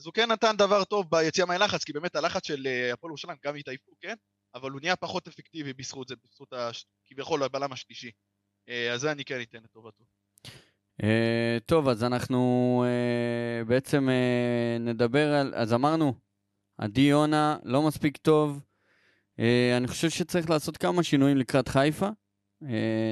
אז 0.00 0.06
הוא 0.06 0.14
כן 0.14 0.32
נתן 0.32 0.56
דבר 0.56 0.84
טוב 0.84 1.06
ביציאה 1.10 1.46
מהלחץ, 1.46 1.84
כי 1.84 1.92
באמת 1.92 2.16
הלחץ 2.16 2.46
של 2.46 2.66
אה, 2.66 2.92
הפועל 2.92 3.10
ירושלים 3.10 3.36
גם 3.44 3.56
התעייפו, 3.56 3.92
כן? 4.00 4.14
אבל 4.54 4.70
הוא 4.70 4.80
נהיה 4.80 4.96
פחות 4.96 5.28
אפקטיבי 5.28 5.72
בזכות 5.72 6.08
זה, 6.08 6.14
בזכות. 6.24 6.52
כביכול 7.06 7.42
הבלם 7.42 7.72
השלישי. 7.72 8.10
אה, 8.68 8.92
אז 8.92 9.00
זה 9.00 9.12
אני 9.12 9.24
כן 9.24 9.40
אתן 9.42 9.58
לטובתו. 9.64 10.04
אה, 11.02 11.58
טוב, 11.66 11.88
אז 11.88 12.04
אנחנו 12.04 12.84
אה, 12.86 13.64
בעצם 13.64 14.08
נדבר 14.80 15.34
על... 15.34 15.54
אז 15.54 15.72
אמרנו, 15.72 16.14
עדי 16.78 17.00
יונה 17.00 17.56
לא 17.64 17.82
מספיק 17.82 18.16
טוב. 18.16 18.60
אני 19.76 19.86
חושב 19.86 20.10
שצריך 20.10 20.50
לעשות 20.50 20.76
כמה 20.76 21.02
שינויים 21.02 21.36
לקראת 21.36 21.68
חיפה. 21.68 22.08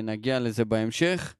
נגיע 0.02 0.40
לזה 0.40 0.64
בהמשך. 0.64 1.34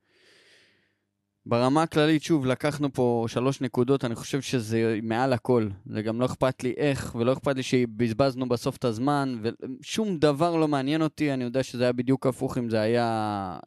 ברמה 1.49 1.83
הכללית, 1.83 2.23
שוב, 2.23 2.47
לקחנו 2.47 2.93
פה 2.93 3.25
שלוש 3.29 3.61
נקודות, 3.61 4.05
אני 4.05 4.15
חושב 4.15 4.41
שזה 4.41 4.99
מעל 5.03 5.33
הכל. 5.33 5.69
זה 5.87 6.03
גם 6.03 6.21
לא 6.21 6.27
אכפת 6.27 6.63
לי 6.63 6.75
איך, 6.77 7.15
ולא 7.15 7.33
אכפת 7.33 7.57
לי 7.57 7.63
שבזבזנו 7.63 8.49
בסוף 8.49 8.77
את 8.77 8.85
הזמן, 8.85 9.39
ושום 9.43 10.17
דבר 10.19 10.57
לא 10.57 10.69
מעניין 10.69 11.03
אותי, 11.03 11.33
אני 11.33 11.45
יודע 11.45 11.63
שזה 11.63 11.83
היה 11.83 11.93
בדיוק 11.93 12.27
הפוך 12.27 12.59
אם 12.59 12.71
זה 12.71 12.81
היה 12.81 13.07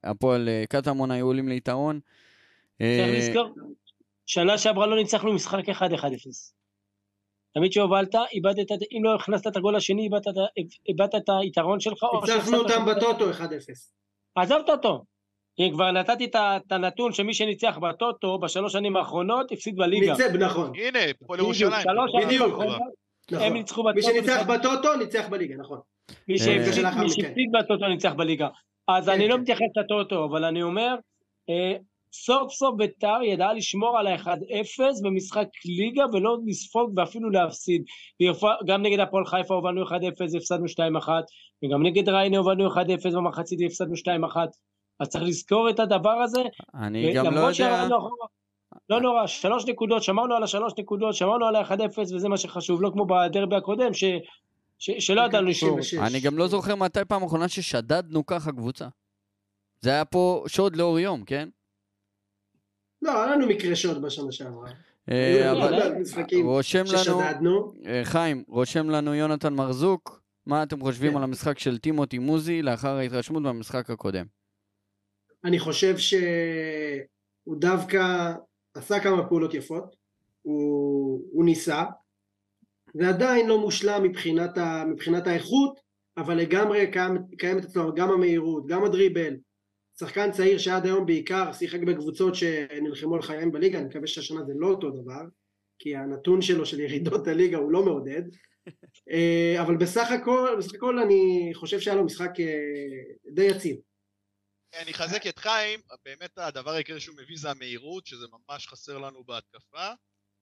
הפועל 0.03 0.49
אה, 0.49 0.63
קטמון 0.69 1.11
היו 1.11 1.25
עולים 1.25 1.47
ליתרון. 1.49 1.99
צריך 2.79 2.89
אה, 3.09 3.17
לזכור, 3.17 3.55
שנה 4.25 4.57
שעברה 4.57 4.87
לא 4.87 4.95
ניצחנו 4.95 5.33
משחק 5.33 5.69
1-1-0. 5.69 5.73
תמיד 7.53 7.71
שהובלת, 7.71 8.15
איבדת, 8.33 8.71
אם 8.91 9.03
לא 9.03 9.15
הכנסת 9.15 9.47
את 9.47 9.57
הגול 9.57 9.75
השני, 9.75 10.03
איבדת 10.03 10.27
את- 10.27 10.33
איבדת 10.89 11.15
את 11.15 11.29
היתרון 11.41 11.79
שלך. 11.79 12.03
או 12.03 12.21
ניצחנו 12.21 12.57
אותם 12.57 12.85
בטוטו 12.85 13.31
1-0. 13.31 13.43
עזבת 14.35 14.69
אותו. 14.69 15.03
אם 15.61 15.71
כבר 15.73 15.91
נתתי 15.91 16.25
את 16.25 16.71
הנתון 16.71 17.13
שמי 17.13 17.33
שניצח 17.33 17.77
בטוטו 17.77 18.37
בשלוש 18.39 18.73
שנים 18.73 18.95
האחרונות 18.95 19.51
הפסיד 19.51 19.75
בליגה. 19.75 20.11
ניצח, 20.11 20.25
נכון. 20.39 20.71
הנה, 20.75 20.99
הפועל 20.99 21.39
בדיוק, 21.39 21.55
ירושלים. 21.61 21.81
שלוש 21.83 22.09
כבר. 22.11 22.19
שנים 22.21 22.27
בדיוק. 22.27 22.47
האחרונות, 22.51 22.81
הם 23.29 23.37
נכון. 23.37 23.53
ניצחו 23.53 23.83
מי 23.83 23.91
בטוטו. 23.93 24.07
שניצח 24.13 24.35
משחק- 24.41 24.47
בטוטו, 24.59 24.95
ניצח 24.95 25.27
בליגה, 25.29 25.55
נכון. 25.55 25.79
מי 26.27 26.37
שהפסיד 26.39 26.85
מי 27.35 27.45
בטוטו 27.59 27.87
ניצח 27.87 28.13
בליגה. 28.13 28.47
אז 28.87 29.05
כן, 29.05 29.11
אני 29.11 29.27
לא 29.27 29.35
כן. 29.35 29.41
מתייחס 29.41 29.77
לטוטו, 29.77 30.25
אבל 30.25 30.45
אני 30.45 30.63
אומר, 30.63 30.95
אה, 31.49 31.73
סוף 32.13 32.51
סוף 32.53 32.75
ביתר 32.77 33.17
ידעה 33.23 33.53
לשמור 33.53 33.97
על 33.99 34.07
ה-1-0 34.07 34.79
במשחק 35.03 35.47
ליגה 35.65 36.03
ולא 36.13 36.37
לספוג 36.45 36.93
ואפילו 36.97 37.29
להפסיד. 37.29 37.83
גם 38.65 38.81
נגד 38.81 38.99
הפועל 38.99 39.25
חיפה 39.25 39.53
הובלנו 39.53 39.83
1-0 39.87 39.93
והפסדנו 40.33 40.65
2-1, 40.67 41.09
וגם 41.65 41.83
נגד 41.83 42.09
ריינה 42.09 42.37
הובלנו 42.37 42.73
1-0 42.73 42.77
במחצית 43.15 43.59
והפסדנו 43.61 43.93
2-1. 43.95 44.37
אז 45.01 45.07
צריך 45.07 45.23
לזכור 45.23 45.69
את 45.69 45.79
הדבר 45.79 46.09
הזה, 46.09 46.41
אני 46.73 47.13
גם 47.13 47.35
לא 47.35 47.39
יודע... 47.39 47.87
אחורה. 47.87 48.27
לא 48.89 49.01
נורא, 49.01 49.27
שלוש 49.27 49.65
נקודות, 49.65 50.03
שמרנו 50.03 50.35
על 50.35 50.43
השלוש 50.43 50.73
נקודות, 50.79 51.15
שמרנו 51.15 51.45
על 51.45 51.55
ה-1-0 51.55 51.99
וזה 51.99 52.29
מה 52.29 52.37
שחשוב, 52.37 52.81
לא 52.81 52.89
כמו 52.93 53.05
בדרבי 53.05 53.55
הקודם, 53.55 53.93
ש- 53.93 54.03
ש- 54.79 55.05
שלא 55.05 55.21
ידענו 55.21 55.47
לשמור. 55.47 55.79
96. 55.79 55.99
אני 56.11 56.19
גם 56.19 56.37
לא 56.37 56.47
זוכר 56.47 56.75
מתי 56.75 57.05
פעם 57.07 57.23
אחרונה 57.23 57.47
ששדדנו 57.47 58.25
ככה 58.25 58.51
קבוצה. 58.51 58.87
זה 59.79 59.89
היה 59.89 60.05
פה 60.05 60.43
שוד 60.47 60.75
לאור 60.75 60.99
יום, 60.99 61.23
כן? 61.23 61.49
לא, 63.01 63.23
היה 63.23 63.35
לנו 63.35 63.47
מקרה 63.47 63.75
שוד 63.75 64.01
בשנה 64.01 64.31
שעברה. 64.31 64.69
אה, 65.11 65.53
רושם 66.43 66.83
לנו. 66.85 67.73
אה, 67.85 68.01
חיים, 68.03 68.43
רושם 68.47 68.89
לנו 68.89 69.15
יונתן 69.15 69.53
מרזוק, 69.53 70.21
מה 70.45 70.63
אתם 70.63 70.81
חושבים 70.81 71.11
כן. 71.11 71.17
על 71.17 71.23
המשחק 71.23 71.59
של 71.59 71.77
טימותי 71.77 72.19
מוזי 72.19 72.61
לאחר 72.61 72.95
ההתרשמות 72.95 73.43
במשחק 73.43 73.89
הקודם? 73.89 74.25
אני 75.43 75.59
חושב 75.59 75.97
שהוא 75.97 77.55
דווקא 77.59 78.33
עשה 78.73 78.99
כמה 78.99 79.27
פעולות 79.27 79.53
יפות, 79.53 79.95
הוא, 80.41 81.21
הוא 81.31 81.45
ניסה, 81.45 81.83
זה 82.93 83.09
עדיין 83.09 83.47
לא 83.47 83.59
מושלם 83.59 84.03
מבחינת, 84.03 84.57
ה, 84.57 84.83
מבחינת 84.89 85.27
האיכות, 85.27 85.79
אבל 86.17 86.37
לגמרי 86.37 86.91
קיים, 86.91 87.17
קיימת 87.37 87.65
אצלו 87.65 87.93
גם 87.95 88.11
המהירות, 88.11 88.67
גם 88.67 88.83
הדריבל, 88.83 89.35
שחקן 89.99 90.31
צעיר 90.31 90.57
שעד 90.57 90.85
היום 90.85 91.05
בעיקר 91.05 91.53
שיחק 91.53 91.79
בקבוצות 91.79 92.35
שנלחמו 92.35 93.15
על 93.15 93.21
חיים 93.21 93.51
בליגה, 93.51 93.79
אני 93.79 93.87
מקווה 93.87 94.07
שהשנה 94.07 94.43
זה 94.43 94.53
לא 94.55 94.67
אותו 94.67 94.89
דבר, 94.89 95.21
כי 95.79 95.95
הנתון 95.95 96.41
שלו 96.41 96.65
של 96.65 96.79
ירידות 96.79 97.27
הליגה 97.27 97.57
הוא 97.57 97.71
לא 97.71 97.85
מעודד, 97.85 98.21
אה, 99.11 99.61
אבל 99.61 99.77
בסך 99.77 100.11
הכל, 100.11 100.55
בסך 100.57 100.75
הכל 100.75 100.99
אני 100.99 101.51
חושב 101.53 101.79
שהיה 101.79 101.97
לו 101.97 102.05
משחק 102.05 102.39
אה, 102.39 103.31
די 103.31 103.43
יציב. 103.43 103.90
אני 104.79 104.91
אחזק 104.91 105.27
את 105.27 105.39
חיים, 105.39 105.79
באמת 106.05 106.37
הדבר 106.37 106.71
העיקרי 106.71 106.99
שהוא 106.99 107.15
מביא 107.17 107.37
זה 107.37 107.51
המהירות, 107.51 108.05
שזה 108.05 108.25
ממש 108.31 108.67
חסר 108.67 108.97
לנו 108.97 109.23
בהתקפה. 109.23 109.89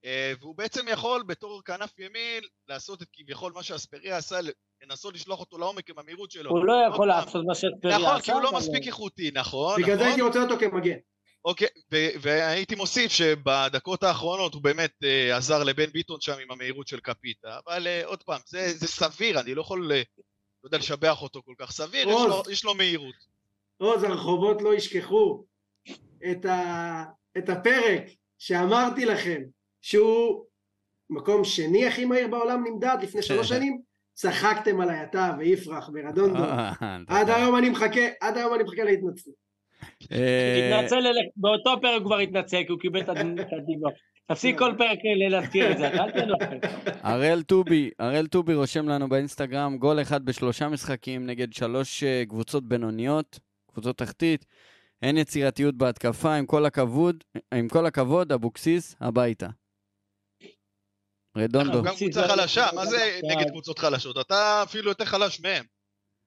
אה, 0.05 0.33
והוא 0.39 0.55
בעצם 0.55 0.85
יכול 0.87 1.23
בתור 1.23 1.61
כנף 1.63 1.99
ימין 1.99 2.43
לעשות 2.67 3.01
את 3.01 3.07
כביכול 3.13 3.51
מה 3.55 3.63
שאספריה 3.63 4.17
עשה, 4.17 4.39
לנסות 4.81 5.13
לשלוח 5.13 5.39
אותו 5.39 5.57
לעומק 5.57 5.89
עם 5.89 5.99
המהירות 5.99 6.31
שלו. 6.31 6.51
הוא 6.51 6.65
לא 6.65 6.73
יכול 6.89 7.07
לעשות 7.07 7.45
מה 7.45 7.55
שאספריה 7.55 7.95
עשה. 7.95 8.05
נכון, 8.05 8.21
כי 8.21 8.31
הוא 8.31 8.41
לא 8.41 8.51
מספיק 8.51 8.87
איכותי, 8.87 9.31
נכון? 9.33 9.81
בגלל 9.81 9.97
זה 9.97 10.03
נכון? 10.03 10.07
הייתי 10.07 10.21
רוצה 10.21 10.41
אותו 10.41 10.59
כמגן. 10.59 10.97
אוקיי, 11.45 11.67
והייתי 12.21 12.75
מוסיף 12.75 13.11
שבדקות 13.11 14.03
האחרונות 14.03 14.53
הוא 14.53 14.61
באמת 14.61 14.93
אה, 15.03 15.37
עזר 15.37 15.63
לבן 15.63 15.85
ביטון 15.85 16.21
שם 16.21 16.37
עם 16.41 16.51
המהירות 16.51 16.87
של 16.87 16.99
קפיטה, 16.99 17.59
אבל 17.65 17.87
אה, 17.87 18.05
עוד 18.05 18.23
פעם, 18.23 18.41
זה, 18.45 18.87
סביר, 18.87 19.39
אני 19.39 19.55
לא 19.55 19.61
יכול, 19.61 19.87
לא 19.87 19.95
יודע, 20.63 20.77
לשבח 20.77 21.21
אותו 21.21 21.41
כל 21.45 21.53
כך 21.57 21.71
סביר, 21.71 22.07
יש 22.51 22.63
לו 22.63 22.75
מהירות. 22.75 23.15
עוז, 23.81 24.03
הרחובות 24.03 24.61
לא 24.61 24.75
ישכחו 24.75 25.43
את, 26.31 26.45
ה... 26.45 27.03
את 27.37 27.49
הפרק 27.49 28.03
שאמרתי 28.39 29.05
לכם 29.05 29.41
שהוא 29.81 30.45
מקום 31.09 31.43
שני 31.43 31.87
הכי 31.87 32.05
מהיר 32.05 32.27
בעולם 32.27 32.63
נמדד 32.67 32.97
לפני 33.01 33.21
שלוש 33.21 33.49
שנים, 33.49 33.81
צחקתם 34.13 34.81
עליי 34.81 35.03
אתה 35.03 35.35
ויפרח 35.39 35.89
ורדונדו. 35.93 36.43
אה, 36.43 36.71
עד 37.07 37.25
תודה. 37.25 37.35
היום 37.35 37.55
אני 37.57 37.69
מחכה, 37.69 38.01
עד 38.21 38.37
היום 38.37 38.53
אני 38.53 38.63
מחכה 38.63 38.83
להתנצלות. 38.83 39.35
אה, 40.11 40.77
התנצל, 40.79 41.03
באותו 41.35 41.81
פרק 41.81 42.01
הוא 42.01 42.05
כבר 42.05 42.17
התנצל, 42.17 42.63
כי 42.63 42.71
הוא 42.71 42.79
קיבל 42.79 43.01
את 43.01 43.09
הד- 43.09 43.39
את 43.39 43.47
הדיווח. 43.53 43.91
תפסיק 44.27 44.57
כל 44.59 44.73
פרק 44.77 44.97
להזכיר 45.29 45.71
את 45.71 45.77
זה, 45.77 45.87
אל 45.87 46.11
תנוחם. 46.11 46.57
הראל 47.01 47.41
טובי, 47.43 47.89
הראל 47.99 48.27
טובי 48.27 48.53
רושם 48.53 48.89
לנו 48.89 49.09
באינסטגרם 49.09 49.77
גול 49.77 50.01
אחד 50.01 50.25
בשלושה 50.25 50.67
משחקים 50.69 51.25
נגד 51.25 51.53
שלוש 51.53 52.03
אה, 52.03 52.23
קבוצות 52.29 52.67
בינוניות, 52.67 53.39
קבוצות 53.79 53.97
תחתית. 53.97 54.45
אין 55.01 55.17
יצירתיות 55.17 55.75
בהתקפה, 55.75 56.35
עם 56.35 56.45
כל 56.45 56.65
הכבוד, 56.65 57.23
עם 57.53 57.67
כל 57.69 57.85
הכבוד, 57.85 58.31
אבוקסיס, 58.31 58.95
הביתה. 58.99 59.47
רדונדו. 61.37 61.83
גם 61.83 61.95
קבוצה 61.95 62.27
חלשה, 62.27 62.67
מה 62.75 62.85
זה 62.85 63.19
נגד 63.23 63.49
קבוצות 63.49 63.79
חלשות? 63.79 64.17
אתה 64.17 64.63
אפילו 64.63 64.89
יותר 64.89 65.05
חלש 65.05 65.39
מהם. 65.41 65.65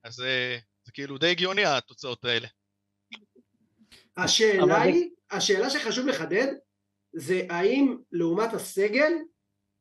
אז 0.05 0.21
אה, 0.21 0.59
זה 0.85 0.93
כאילו 0.93 1.19
די 1.19 1.31
הגיוני 1.31 1.65
התוצאות 1.65 2.25
האלה. 2.25 2.49
השאלה 4.17 4.83
היא, 4.83 5.11
השאלה 5.31 5.71
שחשוב 5.71 6.07
לחדד, 6.07 6.47
זה 7.13 7.43
האם 7.51 7.97
לעומת 8.13 8.53
הסגל, 8.53 9.13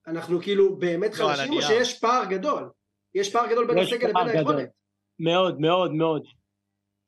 אנחנו 0.07 0.41
כאילו 0.41 0.79
באמת 0.79 1.11
לא, 1.17 1.25
חלשים, 1.25 1.53
או. 1.53 1.61
שיש 1.61 1.99
פער 1.99 2.25
גדול? 2.25 2.69
יש 3.15 3.33
פער 3.33 3.51
גדול 3.51 3.67
בין 3.67 3.77
הסגל 3.77 4.07
לבין. 4.07 4.37
היכולת. 4.37 4.69
מאוד, 5.19 5.59
מאוד, 5.59 5.91
מאוד. 5.91 6.40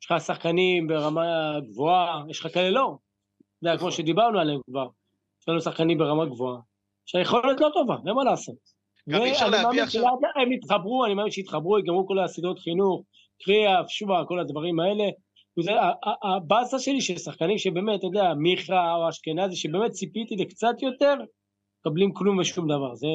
יש 0.04 0.10
לך 0.10 0.20
שחקנים 0.20 0.86
ברמה 0.86 1.54
גבוהה, 1.68 2.22
יש 2.28 2.40
לך 2.40 2.54
כאלה 2.54 2.70
לא. 2.70 2.96
זה 3.60 3.68
היה 3.68 3.78
כמו 3.78 3.88
נכון. 3.88 3.96
שדיברנו 3.96 4.38
עליהם 4.38 4.60
כבר. 4.70 4.86
יש 5.40 5.48
לנו 5.48 5.60
שחקנים 5.60 5.98
ברמה 5.98 6.26
גבוהה, 6.26 6.60
שהיכולת 7.06 7.60
לא 7.60 7.70
טובה, 7.74 7.96
אין 8.06 8.14
מה 8.14 8.24
לעשות. 8.24 8.54
גם 9.08 9.22
אי 9.22 9.32
אפשר 9.32 9.48
להביא 9.48 9.82
עכשיו- 9.82 10.04
הם 10.42 10.52
יתחברו, 10.52 11.04
אני 11.04 11.14
מאמין 11.14 11.30
שיתחברו, 11.30 11.78
יגמרו 11.78 12.06
כל 12.06 12.18
הסדרות 12.18 12.58
חינוך, 12.58 13.02
קריאה, 13.44 13.82
שובה, 13.88 14.22
כל 14.28 14.40
הדברים 14.40 14.80
האלה. 14.80 15.04
הבאסה 16.22 16.78
שלי 16.78 17.00
ששחקנים 17.00 17.58
שבאמת, 17.58 17.98
אתה 17.98 18.06
יודע, 18.06 18.34
מיכה 18.34 18.94
או 18.94 19.08
אשכנזי, 19.08 19.56
שבאמת 19.56 19.90
ציפיתי 19.90 20.36
לקצת 20.36 20.82
יותר, 20.82 21.14
מקבלים 21.80 22.12
כלום 22.12 22.38
ושום 22.38 22.64
דבר. 22.68 22.94
זה... 22.94 23.06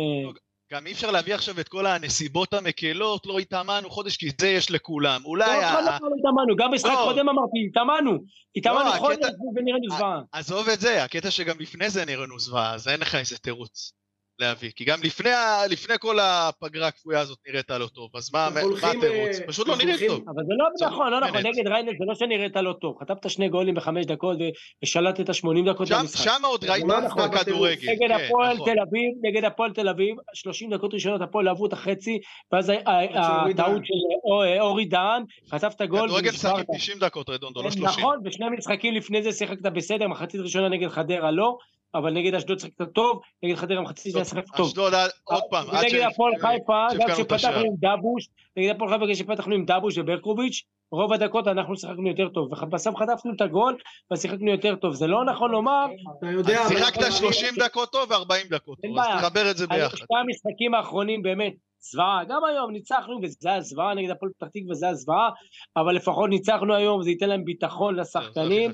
גם 0.73 0.87
אי 0.87 0.91
אפשר 0.91 1.11
להביא 1.11 1.35
עכשיו 1.35 1.59
את 1.59 1.67
כל 1.67 1.85
הנסיבות 1.85 2.53
המקלות, 2.53 3.25
לא 3.25 3.39
התאמנו 3.39 3.89
חודש, 3.89 4.17
כי 4.17 4.29
זה 4.41 4.47
יש 4.47 4.71
לכולם. 4.71 5.21
אולי... 5.25 5.45
לא, 5.47 5.67
אף 5.67 5.73
אחד 5.73 5.83
לא 5.83 5.89
אמר 5.89 5.95
התאמנו, 6.19 6.55
גם 6.55 6.73
משחק 6.73 6.89
לא. 6.93 7.03
קודם 7.05 7.29
אמרתי, 7.29 7.57
התאמנו. 7.69 8.11
התאמנו 8.55 8.79
לא, 8.85 8.91
חודש 8.91 9.17
הקטע- 9.17 9.33
ונראינו 9.55 9.97
זוועה. 9.97 10.21
עזוב 10.31 10.69
את 10.69 10.79
זה, 10.79 11.03
הקטע 11.03 11.31
שגם 11.31 11.59
לפני 11.59 11.89
זה 11.89 12.05
נראינו 12.05 12.39
זוועה, 12.39 12.73
אז 12.73 12.87
אין 12.87 12.99
לך 12.99 13.15
איזה 13.15 13.37
תירוץ 13.37 13.93
להביא. 14.39 14.71
כי 14.75 14.83
גם 14.85 14.99
לפני, 15.03 15.29
ה- 15.31 15.67
לפני 15.69 15.95
כל 15.99 16.17
הפגרה 16.21 16.87
הכפויה 16.87 17.19
הזאת 17.19 17.37
נראית 17.47 17.69
לא 17.71 17.87
טוב, 17.87 18.09
אז 18.15 18.33
מה, 18.33 18.47
התירוץ? 18.47 19.39
אה, 19.41 19.47
פשוט 19.47 19.67
לא 19.67 19.73
אנחנו 19.73 19.87
נראית 19.87 20.07
טוב. 20.09 20.19
אבל 20.29 20.43
זה 20.47 20.53
לא 20.57 20.65
זה 20.79 20.85
נכון, 20.85 21.11
לא 21.11 21.19
נכון. 21.21 21.37
נגד 21.45 21.67
ריינל 21.67 21.91
זה 21.99 22.05
לא 22.07 22.15
שנראית 22.15 22.55
לא 22.55 22.73
טוב. 22.81 22.97
חטפת 23.01 23.29
שני 23.29 23.49
גולים 23.49 23.75
בחמש 23.75 24.05
דקות 24.05 24.37
ושלטת 24.83 25.33
80 25.35 25.69
דקות 25.69 25.87
שם, 25.87 25.95
במשחק. 25.99 26.23
שם 26.23 26.41
עוד 26.45 26.63
ראית 26.65 26.83
מה 26.83 26.97
את 26.99 27.03
נכון, 27.03 27.21
הכדורגל. 27.23 27.87
נגד 27.91 27.99
כן, 28.07 28.25
הפועל 28.25 28.53
נכון. 28.55 28.73
תל 28.73 28.79
אביב, 28.79 29.11
נגד 29.21 29.43
הפועל 29.45 29.71
תל 29.73 29.89
אביב, 29.89 30.15
30 30.33 30.69
דקות 30.73 30.93
ראשונות 30.93 31.21
הפועל 31.21 31.47
עברו 31.47 31.65
את 31.65 31.73
החצי, 31.73 32.19
ואז 32.51 32.69
הטעות. 32.85 33.81
של 33.85 33.93
אור- 34.23 34.59
אורי 34.59 34.85
דהן, 34.85 35.23
חטפת 35.51 35.81
גול 35.81 36.07
כדורגל. 36.07 36.29
משחקים 36.31 36.63
90 36.77 36.99
דקות, 36.99 37.29
רדונדו, 37.29 37.61
לא 37.63 37.71
30. 37.71 37.83
נכון, 37.85 38.17
ושני 38.25 38.45
משחקים 38.57 38.93
לפני 38.93 39.23
זה 39.23 39.31
שיחקת 39.31 39.61
בסדר, 39.61 40.07
מחצית 40.07 40.41
ראשונה 40.41 40.69
נגד 40.69 40.87
חדרה 40.89 41.31
לא, 41.31 41.57
אבל 41.95 42.13
נגד 42.13 42.33
אשדוד 42.35 42.59
שיחקת 42.59 42.93
טוב, 42.93 43.19
נגד 43.43 43.55
חדרה 43.55 43.81
מחצית 43.81 44.11
שנייה 44.11 44.25
שיחקת 44.25 44.55
טוב. 44.57 44.67
אשדוד, 44.67 44.93
עד- 44.93 45.09
עוד 45.23 45.43
פעם, 45.49 45.69
עד 45.69 45.85
נגד 45.85 45.89
ש- 45.99 46.13
הפועל 46.13 46.33
חיפה, 46.41 46.87
גם. 46.99 47.07
כשפתחנו 47.15 47.59
עם 47.59 47.73
דבוש, 47.79 48.27
נגד 48.57 48.75
הפועל 48.75 48.89
חיפה 48.91 49.05
כשפתחנו 49.13 49.55
עם 49.55 49.65
דבוש 49.65 49.97
וברקוביץ', 49.97 50.61
רוב 50.91 51.13
הדקות 51.13 51.47
אנחנו 51.47 51.77
שיחקנו 51.77 52.07
יותר 52.07 52.29
טוב, 52.29 52.53
ובסוף 52.53 52.95
חטפנו 52.95 53.33
את 53.35 53.41
הגול 53.41 53.77
ושיחקנו 54.13 54.51
יותר 54.51 54.75
טוב. 54.75 54.93
זה 54.93 55.07
לא 55.07 55.25
נכון 55.25 55.51
לומר, 55.51 55.85
אתה 56.19 56.27
יודע... 56.27 56.59
שיחקת 56.67 57.11
30 57.11 57.53
דקות 57.59 57.91
טוב 57.91 58.11
ו-40 58.11 58.49
דקות 58.49 58.77
טוב, 58.87 58.97
אז. 58.99 59.21
תחבר 59.23 59.51
את 59.51 59.57
זה 59.57 59.67
ביחד. 59.67 59.97
שני 59.97 60.17
המשחקים 60.25 60.73
האחרונים 60.73 61.21
באמת 61.21 61.53
זוועה, 61.91 62.23
גם 62.29 62.41
היום 62.49 62.71
ניצחנו 62.71 63.19
וזה 63.23 63.49
היה 63.49 63.61
זוועה 63.61 63.93
נגד 63.93 64.09
הפועל 64.09 64.31
פתח 64.37 64.47
תקווה, 64.47 64.75
זה 64.75 64.85
היה 64.85 64.95
זוועה, 64.95 65.29
אבל 65.77 65.95
לפחות 65.95 66.29
ניצחנו 66.29 66.75
היום, 66.75 67.03
זה 67.03 67.09
ייתן 67.09 67.29
להם 67.29 67.45
ביטחון 67.45 67.95
לשחקנים. 67.95 68.71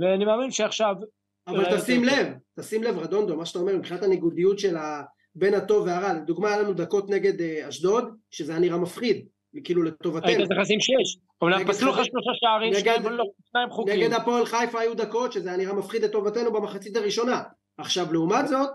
ואני 0.00 0.24
מאמין 0.24 0.50
שעכשיו, 0.50 0.94
אבל 1.46 1.76
תשים 1.76 2.04
לב, 2.04 2.26
תשים 2.60 2.82
לב, 2.82 2.98
רדונדו, 2.98 3.36
מה 3.36 3.46
שאתה 3.46 3.58
אומר 3.58 3.76
מבחינת 3.76 4.02
הניגודיות 4.02 4.58
של. 4.58 4.76
בין 5.34 5.54
הטוב 5.54 5.86
והרע, 5.86 6.12
לדוגמה 6.12 6.48
היה 6.48 6.62
לנו 6.62 6.72
דקות 6.72 7.10
נגד 7.10 7.40
אה, 7.40 7.68
אשדוד, 7.68 8.04
שזה 8.30 8.52
היה 8.52 8.60
נראה 8.60 8.78
מפחיד, 8.78 9.26
כאילו 9.64 9.82
לטובתנו. 9.82 10.28
היית 10.28 10.48
צריך 10.48 10.60
לשים 10.60 10.80
שש, 10.80 11.18
אומנם 11.42 11.58
נגד 11.58 11.68
פסלו 11.68 11.90
לך 11.90 12.04
שלושה 12.04 12.30
שערים, 12.34 12.74
שניים 12.74 13.08
לא, 13.08 13.24
חוקיים, 13.70 14.00
נגד 14.00 14.12
הפועל 14.12 14.46
חיפה 14.46 14.80
היו 14.80 14.94
דקות 14.94 15.32
שזה 15.32 15.48
היה 15.48 15.58
נראה 15.58 15.74
מפחיד 15.74 16.04
לטובתנו 16.04 16.52
במחצית 16.52 16.96
הראשונה. 16.96 17.42
עכשיו 17.78 18.12
לעומת 18.12 18.48
זאת, 18.48 18.70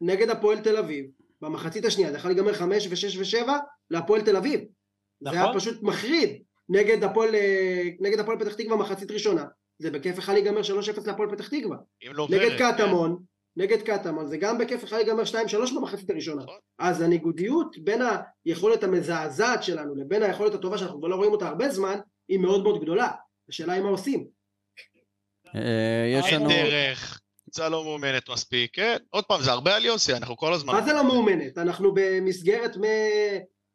נגד, 0.00 0.30
הפועל 0.30 0.58
תל 0.58 0.76
אביב, 0.76 1.06
במחצית 1.42 1.84
השנייה, 1.84 2.10
זה 2.10 2.16
יכול 2.16 2.30
להיגמר 2.30 2.52
חמש 2.52 2.88
ושש 2.90 3.16
ושבע 3.16 3.58
להפועל 3.90 4.20
תל 4.20 4.36
אביב. 4.36 4.60
זה 5.20 5.30
היה 5.30 5.42
נכון. 5.42 5.58
פשוט 5.58 5.82
מחריד. 5.82 6.42
נגד 6.68 7.04
הפועל, 7.04 7.34
אה, 7.34 7.82
נגד 8.00 8.20
הפועל 8.20 8.38
פתח 8.38 8.54
תקווה 8.54 8.76
מחצית 8.76 9.10
ראשונה, 9.10 9.44
זה 9.78 9.90
בכיף 9.90 10.18
יכול 10.18 10.34
להיגמר 10.34 10.60
3-0 10.60 11.06
להפועל 11.06 11.30
פתח 11.30 11.48
תקווה. 11.48 11.76
לא 12.04 12.26
נגד 12.30 12.58
כן. 12.58 12.72
קטמון, 12.72 13.18
נגד 13.56 13.82
קטמון, 13.82 14.26
זה 14.26 14.36
גם 14.36 14.58
בכיף 14.58 14.82
יכול 14.82 14.98
להיגמר 14.98 15.22
2-3 15.22 15.74
במחצית 15.76 16.10
הראשונה. 16.10 16.42
נכון. 16.42 16.58
אז 16.78 17.00
הניגודיות 17.00 17.78
בין 17.78 18.02
היכולת 18.44 18.84
המזעזעת 18.84 19.62
שלנו 19.62 19.94
לבין 19.94 20.22
היכולת 20.22 20.54
הטובה 20.54 20.78
שאנחנו 20.78 20.98
כבר 20.98 21.08
לא 21.08 21.16
רואים 21.16 21.32
אותה 21.32 21.48
הרבה 21.48 21.68
זמן, 21.68 21.98
היא 22.28 22.38
מאוד 22.38 22.62
מאוד 22.62 22.82
גדולה. 22.82 23.10
השאלה 23.48 23.72
היא 23.72 23.82
מה 23.82 23.88
עושים. 23.88 24.26
אה, 25.54 26.18
יש 26.18 26.26
אין 26.26 26.40
לנו... 26.40 26.48
דרך, 26.48 27.20
קבוצה 27.42 27.68
לא 27.68 27.84
מאומנת 27.84 28.28
מספיק, 28.28 28.70
כן? 28.74 28.96
עוד 29.10 29.24
פעם, 29.24 29.42
זה 29.42 29.50
הרבה 29.50 29.76
על 29.76 29.84
יוסי, 29.84 30.12
אנחנו 30.12 30.36
כל 30.36 30.52
הזמן... 30.52 30.72
מה 30.72 30.82
זה 30.82 30.92
לא 30.92 31.04
מאומנת? 31.04 31.58
אנחנו 31.58 31.92
במסגרת 31.94 32.76
מ... 32.76 32.82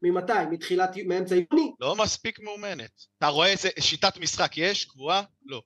ממתי? 0.01 0.33
מתחילת, 0.51 0.89
מאמצע 1.05 1.35
יוני? 1.35 1.73
לא 1.79 1.95
מספיק 1.95 2.39
מאומנת. 2.39 2.91
אתה 3.17 3.27
רואה 3.27 3.47
איזה 3.47 3.69
שיטת 3.79 4.17
משחק 4.17 4.57
יש? 4.57 4.85
קבועה? 4.85 5.23
לא. 5.45 5.61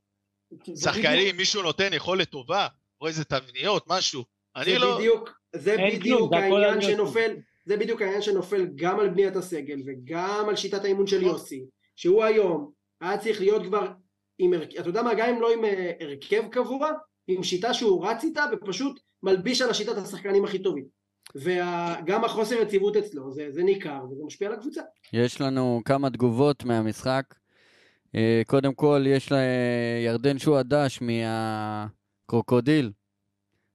זה 0.73 0.89
בדיוק- 0.91 1.05
שחקנים, 1.05 1.37
מישהו 1.37 1.61
נותן 1.61 1.89
יכולת 1.93 2.29
טובה? 2.29 2.67
רואה 2.99 3.11
איזה 3.11 3.23
תבניות, 3.23 3.83
משהו? 3.87 4.23
אני 4.55 4.71
זה 4.73 4.79
לא... 4.79 4.97
בדיוק, 4.97 5.29
זה 5.55 5.75
בדיוק 5.91 6.33
העניין. 6.33 6.81
שנופל, 6.81 7.35
זה 7.65 7.77
בדיוק 7.77 8.01
העניין 8.01 8.21
שנופל 8.21 8.67
גם 8.75 8.99
על 8.99 9.09
בניית 9.09 9.35
הסגל 9.35 9.81
וגם 9.85 10.45
על 10.49 10.55
שיטת 10.55 10.83
האימון 10.83 11.07
של 11.07 11.17
נכון. 11.17 11.29
יוסי, 11.29 11.65
שהוא 11.95 12.23
היום 12.23 12.71
היה 13.01 13.17
צריך 13.17 13.41
להיות 13.41 13.63
כבר 13.63 13.87
עם, 14.39 14.53
אתה 14.79 14.89
יודע 14.89 15.01
מה, 15.01 15.13
גם 15.13 15.29
אם 15.29 15.41
לא 15.41 15.53
עם 15.53 15.65
אה, 15.65 15.91
הרכב 15.99 16.43
קבוע, 16.51 16.89
עם 17.27 17.43
שיטה 17.43 17.73
שהוא 17.73 18.05
רץ 18.05 18.23
איתה 18.23 18.45
ופשוט 18.51 18.99
מלביש 19.23 19.61
על 19.61 19.69
השיטת 19.69 19.97
השחקנים 19.97 20.45
הכי 20.45 20.59
טובים. 20.59 20.85
וגם 21.35 22.23
החוסר 22.23 22.55
יציבות 22.61 22.97
אצלו, 22.97 23.31
זה, 23.31 23.47
זה 23.51 23.63
ניכר 23.63 23.99
וזה 24.11 24.23
משפיע 24.25 24.47
על 24.47 24.53
הקבוצה. 24.53 24.81
יש 25.13 25.41
לנו 25.41 25.81
כמה 25.85 26.09
תגובות 26.09 26.63
מהמשחק. 26.63 27.23
אה, 28.16 28.41
קודם 28.47 28.74
כל, 28.74 29.03
יש 29.07 29.32
לירדן 29.32 30.39
שועה 30.39 30.64
דש 30.64 30.99
מהקרוקודיל. 31.01 32.91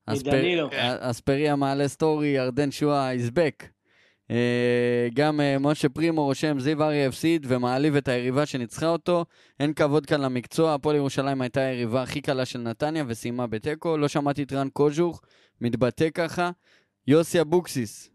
מדנילו. 0.09 0.69
אספריה 1.01 1.57
מעלה 1.57 1.89
סטורי, 1.89 2.29
ירדן 2.29 2.71
שועה 2.71 3.15
is 3.15 3.31
back. 3.31 3.67
אה, 4.31 5.09
גם 5.15 5.41
אה, 5.41 5.59
משה 5.59 5.89
פרימו 5.89 6.25
רושם, 6.25 6.61
זיו 6.61 6.83
אריה 6.83 7.09
הפסיד 7.09 7.47
ומעליב 7.49 7.97
את 7.97 8.09
היריבה 8.09 8.47
שניצחה 8.47 8.89
אותו. 8.89 9.25
אין 9.61 9.73
כבוד 9.73 10.07
כאן 10.07 10.21
למקצוע, 10.21 10.75
הפועל 10.75 10.97
ירושלים 10.97 11.41
הייתה 11.41 11.61
היריבה 11.61 12.03
הכי 12.03 12.21
קלה 12.21 12.45
של 12.45 12.59
נתניה 12.59 13.05
וסיימה 13.07 13.47
בתיקו. 13.47 13.97
לא 13.97 14.09
שמעתי 14.09 14.43
את 14.43 14.53
רן 14.53 14.69
קוז'וך 14.69 15.23
מתבטא 15.61 16.11
ככה. 16.15 16.51
יוסי 17.07 17.41
אבוקסיס 17.41 18.11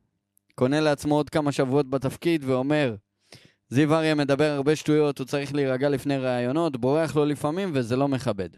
קונה 0.56 0.80
לעצמו 0.80 1.16
עוד 1.16 1.30
כמה 1.30 1.52
שבועות 1.52 1.90
בתפקיד 1.90 2.44
ואומר, 2.46 2.96
זיו 3.74 3.94
אריה 3.94 4.16
מדבר 4.16 4.44
הרבה 4.44 4.76
שטויות, 4.76 5.20
הוא 5.20 5.28
צריך 5.28 5.56
להירגע 5.56 5.90
לפני 5.90 6.18
ראיונות, 6.18 6.78
בורח 6.78 7.16
לו 7.16 7.26
לפעמים 7.26 7.70
וזה 7.74 7.96
לא 7.96 8.08
מכבד. 8.08 8.50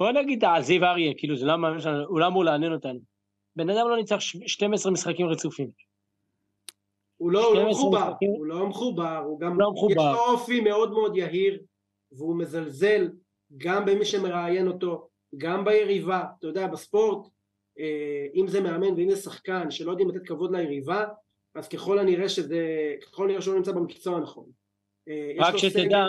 בוא 0.00 0.12
נגיד 0.12 0.44
על 0.44 0.62
זיו 0.62 0.84
אריה, 0.84 1.12
כאילו 1.16 1.36
זה 1.36 1.46
לא 1.46 1.56
מאמין 1.56 1.80
שלנו, 1.80 2.04
הוא 2.08 2.20
לא 2.20 2.26
אמור 2.26 2.44
לעניין 2.44 2.72
אותנו. 2.72 2.98
בן 3.56 3.70
אדם 3.70 3.88
לא 3.88 3.96
ניצח 3.96 4.20
ש- 4.20 4.36
12 4.46 4.92
משחקים 4.92 5.26
רצופים. 5.26 5.70
הוא 7.16 7.30
לא, 7.32 7.46
הוא 7.46 7.54
לא 7.54 7.60
12 7.60 7.70
מחובר, 7.70 8.08
משחקים. 8.08 8.30
הוא 8.30 8.46
לא 8.46 8.66
מחובר, 8.66 9.16
הוא 9.16 9.40
גם, 9.40 9.60
לא 9.60 9.72
מחובר. 9.72 9.92
יש 9.92 9.96
לו 9.96 10.32
אופי 10.32 10.60
מאוד 10.60 10.90
מאוד 10.90 11.16
יהיר, 11.16 11.62
והוא 12.12 12.38
מזלזל 12.38 13.08
גם 13.56 13.84
במי 13.84 14.04
שמראיין 14.04 14.68
אותו, 14.68 15.08
גם 15.36 15.64
ביריבה, 15.64 16.24
אתה 16.38 16.46
יודע, 16.46 16.66
בספורט, 16.66 17.26
אה, 17.78 18.26
אם 18.34 18.46
זה 18.48 18.60
מאמן 18.60 18.94
ואם 18.94 19.10
זה 19.10 19.16
שחקן 19.16 19.70
שלא 19.70 19.90
יודעים 19.90 20.08
לתת 20.10 20.26
כבוד 20.26 20.56
ליריבה, 20.56 21.04
אז 21.54 21.68
ככל 21.68 21.98
הנראה 21.98 22.28
שזה, 22.28 22.94
ככל 23.02 23.24
הנראה 23.24 23.42
שהוא 23.42 23.52
לא 23.52 23.58
נמצא 23.58 23.72
במקצוע 23.72 24.16
הנכון. 24.16 24.46
אה, 25.08 25.32
רק 25.38 25.56
שתדע, 25.56 26.04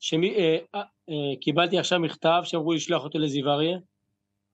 שמי, 0.00 0.34
אה, 0.36 0.58
אה, 0.74 0.80
אה, 0.80 1.36
קיבלתי 1.40 1.78
עכשיו 1.78 2.00
מכתב 2.00 2.40
שאמרו 2.44 2.72
לשלוח 2.72 3.04
אותו 3.04 3.18
לזיו 3.18 3.48
אריה. 3.48 3.78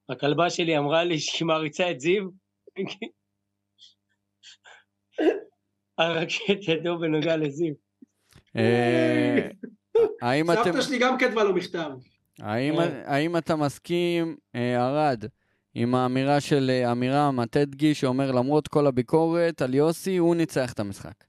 הכלבה 0.09 0.51
שלי 0.51 0.79
אמרה 0.79 1.05
לי 1.05 1.19
שהיא 1.19 1.47
מעריצה 1.47 1.91
את 1.91 2.01
זיו. 2.01 2.29
הרקט 5.99 6.69
ידעו 6.69 6.99
בנוגע 6.99 7.37
לזיו. 7.37 7.75
אה, 8.57 9.49
האם 10.23 10.51
אתם... 10.51 10.63
סבתא 10.65 10.83
שלי 10.83 10.99
גם 10.99 11.19
כתבה 11.19 11.45
לו 11.45 11.55
מכתב. 11.55 11.91
האם, 12.39 13.37
אתה 13.37 13.57
מסכים, 13.57 14.37
אה, 14.55 14.87
ארד, 14.87 15.25
עם 15.79 15.95
האמירה 15.95 16.41
של 16.41 16.71
אה, 16.71 16.91
עמירם 16.91 17.41
הטדגי 17.41 17.95
שאומר 17.95 18.33
למרות 18.33 18.69
כל 18.69 18.87
הביקורת 18.87 19.63
על 19.63 19.75
יוסי, 19.75 20.17
הוא 20.17 20.37
ניצח 20.37 20.73
את 20.73 20.81
המשחק. 20.81 21.25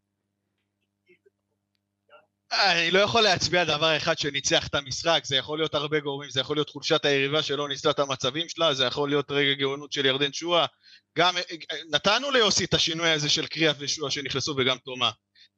אני 2.51 2.91
לא 2.91 2.99
יכול 2.99 3.21
להצביע 3.21 3.63
דבר 3.63 3.97
אחד 3.97 4.17
שניצח 4.17 4.67
את 4.67 4.75
המשחק, 4.75 5.21
זה 5.25 5.35
יכול 5.35 5.57
להיות 5.57 5.73
הרבה 5.73 5.99
גורמים, 5.99 6.29
זה 6.29 6.39
יכול 6.39 6.57
להיות 6.57 6.69
חולשת 6.69 7.05
היריבה 7.05 7.43
שלא 7.43 7.67
ניסתה 7.69 7.89
את 7.89 7.99
המצבים 7.99 8.49
שלה, 8.49 8.73
זה 8.73 8.85
יכול 8.85 9.09
להיות 9.09 9.31
רגע 9.31 9.53
גאונות 9.53 9.91
של 9.91 10.05
ירדן 10.05 10.33
שועה. 10.33 10.65
גם 11.17 11.35
נתנו 11.91 12.31
ליוסי 12.31 12.65
את 12.65 12.73
השינוי 12.73 13.09
הזה 13.09 13.29
של 13.29 13.47
קריאף 13.47 13.75
ושועה 13.79 14.11
שנכנסו 14.11 14.55
וגם 14.57 14.77
תומה. 14.77 15.11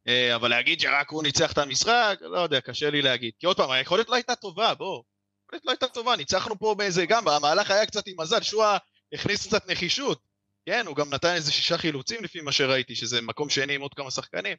אה, 0.08 0.36
אבל 0.36 0.50
להגיד 0.50 0.80
שרק 0.80 1.10
הוא 1.10 1.24
ניצח 1.24 1.52
את 1.52 1.58
המשחק, 1.58 2.20
לא 2.22 2.40
יודע, 2.40 2.62
קשה 2.62 2.90
לי 2.90 3.02
להגיד. 3.02 3.32
כי 3.40 3.46
עוד 3.46 3.58
פעם, 3.58 3.72
היכולת 3.72 4.10
לא 4.10 4.16
הייתה 4.16 4.36
טובה, 4.36 4.74
בוא. 4.74 5.04
היכולת 5.52 5.66
לא 5.66 5.72
הייתה 5.72 5.88
טובה, 5.88 6.16
ניצחנו 6.16 6.60
פה 6.60 6.76
באיזה, 6.78 7.06
גם 7.06 7.28
המהלך 7.28 7.72
היה 7.72 7.86
קצת 7.86 8.08
עם 8.08 8.16
מזל, 8.20 8.42
שועה 8.42 8.78
הכניס 9.14 9.48
קצת 9.48 9.70
נחישות. 9.70 10.20
כן, 10.66 10.86
הוא 10.88 10.96
גם 10.96 11.14
נתן 11.14 11.34
איזה 11.34 11.52
שישה 11.52 11.78
חילוצים 11.78 12.24
לפי 12.24 12.42
מה 12.42 12.52
שראיתי, 12.52 12.96
שזה 12.96 13.22
מקום 13.22 13.50
שני 13.50 13.76
עם 13.76 13.82
עוד 13.82 13.94
כמה 13.94 14.12
שחקנים. 14.12 14.58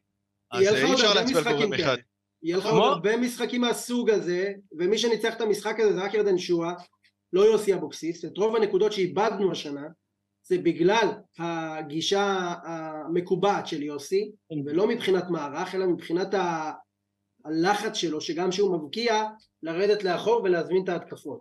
אז 0.53 0.62
אה, 0.62 0.84
אי 0.84 0.95
אפשר 0.95 1.14
להצביע 1.14 1.38
על 1.38 1.57
גורם 1.57 1.72
אחד. 1.72 1.97
יהיה 2.43 2.57
לך 2.57 2.64
כמו? 2.64 2.84
עוד 2.84 2.93
הרבה 2.93 3.16
משחקים 3.16 3.61
מהסוג 3.61 4.11
הזה, 4.11 4.53
ומי 4.78 4.99
שניצח 4.99 5.34
את 5.34 5.41
המשחק 5.41 5.80
הזה 5.80 5.93
זה 5.93 6.03
רק 6.03 6.14
ירדן 6.14 6.38
שועה, 6.38 6.74
לא 7.32 7.41
יוסי 7.41 7.74
אבוקסיס. 7.74 8.24
את 8.24 8.36
רוב 8.36 8.57
הנקודות 8.57 8.93
שאיבדנו 8.93 9.53
השנה, 9.53 9.86
זה 10.43 10.59
בגלל 10.59 11.09
הגישה 11.38 12.55
המקובעת 12.64 13.66
של 13.66 13.82
יוסי, 13.82 14.30
ולא 14.66 14.86
מבחינת 14.86 15.24
מערך, 15.30 15.74
אלא 15.74 15.86
מבחינת 15.86 16.34
הלחץ 17.45 17.97
שלו, 17.97 18.20
שגם 18.20 18.51
כשהוא 18.51 18.78
מבקיע, 18.78 19.24
לרדת 19.62 20.05
לאחור 20.05 20.41
ולהזמין 20.45 20.84
את 20.84 20.88
ההתקפות. 20.88 21.41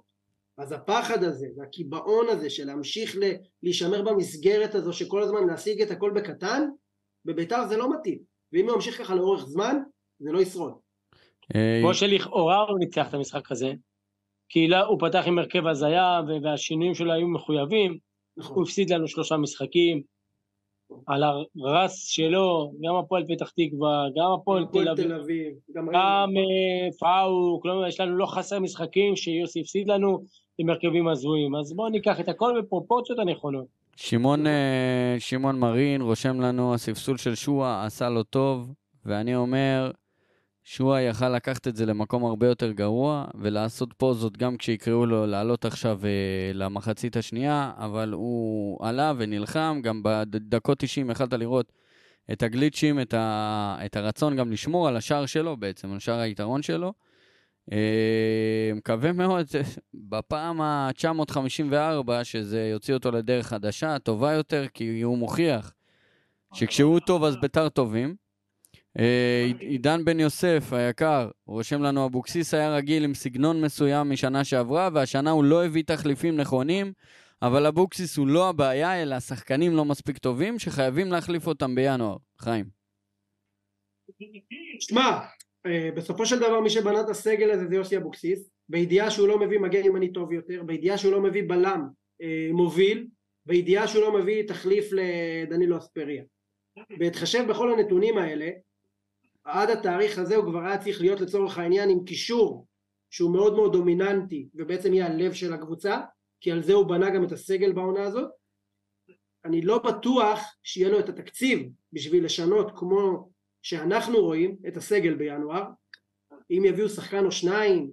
אז 0.57 0.71
הפחד 0.71 1.23
הזה, 1.23 1.47
והקיבעון 1.57 2.25
הזה 2.29 2.49
של 2.49 2.65
להמשיך 2.65 3.15
ל- 3.15 3.33
להישמר 3.63 4.01
במסגרת 4.01 4.75
הזו, 4.75 4.93
שכל 4.93 5.23
הזמן 5.23 5.47
להשיג 5.47 5.81
את 5.81 5.91
הכל 5.91 6.11
בקטן, 6.15 6.67
בביתר 7.25 7.67
זה 7.67 7.77
לא 7.77 7.93
מתאים. 7.93 8.19
ואם 8.53 8.65
הוא 8.69 8.75
ממשיך 8.75 8.97
ככה 8.97 9.15
לאורך 9.15 9.45
זמן, 9.45 9.75
זה 10.19 10.31
לא 10.31 10.39
ישרוד. 10.41 10.73
אה, 11.55 11.79
כמו 11.81 11.93
שלכאורה 11.93 12.57
הוא 12.61 12.79
ניצח 12.79 13.09
את 13.09 13.13
המשחק 13.13 13.51
הזה. 13.51 13.71
כי 14.49 14.67
לא- 14.67 14.85
הוא 14.85 14.99
פתח 14.99 15.23
עם 15.27 15.39
הרכב 15.39 15.67
הזיה, 15.67 16.21
והשינויים 16.43 16.93
שלו 16.95 17.13
היו 17.13 17.27
מחויבים. 17.27 17.91
הוא 17.91 18.43
נכון. 18.43 18.63
הפסיד 18.63 18.89
לנו 18.93 19.07
שלושה 19.07 19.37
משחקים. 19.37 20.01
על 21.07 21.23
הרס 21.63 22.07
שלו, 22.07 22.71
גם 22.81 22.95
הפועל 22.95 23.23
פתח 23.27 23.49
תקווה, 23.49 24.05
גם 24.15 24.31
הפועל 24.31 24.65
תל 24.65 24.89
אביב, 24.89 25.07
תל 25.07 25.13
אביב. 25.13 25.53
גם 25.75 25.87
גם 25.93 26.29
אה, 26.37 26.91
פאו, 26.99 27.59
כלומר 27.61 27.87
יש 27.87 27.99
לנו 27.99 28.17
לא 28.17 28.25
חסר 28.25 28.59
משחקים 28.59 29.15
שיוסי 29.15 29.61
הפסיד 29.61 29.87
לנו 29.87 30.19
עם 30.57 30.69
הרכבים 30.69 31.07
הזויים. 31.07 31.55
אז 31.55 31.73
בואו 31.73 31.89
ניקח 31.89 32.19
את 32.19 32.29
הכל 32.29 32.61
בפרופורציות 32.61 33.19
הנכונות. 33.19 33.65
שמעון, 33.95 34.47
אה, 34.47 35.15
שמעון 35.19 35.59
מרין 35.59 36.01
רושם 36.01 36.41
לנו, 36.41 36.73
הספסול 36.73 37.17
של 37.17 37.35
שועה 37.35 37.85
עשה 37.85 38.09
לו 38.09 38.23
טוב, 38.23 38.73
ואני 39.05 39.35
אומר, 39.35 39.91
שועה 40.71 41.01
יכל 41.01 41.29
לקחת 41.29 41.67
את 41.67 41.75
זה 41.75 41.85
למקום 41.85 42.25
הרבה 42.25 42.47
יותר 42.47 42.71
גרוע, 42.71 43.25
ולעשות 43.35 43.93
פוזות 43.97 44.37
גם 44.37 44.57
כשיקראו 44.57 45.05
לו 45.05 45.25
לעלות 45.25 45.65
עכשיו 45.65 45.99
אה, 46.05 46.51
למחצית 46.53 47.17
השנייה, 47.17 47.71
אבל 47.77 48.11
הוא 48.11 48.85
עלה 48.85 49.13
ונלחם, 49.17 49.79
גם 49.83 50.01
בדקות 50.03 50.79
90 50.79 51.09
יכלת 51.09 51.33
לראות 51.33 51.71
את 52.31 52.43
הגליצ'ים, 52.43 52.99
את, 52.99 53.13
ה, 53.13 53.77
את 53.85 53.95
הרצון 53.95 54.35
גם 54.35 54.51
לשמור 54.51 54.87
על 54.87 54.97
השער 54.97 55.25
שלו 55.25 55.57
בעצם, 55.57 55.91
על 55.91 55.99
שער 55.99 56.19
היתרון 56.19 56.61
שלו. 56.61 56.93
אה, 57.71 58.71
מקווה 58.75 59.11
מאוד, 59.11 59.45
בפעם 60.09 60.61
ה-954, 60.61 62.23
שזה 62.23 62.69
יוציא 62.71 62.93
אותו 62.93 63.11
לדרך 63.11 63.47
חדשה, 63.47 63.99
טובה 63.99 64.33
יותר, 64.33 64.65
כי 64.73 65.01
הוא 65.01 65.17
מוכיח 65.17 65.73
שכשהוא 66.53 66.99
טוב 66.99 67.23
אז 67.23 67.37
ביתר 67.41 67.69
טובים. 67.69 68.28
אה, 68.97 69.51
עידן 69.59 70.05
בן 70.05 70.19
יוסף 70.19 70.73
היקר, 70.73 71.29
רושם 71.47 71.81
לנו 71.81 72.05
אבוקסיס 72.05 72.53
היה 72.53 72.75
רגיל 72.75 73.03
עם 73.03 73.13
סגנון 73.13 73.61
מסוים 73.61 74.09
משנה 74.09 74.43
שעברה, 74.43 74.89
והשנה 74.93 75.31
הוא 75.31 75.43
לא 75.43 75.65
הביא 75.65 75.83
תחליפים 75.83 76.37
נכונים, 76.37 76.93
אבל 77.41 77.65
אבוקסיס 77.65 78.17
הוא 78.17 78.27
לא 78.27 78.49
הבעיה, 78.49 79.01
אלא 79.01 79.15
השחקנים 79.15 79.75
לא 79.75 79.85
מספיק 79.85 80.17
טובים 80.17 80.59
שחייבים 80.59 81.11
להחליף 81.11 81.47
אותם 81.47 81.75
בינואר. 81.75 82.17
חיים. 82.39 82.65
שמע, 84.79 85.19
אה, 85.65 85.89
בסופו 85.95 86.25
של 86.25 86.39
דבר 86.39 86.59
מי 86.59 86.69
שבנה 86.69 87.01
את 87.01 87.09
הסגל 87.09 87.51
הזה 87.51 87.67
זה 87.67 87.75
יוסי 87.75 87.97
אבוקסיס, 87.97 88.49
בידיעה 88.69 89.11
שהוא 89.11 89.27
לא 89.27 89.39
מביא 89.39 89.59
מגן 89.59 89.85
ימני 89.85 90.13
טוב 90.13 90.31
יותר, 90.31 90.63
בידיעה 90.63 90.97
שהוא 90.97 91.11
לא 91.11 91.21
מביא 91.21 91.43
בלם 91.47 91.87
אה, 92.21 92.49
מוביל, 92.53 93.07
בידיעה 93.45 93.87
שהוא 93.87 94.01
לא 94.01 94.19
מביא 94.19 94.47
תחליף 94.47 94.89
לדנילו 94.91 95.77
אספריה. 95.77 96.23
בהתחשב 96.99 97.45
בכל 97.49 97.73
הנתונים 97.73 98.17
האלה, 98.17 98.49
עד 99.51 99.69
התאריך 99.69 100.17
הזה 100.17 100.35
הוא 100.35 100.45
כבר 100.45 100.65
היה 100.65 100.77
צריך 100.77 101.01
להיות 101.01 101.21
לצורך 101.21 101.57
העניין 101.57 101.89
עם 101.89 102.05
קישור 102.05 102.65
שהוא 103.09 103.33
מאוד 103.33 103.55
מאוד 103.55 103.73
דומיננטי 103.73 104.47
ובעצם 104.55 104.93
יהיה 104.93 105.05
הלב 105.05 105.33
של 105.33 105.53
הקבוצה 105.53 106.01
כי 106.41 106.51
על 106.51 106.63
זה 106.63 106.73
הוא 106.73 106.85
בנה 106.85 107.09
גם 107.09 107.23
את 107.23 107.31
הסגל 107.31 107.71
בעונה 107.71 108.03
הזאת. 108.03 108.29
אני 109.45 109.61
לא 109.61 109.77
בטוח 109.77 110.39
שיהיה 110.63 110.89
לו 110.89 110.99
את 110.99 111.09
התקציב 111.09 111.69
בשביל 111.93 112.25
לשנות 112.25 112.71
כמו 112.75 113.29
שאנחנו 113.61 114.17
רואים 114.21 114.55
את 114.67 114.77
הסגל 114.77 115.13
בינואר. 115.13 115.63
אם 116.51 116.63
יביאו 116.65 116.89
שחקן 116.89 117.25
או 117.25 117.31
שניים 117.31 117.91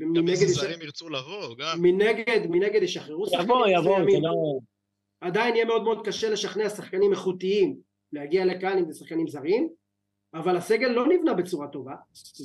ומנגד 0.00 0.28
איזה 0.28 0.46
זרים 0.46 0.82
ירצו 0.82 1.08
לבוא 1.08 1.54
גם. 1.58 1.82
מנגד, 1.82 2.46
מנגד 2.50 2.82
ישחררו 2.82 3.26
שחקנים 3.26 3.46
יבוא 3.46 3.66
יבוא 3.68 3.98
זה 3.98 4.18
לא... 4.20 4.58
עדיין 5.20 5.54
יהיה 5.54 5.64
מאוד 5.64 5.82
מאוד 5.82 6.06
קשה 6.06 6.30
לשכנע 6.30 6.68
שחקנים 6.68 7.12
איכותיים 7.12 7.76
להגיע 8.12 8.44
לכאן 8.44 8.78
אם 8.78 8.92
זה 8.92 8.98
שחקנים 8.98 9.28
זרים 9.28 9.68
אבל 10.34 10.56
הסגל 10.56 10.88
לא 10.88 11.06
נבנה 11.06 11.34
בצורה 11.34 11.68
טובה 11.68 11.94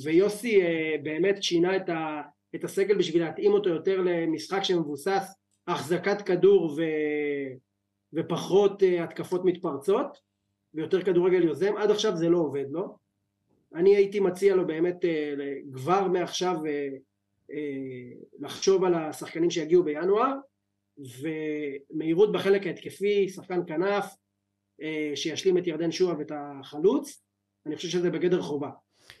ויוסי 0.04 0.62
אה, 0.62 0.94
באמת 1.02 1.42
שינה 1.42 1.76
את, 1.76 1.88
ה, 1.88 2.22
את 2.54 2.64
הסגל 2.64 2.98
בשביל 2.98 3.24
להתאים 3.24 3.52
אותו 3.52 3.68
יותר 3.68 4.00
למשחק 4.04 4.62
שמבוסס 4.62 5.34
החזקת 5.66 6.22
כדור 6.22 6.64
ו, 6.64 6.82
ופחות 8.12 8.82
אה, 8.82 9.04
התקפות 9.04 9.44
מתפרצות 9.44 10.18
ויותר 10.74 11.02
כדורגל 11.02 11.42
יוזם 11.44 11.76
עד 11.76 11.90
עכשיו 11.90 12.16
זה 12.16 12.28
לא 12.28 12.38
עובד 12.38 12.64
לו 12.70 12.96
אני 13.74 13.96
הייתי 13.96 14.20
מציע 14.20 14.56
לו 14.56 14.66
באמת 14.66 15.04
אה, 15.04 15.34
כבר 15.72 16.08
מעכשיו 16.08 16.56
לחשוב 18.40 18.84
על 18.84 18.94
השחקנים 18.94 19.50
שיגיעו 19.50 19.82
בינואר 19.84 20.34
ומהירות 21.20 22.32
בחלק 22.32 22.66
ההתקפי 22.66 23.28
שחקן 23.28 23.60
כנף 23.66 24.04
שישלים 25.14 25.58
את 25.58 25.66
ירדן 25.66 25.90
שועה 25.90 26.18
ואת 26.18 26.32
החלוץ 26.34 27.27
אני 27.66 27.76
חושב 27.76 27.88
שזה 27.88 28.10
בגדר 28.10 28.42
חובה. 28.42 28.70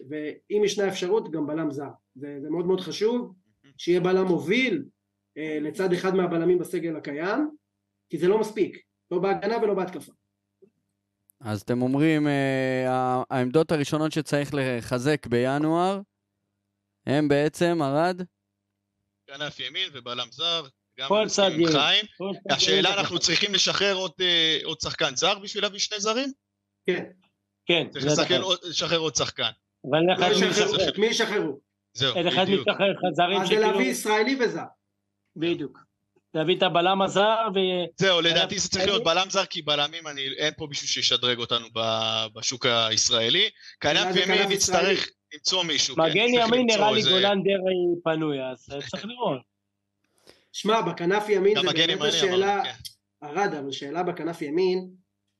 ואם 0.08 0.62
ישנה 0.64 0.88
אפשרות 0.88 1.30
גם 1.30 1.46
בלם 1.46 1.70
זר. 1.70 1.90
זה, 2.14 2.38
זה 2.42 2.50
מאוד 2.50 2.66
מאוד 2.66 2.80
חשוב 2.80 3.34
שיהיה 3.78 4.00
בלם 4.00 4.26
מוביל 4.26 4.84
אה, 5.38 5.58
לצד 5.60 5.92
אחד 5.92 6.14
מהבלמים 6.14 6.58
בסגל 6.58 6.96
הקיים 6.96 7.50
כי 8.10 8.18
זה 8.18 8.28
לא 8.28 8.38
מספיק. 8.38 8.82
לא 9.10 9.18
בהגנה 9.18 9.56
ולא 9.56 9.74
בהתקפה. 9.74 10.12
אז 11.40 11.62
אתם 11.62 11.82
אומרים 11.82 12.28
אה, 12.28 13.22
העמדות 13.30 13.72
הראשונות 13.72 14.12
שצריך 14.12 14.50
לחזק 14.52 15.26
בינואר 15.26 16.00
הם 17.06 17.28
בעצם 17.28 17.82
ארד? 17.82 18.22
כנף 19.26 19.60
ימין 19.60 19.88
ובלם 19.92 20.26
זר 20.30 20.66
גם 20.98 21.08
כל 21.08 21.24
צד 21.28 21.50
ימין. 21.54 21.68
חיים. 21.68 22.06
השאלה 22.50 22.94
אנחנו 23.00 23.18
צריכים 23.18 23.54
לשחרר 23.54 23.94
עוד, 23.94 24.12
אה, 24.20 24.58
עוד 24.64 24.80
שחקן 24.80 25.16
זר 25.16 25.38
בשביל 25.38 25.64
להביא 25.64 25.78
שני 25.78 26.00
זרים? 26.00 26.32
כן 26.86 27.04
כן. 27.68 27.86
צריך 27.90 28.06
לשחרר 28.62 28.98
עוד 28.98 29.16
שחקן. 29.16 29.50
אבל 29.90 29.98
אין 29.98 30.10
לך 30.10 30.98
מי 30.98 31.06
ישחררו. 31.06 31.60
זהו, 31.94 32.16
אין 32.16 32.28
אחד 32.28 32.44
משחרר 32.44 32.94
חזרים 32.96 33.40
אז 33.40 33.48
זה 33.48 33.58
להביא 33.58 33.86
ישראלי 33.86 34.36
וזר. 34.40 34.64
בדיוק. 35.36 35.78
להביא 36.34 36.56
את 36.56 36.62
הבלם 36.62 37.02
הזר 37.02 37.48
ו... 37.54 37.58
זהו, 37.96 38.20
לדעתי 38.20 38.58
זה 38.58 38.68
צריך 38.68 38.84
להיות 38.84 39.04
בלם 39.04 39.30
זר, 39.30 39.44
כי 39.44 39.62
בלמים 39.62 40.04
אין 40.38 40.54
פה 40.56 40.66
מישהו 40.68 40.88
שישדרג 40.88 41.38
אותנו 41.38 41.66
בשוק 42.34 42.66
הישראלי. 42.66 43.50
כנף 43.80 44.16
ימין 44.16 44.48
נצטרך 44.48 45.08
למצוא 45.34 45.62
מישהו. 45.62 45.96
כן, 45.96 46.02
מגן 46.02 46.20
ימין 46.20 46.66
נראה 46.66 46.92
לי 46.92 47.02
גולן 47.02 47.42
דרעי 47.42 48.00
פנוי, 48.04 48.38
אז 48.52 48.66
צריך 48.90 49.04
לראות. 49.04 49.40
שמע, 50.52 50.80
בכנף 50.80 51.28
ימין 51.28 51.54
זה 51.60 51.72
באמת 51.72 52.12
שאלה... 52.12 52.62
ארד, 53.22 53.54
אבל 53.54 53.72
שאלה 53.72 54.02
בכנף 54.02 54.42
ימין, 54.42 54.90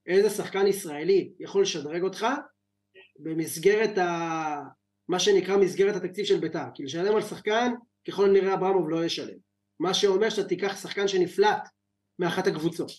איזה 0.09 0.31
שחקן 0.31 0.67
ישראלי 0.67 1.33
יכול 1.41 1.63
לשדרג 1.63 2.03
אותך 2.03 2.27
במסגרת 3.19 3.99
ה... 3.99 4.09
מה 5.09 5.21
שנקרא 5.21 5.57
מסגרת 5.57 5.97
התקציב 5.97 6.25
של 6.25 6.41
בית"ר? 6.41 6.65
כי 6.75 6.83
לשלם 6.83 7.17
על 7.17 7.23
שחקן 7.23 7.73
ככל 8.09 8.25
הנראה 8.25 8.55
אברמוב 8.55 8.91
לא 8.91 9.05
ישלם. 9.05 9.39
מה 9.81 9.95
שאומר 9.95 10.31
שאתה 10.31 10.49
תיקח 10.49 10.83
שחקן 10.83 11.09
שנפלט 11.09 11.69
מאחת 12.19 12.47
הקבוצות. 12.47 12.93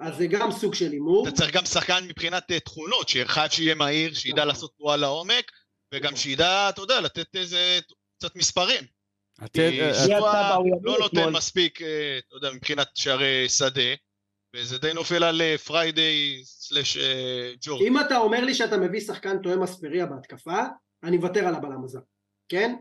אז 0.00 0.16
זה 0.16 0.26
גם 0.26 0.50
סוג 0.52 0.74
של 0.74 0.90
הימור. 0.90 1.28
אתה 1.28 1.36
צריך 1.36 1.54
גם 1.54 1.64
שחקן 1.64 2.04
מבחינת 2.08 2.50
אה, 2.50 2.60
תכונות 2.60 3.08
שחייב 3.08 3.50
שיהיה 3.50 3.74
מהיר 3.74 4.14
שידע 4.14 4.36
נכון. 4.36 4.48
לעשות 4.48 4.72
תנועה 4.76 4.96
לעומק 4.96 5.50
וגם 5.94 6.04
נכון. 6.04 6.16
שידע 6.16 6.68
אתה 6.68 6.80
יודע 6.80 7.00
לתת 7.00 7.36
איזה 7.36 7.78
קצת 8.18 8.36
מספרים. 8.36 8.84
כי 9.52 9.80
שועה 10.06 10.58
לא 10.82 10.98
נותן 10.98 11.28
מספיק 11.32 11.82
אה, 11.82 12.18
אתה 12.18 12.36
יודע 12.36 12.50
מבחינת 12.52 12.88
שערי 12.94 13.48
שדה 13.48 13.94
וזה 14.54 14.78
די 14.78 14.92
נופל 14.94 15.24
על 15.24 15.56
פריידיי 15.56 16.40
slash 16.44 16.98
ג'ורד. 17.60 17.82
אם 17.82 18.00
אתה 18.00 18.16
אומר 18.16 18.44
לי 18.44 18.54
שאתה 18.54 18.76
מביא 18.76 19.00
שחקן 19.00 19.42
תואם 19.42 19.62
אספריה 19.62 20.06
בהתקפה, 20.06 20.62
אני 21.02 21.16
מוותר 21.16 21.46
על 21.46 21.54
הבלם 21.54 21.84
הזה, 21.84 21.98
כן? 22.48 22.76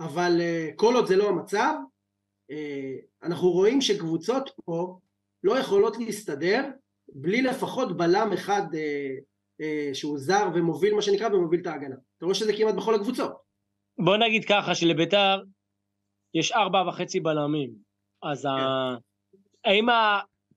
אבל 0.00 0.32
אה, 0.40 0.74
כל 0.76 0.94
עוד 0.94 1.06
זה 1.06 1.16
לא 1.16 1.28
המצב, 1.28 1.74
אה, 2.52 2.54
אנחנו 3.22 3.50
רואים 3.50 3.80
שקבוצות 3.80 4.50
פה 4.64 4.98
לא 5.44 5.58
יכולות 5.58 5.96
להסתדר 5.96 6.64
בלי 7.12 7.42
לפחות 7.42 7.96
בלם 7.96 8.32
אחד 8.34 8.62
אה, 8.72 9.64
שהוא 9.94 10.18
זר 10.18 10.48
ומוביל 10.54 10.94
מה 10.94 11.02
שנקרא 11.02 11.28
ומוביל 11.28 11.60
את 11.60 11.66
ההגנה. 11.66 11.96
אתה 12.16 12.24
רואה 12.24 12.34
שזה 12.34 12.52
כמעט 12.56 12.74
בכל 12.74 12.94
הקבוצות. 12.94 13.32
בוא 13.98 14.16
נגיד 14.16 14.44
ככה 14.44 14.74
שלביתר 14.74 15.42
יש 16.34 16.52
ארבע 16.52 16.88
וחצי 16.88 17.20
בלמים, 17.20 17.70
אז 18.22 18.42
כן. 18.42 18.48
ה... 18.48 18.96
האם 19.64 19.86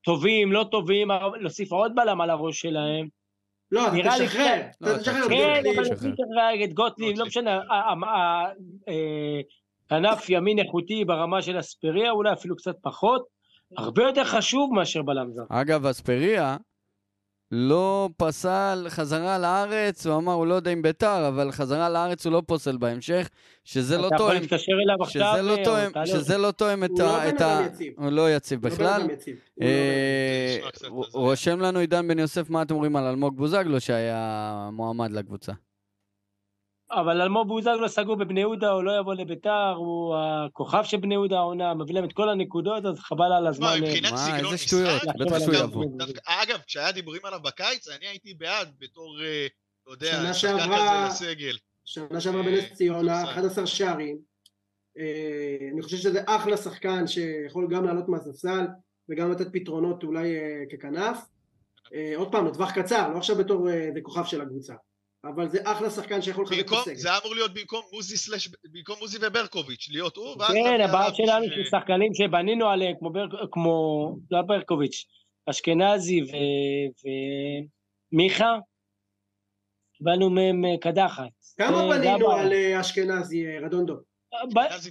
טובים, 0.04 0.52
לא 0.52 0.66
טובים, 0.72 1.08
להוסיף 1.40 1.72
עוד 1.72 1.96
בלם 1.96 2.22
על 2.22 2.30
הראש 2.30 2.62
שלהם. 2.62 3.08
לא, 3.72 3.88
אתה 3.88 4.10
תשחרר, 4.10 4.62
אתה 4.82 5.00
תשחרר. 5.00 5.30
כן, 5.30 5.64
אבל 5.76 5.84
תשחרר 5.84 6.64
את 6.64 6.74
גוטליב, 6.74 7.20
לא 7.20 7.26
משנה, 7.26 7.62
ענף 9.92 10.30
ימין 10.30 10.60
איכותי 10.60 11.06
ברמה 11.06 11.42
של 11.42 11.60
אספריה, 11.60 12.12
אולי 12.12 12.34
אפילו 12.34 12.56
קצת 12.56 12.76
פחות, 12.82 13.26
הרבה 13.78 14.04
יותר 14.04 14.24
חשוב 14.24 14.74
מאשר 14.74 15.02
בלם 15.02 15.32
זר. 15.32 15.44
אגב, 15.50 15.86
אספריה 15.86 16.58
לא 17.52 18.10
פסל 18.18 18.86
חזרה 18.90 19.38
לארץ, 19.38 20.08
הוא 20.08 20.16
אמר, 20.16 20.34
הוא 20.34 20.48
לא 20.48 20.54
יודע 20.54 20.74
אם 20.74 20.82
ביתר, 20.82 21.28
אבל 21.28 21.52
חזרה 21.52 21.90
לארץ 21.90 22.26
הוא 22.26 22.34
לא 22.34 22.42
פוסל 22.46 22.78
בהמשך, 22.78 23.30
שזה 23.64 23.98
לא 23.98 24.02
תואם... 24.02 24.16
אתה 24.16 24.24
יכול 24.24 24.34
להתקשר 24.34 24.72
אליו 24.84 25.04
עכשיו, 25.04 25.34
שזה 25.34 25.42
לא 25.42 25.56
אה, 25.58 25.64
תואם, 25.64 26.06
שזה 26.06 26.38
לא 26.38 26.52
תואם 26.52 26.84
את 26.84 26.90
ה... 27.00 27.04
הוא 27.06 27.66
לא 27.66 27.68
יציב. 27.68 27.94
הוא 27.98 28.10
לא 28.12 28.32
יציב 28.36 28.62
בכלל. 28.62 29.08
אה, 29.62 30.58
רושם 31.14 31.60
לנו 31.60 31.80
עידן 31.80 32.08
בן 32.08 32.20
יוסף, 32.20 32.50
מה 32.50 32.62
אתם 32.62 32.74
אומרים 32.74 32.96
על 32.96 33.04
אלמוג 33.04 33.38
בוזגלו 33.38 33.80
שהיה 33.80 34.70
מועמד 34.74 35.12
לקבוצה? 35.12 35.52
אבל 37.00 37.22
אלמוג 37.22 37.48
בוזגלו 37.48 37.90
סגור 37.90 38.16
בבני 38.16 38.40
יהודה, 38.40 38.70
הוא 38.70 38.84
לא 38.84 39.00
יבוא 39.00 39.14
לביתר, 39.14 39.74
הוא 39.78 40.16
הכוכב 40.18 40.84
של 40.84 40.98
בני 40.98 41.14
יהודה 41.14 41.38
העונה, 41.38 41.74
מביא 41.74 41.94
להם 41.94 42.04
את 42.04 42.14
כל 42.14 42.30
הנקודות, 42.30 42.86
אז 42.86 43.00
חבל 43.00 43.32
על 43.38 43.48
הזמן. 43.48 43.78
מבחינת 43.82 44.14
סגנון 44.16 44.54
משחק, 44.54 45.16
בטח 45.20 45.40
שהוא 45.40 45.56
יבוא. 45.56 45.86
אגב, 46.26 46.60
כשהיה 46.68 46.92
דיבורים 46.92 47.22
עליו 47.24 47.40
בקיץ, 47.40 47.88
אני 47.88 48.08
הייתי 48.08 48.34
בעד 48.34 48.74
בתור, 48.80 49.22
אה, 49.22 49.46
אתה 49.84 49.92
יודע, 49.92 50.34
שחקן 50.34 50.58
כזה 50.58 51.08
לסגל. 51.08 51.58
שנה 51.86 52.22
שעברה 52.22 52.44
בנס 52.44 52.74
ציונה, 52.74 53.24
11 53.24 53.68
שערים. 53.68 54.18
אה, 54.98 55.70
אני 55.74 55.82
חושב 55.82 55.98
שזה 55.98 56.22
אחלה 56.28 56.58
שחקן 56.58 57.08
שיכול 57.08 57.68
גם 57.72 57.86
לעלות 57.86 58.10
מהספסל 58.10 58.66
וגם 59.10 59.32
לתת 59.32 59.48
פתרונות 59.54 60.04
אולי 60.04 60.36
אה, 60.36 60.64
ככנף. 60.72 61.18
עוד 62.16 62.32
פעם, 62.32 62.48
לטווח 62.48 62.72
קצר, 62.72 63.10
לא 63.14 63.18
עכשיו 63.18 63.36
בתור 63.36 63.68
כוכב 64.04 64.26
של 64.26 64.42
הקבוצה. 64.42 64.74
אבל 65.24 65.50
זה 65.50 65.60
אחלה 65.64 65.90
שחקן 65.90 66.22
שיכול 66.22 66.46
לחלק 66.46 66.68
את 66.68 66.72
הסגל. 66.72 66.96
זה 66.96 67.10
אמור 67.18 67.36
להיות 67.36 67.54
במקום 67.54 67.82
מוזי 67.94 68.18
סלש, 68.18 68.50
במקום 68.72 68.96
מוזי 69.00 69.18
וברקוביץ', 69.22 69.88
להיות 69.92 70.18
הוא, 70.18 70.36
ואז... 70.40 70.52
כן, 70.54 70.82
הבעיה 70.82 71.14
שלנו 71.14 71.46
של 71.46 71.66
שחקנים 71.72 72.14
שבנינו 72.14 72.70
עליהם, 72.70 72.96
כמו, 73.00 73.10
בר, 73.10 73.26
כמו 73.52 74.08
לא 74.32 74.42
ברקוביץ', 74.42 75.06
אשכנזי 75.50 76.22
ומיכה, 78.14 78.58
קיבלנו 79.98 80.30
מהם 80.30 80.66
אה, 80.66 80.78
קדחת. 80.82 81.30
כמה 81.58 81.78
אה, 81.84 81.90
בנינו 81.90 82.18
גבאי. 82.26 82.40
על 82.42 82.54
אה, 82.54 82.82
אשכנזי, 82.82 83.60
רדונדו? 83.60 83.96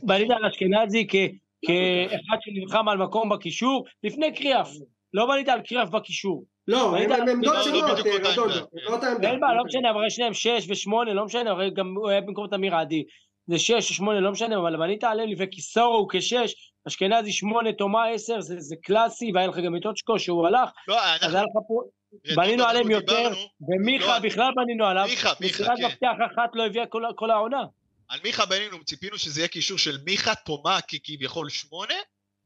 בנית. 0.02 0.30
על 0.30 0.44
אשכנזי 0.44 1.06
כ- 1.10 1.14
לא 1.14 1.68
כאחד 1.68 2.36
שנלחם 2.40 2.88
על 2.88 2.98
מקום 2.98 3.28
בקישור, 3.28 3.84
לפני 4.04 4.34
קריאף. 4.34 4.70
לא 5.14 5.26
בנית 5.26 5.48
על 5.48 5.60
קריאף 5.60 5.88
בקישור. 5.88 6.44
לא? 6.68 6.96
הם 6.96 7.12
עמדות 7.12 7.54
לא, 7.54 7.58
לא 7.58 7.64
שונות, 7.64 7.98
רדונדו. 7.98 8.54
לא. 8.72 8.94
אין 9.22 9.40
בעיה, 9.40 9.54
לא 9.54 9.64
משנה, 9.64 9.90
אבל 9.90 9.98
הרי 10.00 10.10
שניהם 10.10 10.34
שש 10.34 10.66
ושמונה, 10.68 11.12
לא 11.12 11.24
משנה, 11.24 11.50
הרי 11.50 11.70
גם 11.70 11.94
הוא 11.96 12.08
היה 12.10 12.20
במקום 12.20 12.46
תמיר 12.50 12.76
עדי. 12.76 13.04
זה 13.46 13.58
שש 13.58 13.72
או 13.72 13.94
שמונה, 13.94 14.20
לא 14.20 14.32
משנה, 14.32 14.56
אבל 14.58 14.76
בנית 14.76 15.04
עליהם 15.04 15.28
לפני 15.32 15.46
כיסורו 15.50 15.96
הוא 15.96 16.08
כשש, 16.12 16.54
אשכנזי 16.88 17.32
שמונה, 17.32 17.72
תומה 17.72 18.06
עשר, 18.08 18.40
זה 18.40 18.54
זה 18.58 18.76
קלאסי, 18.82 19.30
והיה 19.34 19.46
לך 19.46 19.56
גם 19.58 19.76
את 19.76 19.86
אוצ'קו 19.86 20.18
שהוא 20.18 20.46
הלך, 20.46 20.70
לא, 20.88 20.96
אז 21.04 21.22
אנחנו... 21.22 21.36
היה 21.36 21.42
לך 21.42 21.52
פה, 21.68 21.82
רדונדו, 22.24 22.40
בנינו 22.42 22.64
עליהם 22.64 22.90
יותר, 22.90 23.16
דיברנו- 23.16 23.36
ומיכה 23.68 24.18
לא, 24.18 24.18
בכלל 24.18 24.50
בנינו 24.56 24.86
עליו, 24.86 25.06
מיכה, 25.10 25.32
מיכה, 25.40 25.62
מסירת 25.62 25.78
כן. 25.78 25.86
מפתח 25.86 26.32
אחת 26.32 26.50
לא 26.54 26.66
הביאה 26.66 26.86
כל- 26.86 27.02
כל 27.16 27.30
העונה. 27.30 27.62
על 28.08 28.18
מיכה 28.24 28.46
בנינו 28.46 28.84
ציפינו 28.84 29.18
שזה 29.18 29.40
יהיה 29.40 29.48
קישור 29.48 29.78
של 29.78 29.96
מיכה, 30.06 30.34
תומה 30.34 30.78
כביכול 31.04 31.48
שמונה, 31.48 31.94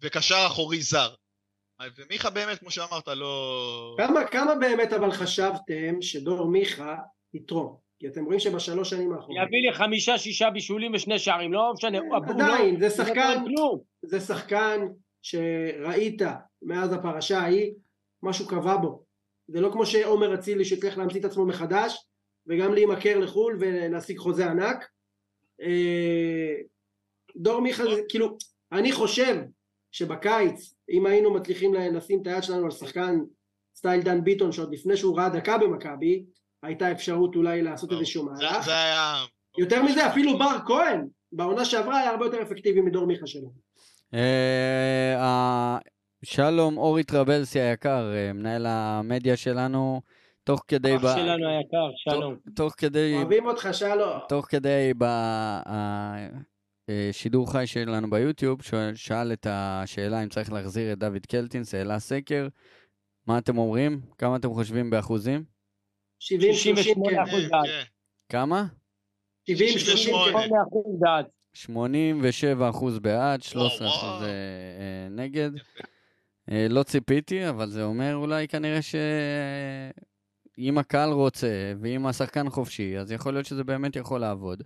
וקשר 0.03 0.45
אחורי 0.47 0.81
זר. 0.81 1.09
ומיכה 1.97 2.31
באמת, 2.31 2.59
כמו 2.59 2.71
שאמרת, 2.71 3.09
לא... 3.09 3.95
כמה, 3.99 4.25
כמה 4.25 4.55
באמת 4.55 4.93
אבל 4.93 5.11
חשבתם 5.11 6.03
שדור 6.03 6.47
מיכה 6.49 6.97
יתרום? 7.35 7.77
כי 7.99 8.07
אתם 8.09 8.25
רואים 8.25 8.41
שבשלוש 8.41 8.91
שנים 8.91 9.13
האחרונות, 9.13 9.47
יביא 9.47 9.63
לי 9.69 9.75
חמישה, 9.75 10.19
שישה 10.19 10.51
בישולים 10.51 10.95
ושני 10.95 11.19
שערים, 11.19 11.53
לא 11.53 11.73
משנה, 11.75 11.99
הוא- 11.99 12.17
הוא 12.17 12.25
לא- 12.27 12.45
עדיין, 12.45 12.81
זה 12.81 12.85
לא 12.87 12.91
שחקן. 12.91 13.45
זה 14.03 14.21
שחקן 14.21 14.81
שראית 15.23 16.23
מאז 16.63 16.93
הפרשה 16.93 17.39
ההיא, 17.39 17.73
משהו 18.23 18.47
קבע 18.49 18.77
בו. 18.77 19.03
זה 19.49 19.61
לא 19.61 19.71
כמו 19.73 19.87
שעומר 19.87 20.35
אצילי 20.35 20.65
שצריך 20.65 20.99
להמציא 20.99 21.21
את 21.21 21.25
עצמו 21.25 21.47
מחדש, 21.47 22.07
וגם 22.47 22.75
להימכר 22.75 23.19
לחו"ל 23.19 23.57
ולהשיג 23.61 24.19
חוזה 24.19 24.47
ענק. 24.51 24.89
אה, 25.63 26.55
דור 27.37 27.61
מיכה 27.61 27.85
זה 27.85 28.01
כאילו, 28.09 28.37
אני 28.73 28.93
חושב 28.93 29.37
שבקיץ, 29.97 30.75
אם 30.91 31.07
היינו 31.07 31.35
מצליחים 31.35 31.75
לשים 31.75 32.23
את 32.23 32.27
היד 32.27 32.43
שלנו 32.43 32.65
על 32.65 32.71
שחקן 32.71 33.19
סטייל 33.77 34.03
דן 34.03 34.25
ביטון, 34.25 34.53
שעוד 34.53 34.73
לפני 34.73 34.97
שהוא 34.97 35.19
ראה 35.19 35.29
דקה 35.29 35.59
במכבי, 35.59 36.25
הייתה 36.63 36.93
אפשרות 36.93 37.37
אולי 37.37 37.63
לעשות 37.63 37.93
איזשהו 37.93 38.25
זה- 38.25 38.31
מהלך. 38.31 38.65
זה 38.65 38.73
היה... 38.75 39.15
יותר 39.59 39.83
מזה, 39.83 40.07
אפילו 40.07 40.39
בר 40.39 40.57
כהן, 40.67 41.07
בעונה 41.33 41.65
שעברה 41.65 41.99
היה 41.99 42.11
הרבה 42.11 42.25
יותר 42.27 42.43
אפקטיבי 42.43 42.81
מדור 42.81 43.07
מיכה 43.07 43.27
שלו. 43.27 43.53
אה, 44.15 45.79
שלום 46.25 46.79
אורי 46.79 47.05
טרבלסי 47.05 47.61
היקר, 47.61 48.13
אה, 48.15 48.33
מנהל 48.33 48.67
המדיה 48.69 49.37
שלנו, 49.37 50.01
תוך 50.45 50.61
כדי... 50.69 50.97
אח 50.97 51.17
שלנו 51.17 51.49
היקר, 51.49 51.91
שלום. 51.97 52.37
תוך 52.57 52.75
כדי... 52.79 53.15
אוהבים 53.17 53.47
אותך 53.47 53.69
שלום. 53.73 54.19
תוך 54.29 54.47
כדי 54.49 54.93
בשידור 56.91 57.53
חי 57.53 57.67
שלנו 57.67 58.11
ביוטיוב, 58.11 58.63
שואל- 58.63 58.95
שאל 58.95 59.33
את 59.33 59.47
השאלה 59.51 60.23
אם 60.23 60.29
צריך 60.29 60.53
להחזיר 60.53 60.93
את 60.93 60.99
דוד 60.99 61.27
קלטינס, 61.29 61.75
העלה 61.75 61.99
סקר. 61.99 62.49
מה 63.27 63.39
אתם 63.39 63.59
אומרים? 63.59 64.01
כמה 64.19 64.37
אתם 64.37 64.53
חושבים 64.55 64.91
באחוזים? 64.91 65.45
70, 66.19 66.55
68 66.55 66.83
30, 66.83 67.17
כן. 67.17 67.23
אחוז 67.23 67.51
בעד. 67.51 67.87
כמה? 68.29 68.67
70, 69.47 69.79
30, 69.79 69.97
68. 69.97 70.33
כן. 70.33 70.49
8 70.49 70.63
אחוז 70.69 71.01
בעד. 71.01 71.25
87 71.55 72.71
אחוז 72.71 72.99
בעד, 72.99 73.43
13 73.43 73.87
וואו, 73.87 73.97
אחוז 73.99 74.09
וואו. 74.11 74.23
אה, 74.23 74.29
אה, 74.29 75.09
נגד. 75.11 75.51
אה, 76.51 76.67
לא 76.71 76.83
ציפיתי, 76.83 77.49
אבל 77.49 77.69
זה 77.71 77.85
אומר 77.85 78.15
אולי 78.15 78.49
כנראה 78.49 78.83
ש... 78.83 78.95
אם 80.59 80.79
הקהל 80.79 81.11
רוצה, 81.11 81.73
ואם 81.81 82.07
השחקן 82.07 82.51
חופשי, 82.51 82.99
אז 82.99 83.13
יכול 83.13 83.33
להיות 83.33 83.47
שזה 83.47 83.65
באמת 83.65 83.97
יכול 83.97 84.21
לעבוד. 84.21 84.63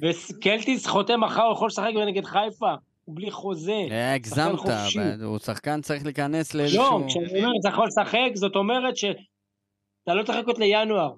וקלטיס 0.00 0.86
חותם 0.86 1.20
מחר, 1.20 1.42
הוא 1.42 1.52
יכול 1.52 1.66
לשחק 1.66 1.90
נגד 2.08 2.24
חיפה, 2.24 2.74
הוא 3.04 3.16
בלי 3.16 3.30
חוזה. 3.30 3.72
הגזמת, 4.14 4.58
הוא 5.24 5.38
שחקן 5.38 5.80
צריך 5.80 6.04
להיכנס 6.04 6.54
לאיזשהו... 6.54 6.82
לא, 6.82 7.04
כשאני 7.08 7.38
אומר 7.38 7.50
אתה 7.60 7.68
יכול 7.68 7.86
לשחק, 7.86 8.30
זאת 8.34 8.56
אומרת 8.56 8.96
שאתה 8.96 9.14
לא 10.14 10.22
צריך 10.24 10.38
לחכות 10.38 10.58
לינואר. 10.58 11.12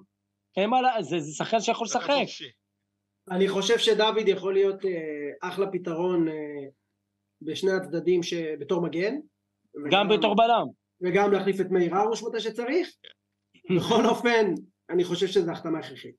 אין 0.57 0.69
מה, 0.69 0.81
לה- 0.81 1.01
זה 1.01 1.19
זה 1.19 1.31
שחקן 1.35 1.59
שיכול 1.61 1.85
לשחק. 1.85 2.25
אני 3.31 3.47
חושב 3.47 3.77
שדוד 3.77 4.27
יכול 4.27 4.53
להיות 4.53 4.85
אה, 4.85 4.91
אחלה 5.49 5.71
פתרון 5.71 6.27
אה, 6.27 6.33
בשני 7.41 7.71
הצדדים 7.71 8.23
ש- 8.23 8.33
בתור 8.59 8.81
מגן. 8.81 9.15
גם 9.91 10.09
בתור 10.09 10.35
בלם. 10.35 10.65
וגם 11.01 11.31
להחליף 11.31 11.61
את 11.61 11.65
מאיר 11.71 11.95
הרוש 11.95 12.23
מתי 12.23 12.39
שצריך. 12.39 12.87
בכל 13.77 14.05
אופן, 14.05 14.45
אני 14.89 15.03
חושב 15.03 15.27
שזו 15.27 15.51
החתמה 15.51 15.79
הכרחית. 15.79 16.15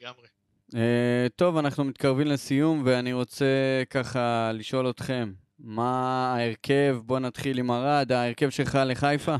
לגמרי. 0.00 0.26
אה, 0.74 1.26
טוב, 1.36 1.56
אנחנו 1.56 1.84
מתקרבים 1.84 2.26
לסיום, 2.26 2.82
ואני 2.86 3.12
רוצה 3.12 3.82
ככה 3.90 4.50
לשאול 4.54 4.90
אתכם, 4.90 5.32
מה 5.58 6.34
ההרכב? 6.34 6.96
בוא 7.04 7.18
נתחיל 7.18 7.58
עם 7.58 7.70
ארד, 7.70 8.12
ההרכב 8.12 8.50
שלך 8.50 8.78
לחיפה? 8.86 9.36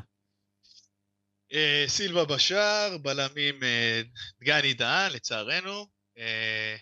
אה, 1.53 1.85
סילבה 1.87 2.25
בשער, 2.25 2.99
בלמים 3.03 3.63
אה, 3.63 4.03
דגני 4.41 4.75
דהן, 4.75 5.13
לצערנו. 5.13 5.87
אה, 6.19 6.77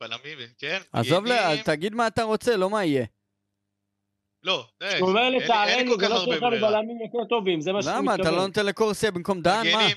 בלמים, 0.00 0.38
כן. 0.58 0.80
עזוב. 0.92 1.26
לה, 1.26 1.62
תגיד 1.64 1.94
מה 1.94 2.06
אתה 2.06 2.22
רוצה, 2.22 2.56
לא 2.56 2.70
מה 2.70 2.84
יהיה. 2.84 3.04
לא, 4.42 4.66
הוא 4.98 5.08
אומר 5.08 5.30
לצערנו, 5.30 6.00
זה 6.00 6.08
לא 6.08 6.24
שיש 6.24 6.42
לנו. 6.42 6.60
בלמים 6.60 6.98
יותר 7.00 7.28
טובים, 7.28 7.60
זה 7.60 7.72
מה 7.72 7.82
שהוא 7.82 7.94
למה? 7.94 8.14
אתה 8.14 8.22
לא 8.22 8.28
מתכוון. 8.28 8.46
נותן 8.46 8.66
לקורסיה 8.66 9.10
במקום 9.10 9.40
דן? 9.40 9.62
מה? 9.72 9.88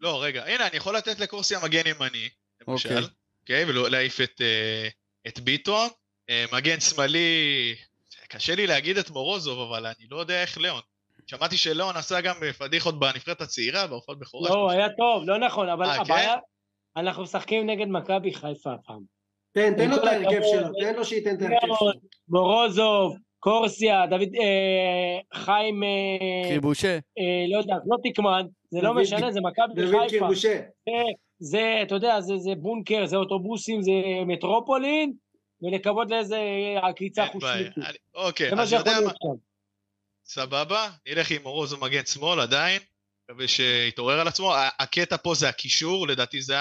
לא, 0.00 0.22
רגע, 0.22 0.44
הנה, 0.46 0.66
אני 0.66 0.76
יכול 0.76 0.96
לתת 0.96 1.20
לקורסיה 1.20 1.58
מגן 1.64 1.86
ימני, 1.86 2.28
למשל, 2.68 2.88
אוקיי. 2.88 3.08
אוקיי, 3.42 3.64
ולהעיף 3.64 4.20
את, 4.20 4.40
אה, 4.40 4.88
את 5.26 5.40
ביטון. 5.40 5.88
אה, 6.30 6.44
מגן 6.52 6.80
שמאלי, 6.80 7.74
קשה 8.28 8.54
לי 8.54 8.66
להגיד 8.66 8.98
את 8.98 9.10
מורוזוב, 9.10 9.60
אבל 9.60 9.86
אני 9.86 10.06
לא 10.10 10.16
יודע 10.16 10.42
איך 10.42 10.58
ליאון. 10.58 10.80
שמעתי 11.26 11.56
שליאון 11.56 11.96
עשה 11.96 12.20
גם 12.20 12.34
פדיחות 12.58 12.98
בנבחרת 12.98 13.40
הצעירה, 13.40 13.86
בהופעת 13.86 14.18
בכורה. 14.18 14.50
לא. 14.50 14.70
היה 14.70 14.88
טוב, 14.88 15.24
לא 15.26 15.38
נכון, 15.38 15.68
אבל 15.68 15.84
אה, 15.84 15.94
כן? 15.94 16.00
הבעיה, 16.00 16.34
אנחנו 16.96 17.22
משחקים 17.22 17.70
נגד 17.70 17.86
מכבי 17.88 18.34
חיפה 18.34 18.72
הפעם. 18.72 19.02
תן, 19.52 19.76
תן 19.76 19.90
לו 19.90 19.96
כל 19.96 20.08
את 20.08 20.12
ההרכב 20.12 20.40
שלו, 20.50 20.68
תן 20.80 20.94
לו 20.94 21.04
שייתן 21.04 21.36
את 21.36 21.42
ההרכב 21.42 21.66
שלו. 21.66 21.92
מורוזוב, 22.28 23.16
קורסיה, 23.46 24.06
דוד, 24.06 24.28
אה, 24.40 25.38
חיים, 25.44 25.82
אה, 25.82 26.48
קריבושה? 26.48 26.94
אה, 26.94 27.44
לא 27.52 27.58
יודע, 27.58 27.74
לא 27.86 27.96
תקמן, 28.04 28.42
זה 28.70 28.80
לא 28.82 28.88
דוד- 28.92 29.02
משנה, 29.02 29.32
זה 29.32 29.40
מכבי 29.40 29.74
דוד 29.82 29.90
חיפה. 29.90 30.08
קירבושה. 30.08 30.60
זה- 30.88 30.92
זה, 31.38 31.78
אתה 31.82 31.94
יודע, 31.94 32.20
זה, 32.20 32.36
זה 32.38 32.50
בונקר, 32.54 33.06
זה 33.06 33.16
אוטובוסים, 33.16 33.82
זה 33.82 33.90
מטרופולין, 34.26 35.12
ולקוות 35.62 36.10
לאיזה 36.10 36.38
עקיצה. 36.82 37.26
חושנית. 37.26 37.78
אני- 37.78 37.96
אוקיי, 38.14 38.50
זה 38.50 38.56
מה 38.56 38.62
אז 38.62 38.68
שיכול 38.70 38.86
יודע 38.88 39.00
מה, 39.00 39.06
להיות 39.06 39.16
שם. 39.22 39.42
סבבה, 40.24 40.88
נלך 41.08 41.30
עם 41.30 41.42
מורוזוב 41.42 41.84
מגן 41.84 42.06
שמאל 42.06 42.40
עדיין, 42.40 42.82
מקווה 43.30 43.48
שיתעורר 43.48 44.20
על 44.20 44.28
עצמו. 44.28 44.52
הקטע 44.78 45.16
פה 45.16 45.34
זה 45.34 45.48
הקישור, 45.48 46.08
לדעתי 46.08 46.40
זה 46.42 46.54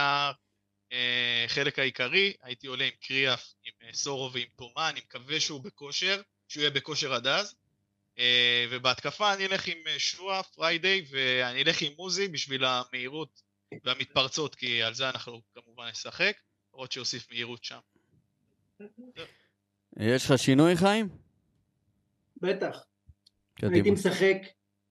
החלק 1.46 1.80
העיקרי. 1.80 2.34
הייתי 2.44 2.68
עולה 2.68 2.84
עם 2.84 2.92
קריאף, 3.02 3.54
עם 3.66 3.88
אה, 3.88 3.94
סורו 3.94 4.32
ועם 4.34 4.48
תומה, 4.56 4.90
אני 4.90 5.00
מקווה 5.08 5.40
שהוא 5.40 5.62
בכושר, 5.64 6.22
שהוא 6.52 6.62
יהיה 6.62 6.72
בכושר 6.72 7.14
עד 7.14 7.28
אז. 7.28 7.56
אה, 8.20 8.66
ובהתקפה 8.72 9.34
אני 9.34 9.45
אלך 9.45 9.68
עם 9.68 9.78
אה, 9.88 9.99
שועה, 9.99 10.43
פריידיי, 10.43 11.06
ואני 11.12 11.64
אלך 11.64 11.82
עם 11.82 11.91
מוזי 11.97 12.28
בשביל 12.28 12.66
המהירות 12.66 13.41
והמתפרצות, 13.84 14.56
כי 14.56 14.84
על 14.84 14.93
זה 14.93 15.10
אנחנו 15.10 15.41
כמובן 15.56 15.88
נשחק, 15.91 16.34
למרות 16.74 16.91
שיוסיף 16.91 17.32
מהירות 17.32 17.64
שם. 17.64 17.80
יש 19.99 20.26
לך 20.26 20.39
שינוי, 20.39 20.78
חיים? 20.78 21.10
בטח. 22.38 22.84
קדימה. 23.56 23.74
הייתי 23.74 23.91
משחק 23.91 24.38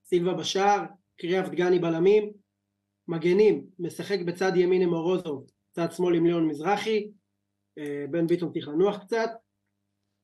סילבה 0.05 0.35
בשער, 0.35 0.81
קריאף 1.17 1.49
דגני 1.49 1.79
בלמים, 1.79 2.33
מגנים, 3.09 3.67
משחק 3.79 4.19
בצד 4.27 4.53
ימין 4.57 4.83
עם 4.83 4.89
מורוזוב, 4.89 5.47
צד 5.71 5.93
שמאל 5.93 6.15
עם 6.15 6.27
ליאון 6.27 6.49
מזרחי, 6.49 7.11
אה, 7.79 8.05
בן 8.11 8.27
ביטון 8.27 8.53
צריך 8.53 8.69
לנוח 8.69 8.99
קצת, 9.05 9.31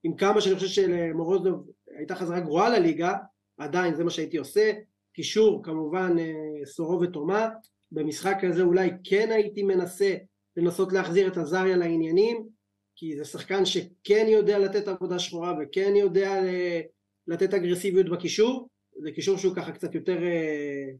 עם 0.06 0.16
כמה 0.16 0.40
שאני 0.40 0.54
חושב 0.54 0.66
שלמורוזוב 0.66 1.70
הייתה 1.98 2.14
חזרה 2.14 2.40
גרועה 2.40 2.78
לליגה, 2.78 3.14
עדיין 3.58 3.94
זה 3.94 4.04
מה 4.04 4.10
שהייתי 4.10 4.36
עושה, 4.36 4.72
קישור 5.12 5.64
כמובן 5.64 6.16
אה, 6.18 6.66
סורו 6.66 7.00
ותומה, 7.00 7.48
במשחק 7.92 8.36
הזה 8.42 8.62
אולי 8.62 8.90
כן 9.04 9.30
הייתי 9.30 9.62
מנסה 9.62 10.14
לנסות 10.56 10.92
להחזיר 10.92 11.28
את 11.28 11.36
עזריה 11.36 11.76
לעניינים, 11.76 12.48
כי 12.96 13.16
זה 13.16 13.24
שחקן 13.24 13.64
שכן 13.64 14.26
יודע 14.28 14.58
לתת 14.58 14.88
עבודה 14.88 15.18
שחורה 15.18 15.54
וכן 15.60 15.92
יודע 15.96 16.40
ל- 16.40 16.80
לתת 17.26 17.54
אגרסיביות 17.54 18.08
בקישור, 18.08 18.68
זה 19.02 19.10
קישור 19.12 19.36
שהוא 19.36 19.54
ככה 19.54 19.72
קצת 19.72 19.94
יותר 19.94 20.22
אה, 20.22 20.90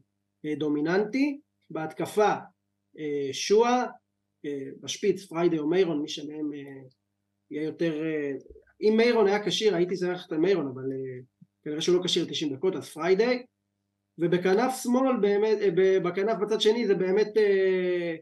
אה, 0.45 0.55
דומיננטי, 0.55 1.39
בהתקפה 1.69 2.33
אה, 2.99 3.29
שועה, 3.31 3.85
אה, 4.45 4.69
בשפיץ 4.79 5.25
פריידי 5.25 5.59
או 5.59 5.67
מיירון, 5.67 6.01
מי 6.01 6.07
שמהם 6.07 6.53
אה, 6.53 6.81
יהיה 7.51 7.63
יותר, 7.63 8.03
אה, 8.03 8.31
אם 8.81 8.93
מיירון 8.97 9.27
היה 9.27 9.45
כשיר 9.45 9.75
הייתי 9.75 9.95
שמח 9.97 10.25
את 10.27 10.33
מיירון, 10.33 10.67
אבל 10.67 10.83
אה, 10.83 11.19
כנראה 11.63 11.81
שהוא 11.81 11.97
לא 11.97 12.03
כשיר 12.03 12.25
90 12.29 12.53
דקות, 12.55 12.75
אז 12.75 12.89
פריידי, 12.89 13.43
ובכנף 14.17 14.83
שמאל 14.83 15.17
באמת, 15.21 15.57
אה, 15.61 15.99
בכנף 15.99 16.37
בצד 16.41 16.61
שני 16.61 16.87
זה 16.87 16.95
באמת, 16.95 17.37
אה, 17.37 18.15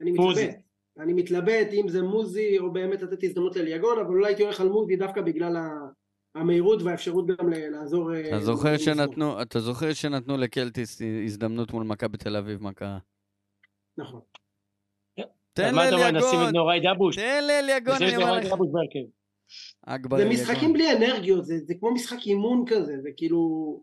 אני. 0.00 0.10
מתלבט. 0.10 0.56
אני 0.98 1.12
מתלבט 1.12 1.68
אם 1.72 1.88
זה 1.88 2.02
מוזי 2.02 2.58
או 2.58 2.72
באמת 2.72 3.02
לתת 3.02 3.24
הזדמנות 3.24 3.56
לליגון, 3.56 3.98
אבל 3.98 4.08
אולי 4.14 4.26
הייתי 4.26 4.42
הולך 4.42 4.60
על 4.60 4.68
מוזי 4.68 4.96
דווקא 4.96 5.20
בגלל 5.20 5.56
ה- 5.56 5.88
המהירות 6.34 6.82
והאפשרות 6.82 7.26
גם 7.26 7.48
לעזור. 7.48 8.10
אתה 8.28 8.40
זוכר. 8.40 8.76
שנתנו, 8.76 9.42
אתה 9.42 9.60
זוכר 9.60 9.92
שנתנו 9.92 10.36
לקלטיס 10.36 11.02
הזדמנות 11.24 11.72
מול 11.72 11.84
מכבי 11.84 12.16
תל 12.18 12.36
אביב, 12.36 12.62
מה 12.62 12.72
קרה? 12.72 12.98
נכון. 13.98 14.20
תן 15.52 15.74
לאליגון? 15.74 16.20
תן 17.14 17.44
לאליגון, 17.48 17.94
אני 18.02 18.16
אומר 18.16 18.38
לך. 18.38 18.52
זה. 20.18 20.28
משחקים 20.28 20.72
בלי 20.72 20.92
אנרגיות, 20.92 21.44
זה, 21.44 21.58
זה 21.58 21.74
כמו 21.80 21.94
משחק 21.94 22.18
אימון 22.26 22.64
כזה, 22.66 23.00
זה 23.02 23.08
כאילו... 23.16 23.82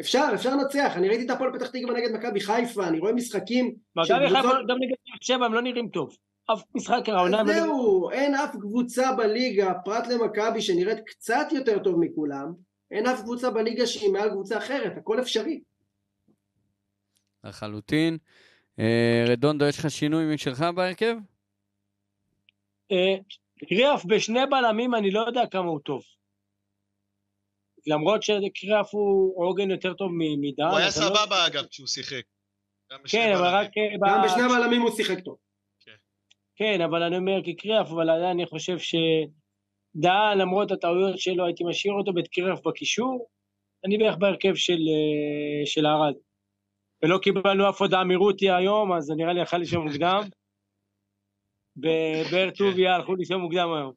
אפשר, 0.00 0.28
אפשר 0.34 0.56
לנצח, 0.56 0.92
אני 0.96 1.08
ראיתי 1.08 1.24
את 1.24 1.30
הפועל 1.30 1.52
פתח 1.52 1.66
תקווה 1.66 1.94
נגד 1.94 2.12
מכבי 2.12 2.40
חיפה, 2.40 2.88
אני 2.88 2.98
רואה 2.98 3.12
משחקים 3.12 3.74
מכבי 3.96 4.28
חיפה. 4.28 4.48
גם 4.68 4.76
נגד 4.80 4.96
באר 5.06 5.18
שבע 5.20 5.46
הם 5.46 5.54
לא 5.54 5.62
נראים 5.62 5.88
טוב. 5.88 6.16
אף 6.52 6.62
משחק 6.74 7.08
העונה 7.08 7.42
לא 7.42 7.52
זהו, 7.52 8.10
אין 8.10 8.34
אף 8.34 8.56
קבוצה 8.60 9.12
בליגה, 9.12 9.72
פרט 9.84 10.06
למכבי 10.06 10.62
שנראית 10.62 10.98
קצת 11.06 11.46
יותר 11.52 11.78
טוב 11.78 12.00
מכולם, 12.00 12.52
אין 12.90 13.06
אף 13.06 13.20
קבוצה 13.20 13.50
בליגה 13.50 13.86
שהיא 13.86 14.12
מעל 14.12 14.30
קבוצה 14.30 14.58
אחרת, 14.58 14.96
הכל 14.96 15.20
אפשרי. 15.20 15.60
לחלוטין. 17.44 18.18
אה, 18.78 19.24
רדונדו, 19.28 19.64
יש 19.64 19.78
לך 19.78 19.90
שינוי 19.90 20.34
משלך 20.34 20.64
בהרכב? 20.74 21.16
קריאף 23.64 24.04
בשני 24.04 24.46
בלמים 24.50 24.94
אני 24.94 25.10
לא 25.10 25.20
יודע 25.20 25.46
כמה 25.46 25.68
הוא 25.68 25.80
טוב. 25.80 26.02
למרות 27.86 28.22
שקריאף 28.22 28.94
הוא 28.94 29.44
עוגן 29.46 29.70
יותר 29.70 29.94
טוב 29.94 30.10
מדן. 30.12 30.62
הוא 30.64 30.76
היה 30.76 30.86
לא- 30.86 30.90
סבבה 30.90 31.46
אגב 31.46 31.66
כשהוא 31.66 31.86
שיחק. 31.86 32.22
כן, 33.08 33.32
אבל 33.32 33.42
בלמים. 33.42 33.54
רק... 33.54 33.70
אה, 33.78 34.10
גם 34.10 34.22
ב- 34.22 34.24
בשני 34.26 34.42
הבלמים 34.42 34.82
הוא 34.82 34.90
שיחק 34.90 35.20
טוב. 35.24 35.36
כן, 36.56 36.80
אבל 36.80 37.02
אני 37.02 37.16
אומר 37.16 37.40
כקריאף, 37.44 37.86
אבל 37.90 38.10
עדיין 38.10 38.30
אני 38.30 38.46
חושב 38.46 38.76
שדהן, 38.78 40.38
למרות 40.38 40.70
הטעויות 40.72 41.18
שלו, 41.18 41.46
הייתי 41.46 41.64
משאיר 41.64 41.94
אותו 41.94 42.12
בקריאף 42.12 42.60
בקישור. 42.66 43.28
אני 43.84 43.98
בערך 43.98 44.16
בהרכב 44.16 44.54
של, 44.54 44.72
אה, 44.72 45.66
של 45.66 45.86
ארד. 45.86 46.14
ולא 47.02 47.18
קיבלנו 47.18 47.68
אף 47.68 47.80
הודעה 47.82 48.04
מרותי 48.04 48.50
היום, 48.50 48.92
אז 48.92 49.04
זה 49.04 49.14
נראה 49.14 49.32
לי 49.32 49.42
יכל 49.42 49.56
לישון 49.56 49.88
מוקדם. 49.88 50.20
בבאר 51.76 52.50
טוביה 52.50 52.94
הלכו 52.94 53.14
לישון 53.14 53.40
מוקדם 53.40 53.68
היום. 53.72 53.92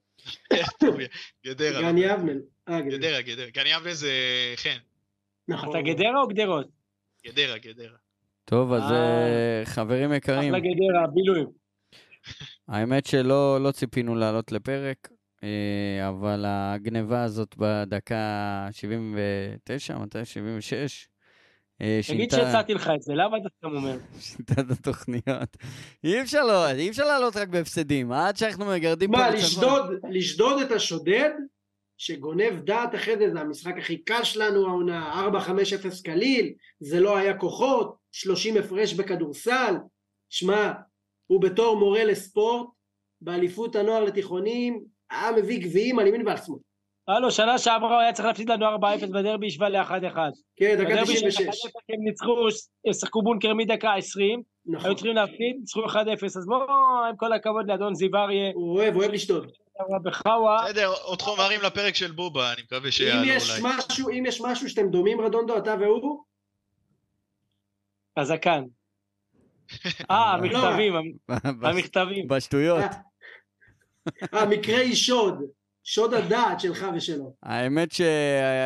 גדרה. 1.45 1.81
גן 1.81 1.97
יבנל. 1.97 2.41
אה, 2.69 2.81
גדרה. 2.81 3.21
גדרה. 3.21 3.49
גן 3.49 3.63
יבנה 3.67 3.93
זה 3.93 4.11
חן. 4.55 4.77
נכון. 5.47 5.69
אתה 5.69 5.81
גדרה 5.81 6.21
או 6.21 6.27
גדרות? 6.27 6.67
גדרה, 7.27 7.57
גדרה. 7.57 7.97
טוב, 8.45 8.73
אז 8.73 8.91
אה. 8.91 8.97
אה, 8.97 9.61
חברים 9.65 10.13
יקרים, 10.13 10.55
אחלה 10.55 10.59
גדרה, 10.59 11.07
בילויים. 11.13 11.47
האמת 12.67 13.05
שלא 13.05 13.63
לא 13.63 13.71
ציפינו 13.71 14.15
לעלות 14.15 14.51
לפרק, 14.51 15.09
אבל 16.07 16.43
הגניבה 16.47 17.23
הזאת 17.23 17.55
בדקה 17.57 18.67
79, 18.71 19.97
מתי? 19.97 20.25
76, 20.25 21.07
אה, 21.81 21.99
תגיד 22.07 22.31
שינתה 22.31 22.35
שהצעתי 22.35 22.73
לך 22.73 22.91
את 22.95 23.01
זה, 23.01 23.13
למה 23.13 23.37
אתה 23.37 23.49
סתם 23.57 23.75
אומר? 23.75 23.97
שינתה 24.19 24.53
את 24.61 24.71
התוכניות. 24.71 25.57
אי 26.03 26.21
אפשר 26.21 26.43
לא, 26.43 26.71
אי 26.71 26.89
אפשר 26.89 27.05
לעלות 27.05 27.35
רק 27.35 27.47
בהפסדים, 27.47 28.11
עד 28.11 28.37
שאנחנו 28.37 28.65
מגרדים 28.65 29.11
מה. 29.11 29.29
לשדוד, 29.29 29.91
לשדוד 30.09 30.61
את 30.61 30.71
השודד, 30.71 31.29
שגונב 31.97 32.59
דעת 32.63 32.95
אחרי 32.95 33.17
זה, 33.17 33.31
זה 33.33 33.39
המשחק 33.39 33.73
הכי 33.77 33.97
קל 33.97 34.23
שלנו 34.23 34.67
העונה, 34.67 35.29
4-5-0 35.31 36.03
קליל, 36.03 36.53
זה 36.79 36.99
לא 36.99 37.17
היה 37.17 37.37
כוחות, 37.37 37.95
30 38.11 38.57
הפרש 38.57 38.93
בכדורסל. 38.93 39.75
שמע, 40.29 40.71
הוא 41.27 41.41
בתור 41.41 41.79
מורה 41.79 42.03
לספורט, 42.03 42.67
באליפות 43.21 43.75
הנוער 43.75 44.03
לתיכונים, 44.03 44.83
היה 45.11 45.31
מביא 45.31 45.61
גביעים 45.61 45.99
על 45.99 46.07
ימין 46.07 46.27
ועל 46.27 46.37
שמאל. 46.37 46.59
הלו, 47.07 47.31
שנה 47.31 47.57
שעברה 47.57 47.93
הוא 47.93 48.01
היה 48.01 48.13
צריך 48.13 48.27
להפסיד 48.27 48.49
לנו 48.49 48.65
4-0 48.75 48.79
בדרבי, 49.13 49.47
השווה 49.47 49.69
ל-1-1. 49.69 50.17
כן, 50.55 50.75
דקה 50.79 50.89
בדרבי 50.93 51.17
של 51.17 51.27
96. 51.27 51.65
1-0 51.65 51.69
הם 51.89 52.03
ניצחו, 52.03 52.47
הם 52.85 52.93
שיחקו 52.93 53.21
בונקר 53.21 53.53
מדקה 53.53 53.93
20, 53.93 54.41
נכון. 54.65 54.85
היו 54.85 54.95
צריכים 54.95 55.15
להפסיד, 55.15 55.55
ניצחו 55.59 55.85
1-0, 55.85 55.95
אז 56.25 56.45
בואו, 56.45 56.67
עם 57.09 57.15
כל 57.17 57.33
הכבוד 57.33 57.67
לאדון 57.67 57.95
זיו 57.95 58.15
אריה, 58.15 58.51
הוא 58.53 58.75
אוהב, 58.75 58.93
הוא 58.93 59.03
אוהב. 59.03 59.43
בחאווה, 60.03 60.57
בסדר, 60.65 60.93
עוד 61.03 61.21
חומרים 61.21 61.61
לפרק 61.61 61.95
של 61.95 62.11
בובה, 62.11 62.53
אני 62.53 62.61
מקווה 62.61 62.85
אם 62.85 62.91
שיעלו 62.91 63.23
יש 63.25 63.59
אולי. 63.59 63.61
משהו, 63.77 64.09
אם 64.09 64.23
יש 64.27 64.41
משהו 64.41 64.69
שאתם 64.69 64.89
דומים, 64.89 65.21
רדונדו, 65.21 65.57
אתה 65.57 65.75
והוא, 65.79 66.23
הזקן. 68.17 68.63
אה, 70.11 70.33
המכתבים, 70.33 70.93
ב- 71.31 71.65
המכתבים. 71.65 72.27
בשטויות. 72.27 72.91
המקרה 74.31 74.79
היא 74.79 74.95
שוד, 74.95 75.41
שוד 75.89 76.13
הדעת 76.13 76.59
שלך 76.59 76.85
ושלו. 76.95 77.33
האמת 77.43 77.91
ש... 77.91 78.01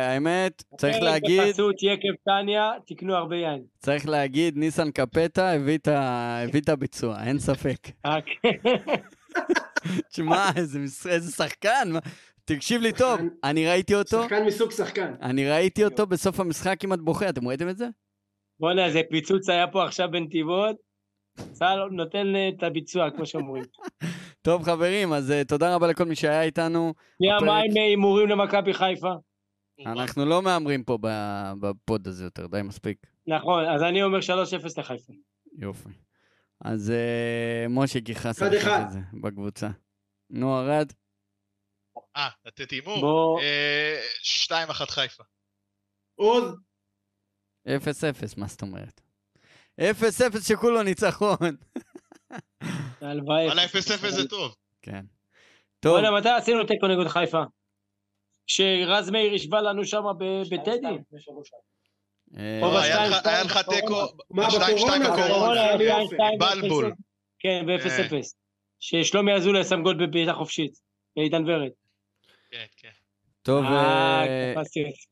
האמת, 0.08 0.62
צריך 0.76 0.96
פרק 0.96 1.02
להגיד, 1.02 1.40
בחסות 1.40 1.74
יקב 1.82 2.14
טניה, 2.24 2.70
תקנו 2.86 3.14
הרבה 3.14 3.36
יין. 3.36 3.62
צריך 3.78 4.08
להגיד, 4.08 4.56
ניסן 4.56 4.90
קפטה 4.90 5.52
הביא 5.52 5.78
את 6.58 6.68
הביצוע, 6.68 7.24
אין 7.24 7.38
ספק. 7.38 7.78
אה, 8.06 8.18
כן. 8.20 8.70
תשמע, 10.10 10.50
איזה 11.08 11.32
שחקן, 11.32 11.88
תקשיב 12.44 12.82
לי 12.82 12.92
טוב, 12.92 13.20
אני 13.44 13.68
ראיתי 13.68 13.94
אותו, 13.94 14.22
שחקן 14.22 14.44
מסוג 14.44 14.70
שחקן. 14.70 15.14
אני 15.22 15.50
ראיתי 15.50 15.84
אותו 15.84 16.06
בסוף 16.06 16.40
המשחק 16.40 16.76
כמעט 16.80 16.98
בוכה, 16.98 17.28
אתם 17.28 17.48
ראיתם 17.48 17.68
את 17.68 17.76
זה? 17.76 17.88
בוא'נה, 18.60 18.86
איזה 18.86 19.00
פיצוץ 19.10 19.48
היה 19.48 19.66
פה 19.66 19.84
עכשיו 19.84 20.08
בנתיבות. 20.10 20.76
צה"ל 21.52 21.88
נותן 21.90 22.36
אה, 22.36 22.48
את 22.48 22.62
הביצוע, 22.62 23.10
כמו 23.10 23.26
שאומרים. 23.26 23.64
טוב 24.42 24.62
חברים, 24.62 25.12
אז 25.12 25.30
אה, 25.30 25.44
תודה 25.44 25.74
רבה 25.74 25.86
לכל 25.86 26.04
מי 26.04 26.16
שהיה 26.16 26.42
איתנו. 26.42 26.94
מי 27.20 27.30
המים 27.30 27.70
הימורים 27.74 28.28
למכבי 28.28 28.74
חיפה? 28.74 29.12
אנחנו 29.86 30.24
לא 30.24 30.42
מהמרים 30.42 30.84
פה 30.84 30.98
בפוד 31.60 32.08
הזה 32.08 32.24
יותר, 32.24 32.46
די 32.46 32.62
מספיק. 32.62 33.06
נכון, 33.26 33.64
אז 33.64 33.82
אני 33.82 34.02
אומר 34.02 34.18
3-0 34.18 34.80
לחיפה. 34.80 35.12
יופי. 35.58 35.88
אז 36.64 36.90
אה, 36.90 37.66
משה 37.68 37.98
אחד. 38.56 38.82
את 38.86 38.90
זה 38.90 38.98
בקבוצה. 39.22 39.68
נו, 40.30 40.60
ארד, 40.60 40.92
אה, 42.16 42.28
לתת 42.44 42.70
הימור? 42.70 43.00
בוא, 43.00 43.40
אה, 43.40 44.00
2-1 44.22 44.90
חיפה. 44.90 45.22
עוז, 46.14 46.54
0-0, 47.68 48.36
מה 48.36 48.46
זאת 48.46 48.62
אומרת? 48.62 49.00
0-0 49.80 49.84
שכולו 50.48 50.82
ניצחון. 50.82 51.56
הלוואי. 53.02 53.46
וואלה 53.46 53.64
0-0 53.64 53.68
זה 54.10 54.28
טוב. 54.28 54.54
כן. 54.82 55.00
טוב, 55.80 55.92
בוא'נה, 56.00 56.18
מתי 56.18 56.28
עשינו 56.28 56.64
תיקו 56.64 56.86
נגד 56.86 57.08
חיפה? 57.08 57.42
שרז 58.46 59.10
מאיר 59.10 59.34
השווה 59.34 59.60
לנו 59.60 59.84
שם 59.84 60.02
ב- 60.18 60.42
בטדי? 60.54 60.86
אה, 62.38 62.58
לא, 62.62 62.78
היה 62.78 63.08
לך- 63.08 63.58
תיקו, 63.70 63.94
מה, 64.30 64.46
ב-2-2 64.48 64.54
בקורונה? 64.72 64.98
בקורונה 64.98 65.10
בקורונה. 65.28 65.62
היה 65.62 65.76
לי 65.76 65.84
יפה. 65.84 66.04
2 66.14 66.38
בלבול. 66.38 66.92
כן, 67.38 67.66
ב-0-0. 67.66 68.14
ששלומי 68.80 69.32
אזולאי 69.34 69.64
שם 69.64 69.82
גול 69.82 70.06
בבעיטה 70.06 70.32
חופשית. 70.34 70.72
לעידן 71.16 71.50
ורד. 71.50 71.70
כן, 72.50 72.64
כן. 72.76 72.88
טוב, 73.42 73.64
אה, 73.64 74.24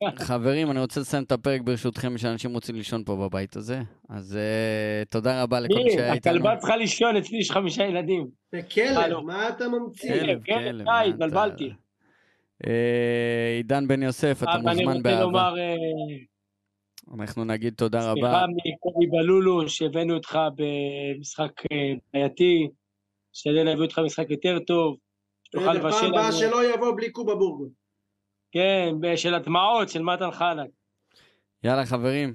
אה. 0.03 0.11
חברים, 0.27 0.71
אני 0.71 0.79
רוצה 0.79 0.99
לסיים 0.99 1.23
את 1.23 1.31
הפרק 1.31 1.61
ברשותכם, 1.61 2.17
שאנשים 2.17 2.53
רוצים 2.53 2.75
לישון 2.75 3.03
פה 3.03 3.15
בבית 3.15 3.55
הזה. 3.55 3.81
אז 4.09 4.37
אה, 4.37 5.03
תודה 5.09 5.43
רבה 5.43 5.59
לכל 5.59 5.73
מי? 5.83 5.91
שהיה 5.91 6.13
איתנו. 6.13 6.33
הכלבה 6.35 6.55
צריכה 6.57 6.77
לישון, 6.77 7.15
אצלי 7.15 7.37
יש 7.37 7.51
חמישה 7.51 7.83
ילדים. 7.83 8.27
זה 8.51 8.61
כלב. 8.61 9.19
מה 9.19 9.49
אתה 9.49 9.67
ממציא? 9.67 10.19
כלב, 10.19 10.43
כלב, 10.43 10.57
כלב, 10.57 10.85
די, 10.85 11.09
התבלבלתי. 11.09 11.71
עידן 13.57 13.87
בן 13.87 14.03
יוסף, 14.03 14.43
אתה 14.43 14.51
אבל 14.51 14.59
אני 14.59 14.65
מוזמן 14.69 14.97
רוצה 14.97 15.03
באהבה. 15.03 15.21
לומר 15.21 15.59
אה, 15.59 15.75
אנחנו 17.19 17.45
נגיד 17.45 17.73
תודה 17.73 18.11
רבה. 18.11 18.21
סליחה 18.21 18.45
מקובי 18.65 19.07
בלולו, 19.07 19.69
שהבאנו 19.69 20.13
אותך 20.13 20.39
במשחק 20.55 21.51
בעייתי, 22.13 22.67
שתדע 23.33 23.63
להביא 23.63 23.83
אותך 23.83 23.99
במשחק 23.99 24.29
יותר 24.29 24.59
טוב, 24.59 24.97
שתוכל 25.43 25.73
לבשל 25.73 25.97
פעם 25.99 26.09
הבאה 26.09 26.29
לנו, 26.29 26.37
שלא 26.37 26.73
יבוא 26.73 26.95
בלי 26.95 27.11
קובה 27.11 27.35
בורגון. 27.35 27.80
כן, 28.51 28.95
של 29.15 29.33
הדמעות 29.33 29.89
של 29.89 30.01
מתן 30.01 30.31
חלק. 30.31 30.67
יאללה, 31.63 31.85
חברים, 31.85 32.33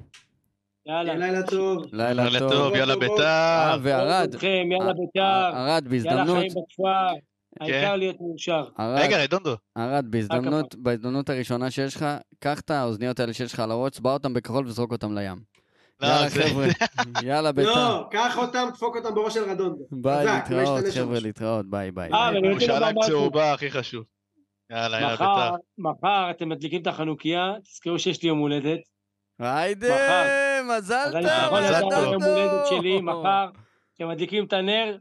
יאללה. 0.86 1.14
לילה 1.14 1.42
טוב. 1.42 1.82
לילה 1.92 2.38
טוב. 2.38 2.74
יאללה 2.74 2.96
ביתר. 2.96 3.76
וערד, 3.82 4.34
יאללה 4.42 4.88
אה, 4.88 4.92
בית"ר, 4.92 5.20
ערד, 5.20 5.56
יאללה 5.56 5.80
בהזדמנות, 5.80 6.38
חיים 6.38 6.50
בכפר, 6.50 7.14
העיקר 7.60 7.96
להיות 7.96 8.16
מאושר. 8.20 8.64
רגע, 8.78 9.22
רדונדו. 9.22 9.56
ערד, 9.74 10.04
בהזדמנות, 10.10 10.74
בהזדמנות 10.74 11.30
הראשונה 11.30 11.70
שיש 11.70 11.96
לך, 11.96 12.06
קח 12.38 12.60
את 12.60 12.70
האוזניות 12.70 13.20
האלה 13.20 13.32
שיש 13.32 13.52
לך 13.52 13.60
על 13.60 13.70
הראש, 13.70 13.90
צבע 13.90 14.12
אותם 14.12 14.34
בכחול 14.34 14.66
וזרוק 14.66 14.92
אותם 14.92 15.18
לים. 15.18 15.36
לא, 16.00 16.06
יאללה, 16.06 16.30
חבר'ה, 16.30 16.66
יאללה, 17.28 17.52
ביתר. 17.52 17.70
לא, 17.70 18.08
קח 18.10 18.38
אותם, 18.38 18.68
דפוק 18.74 18.96
אותם 18.96 19.14
בראש 19.14 19.34
של 19.34 19.50
רדונדו. 19.50 19.86
ביי, 19.90 20.26
להתראות, 20.26 20.84
חבר'ה. 20.94 21.20
להתראות, 21.20 21.70
ביי, 21.70 21.90
ביי. 21.90 22.12
אה, 22.12 22.28
הוא 22.28 22.60
שאלה. 22.60 22.90
צהובה 23.06 23.52
הכי 23.52 23.70
חשוב. 23.70 24.04
יאללה, 24.70 25.00
יאללה, 25.00 25.14
מחר, 25.14 25.50
ביתר. 25.50 25.62
מחר 25.78 26.30
אתם 26.30 26.48
מדליקים 26.48 26.82
את 26.82 26.86
החנוכיה, 26.86 27.52
תזכרו 27.62 27.98
שיש 27.98 28.22
לי 28.22 28.28
יום 28.28 28.38
הולדת. 28.38 28.78
היידה. 29.38 29.96
מזל 30.78 30.94
אז 30.94 31.14
אני 31.14 31.26
טוב. 31.26 31.58
מזל 31.58 31.80
טוב. 31.80 32.12
יום 32.12 32.22
הולדת 32.22 32.66
שלי 32.66 33.00
מחר, 33.00 33.48
כשמדליקים 33.94 34.44
את 34.44 34.52
הנר, 34.52 34.96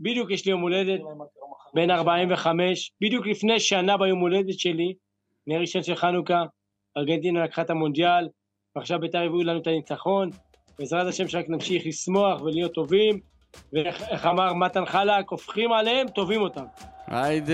בדיוק 0.00 0.30
יש 0.30 0.44
לי 0.46 0.50
יום 0.50 0.60
הולדת, 0.60 1.00
בן 1.74 1.90
45, 1.90 2.92
בדיוק 3.00 3.26
לפני 3.26 3.60
שנה 3.60 3.96
ביום 3.96 4.20
הולדת 4.20 4.58
שלי, 4.58 4.94
נר 5.46 5.60
ראשון 5.60 5.82
של 5.82 5.94
חנוכה, 5.94 6.42
ארגנטינה 6.96 7.44
לקחה 7.44 7.62
את 7.62 7.70
המונדיאל, 7.70 8.28
ועכשיו 8.76 9.00
בית"ר 9.00 9.18
הביאו 9.18 9.42
לנו 9.42 9.60
את 9.60 9.66
הניצחון, 9.66 10.30
בעזרת 10.78 11.06
השם 11.06 11.28
שרק 11.28 11.48
נמשיך 11.48 11.86
לשמוח 11.86 12.42
ולהיות 12.42 12.74
טובים, 12.74 13.20
ואיך 13.72 14.02
איך 14.02 14.26
אמר 14.26 14.54
מתן 14.54 14.86
חלק, 14.86 15.28
הופכים 15.30 15.72
עליהם, 15.72 16.08
טובים 16.08 16.40
אותם. 16.40 16.64
היידה, 17.08 17.52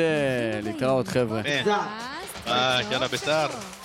להתראות 0.62 1.08
חבר'ה. 1.08 1.42
ביי, 1.42 2.84
יאללה, 2.90 3.08
בית"ר. 3.08 3.48
שחור. 3.48 3.79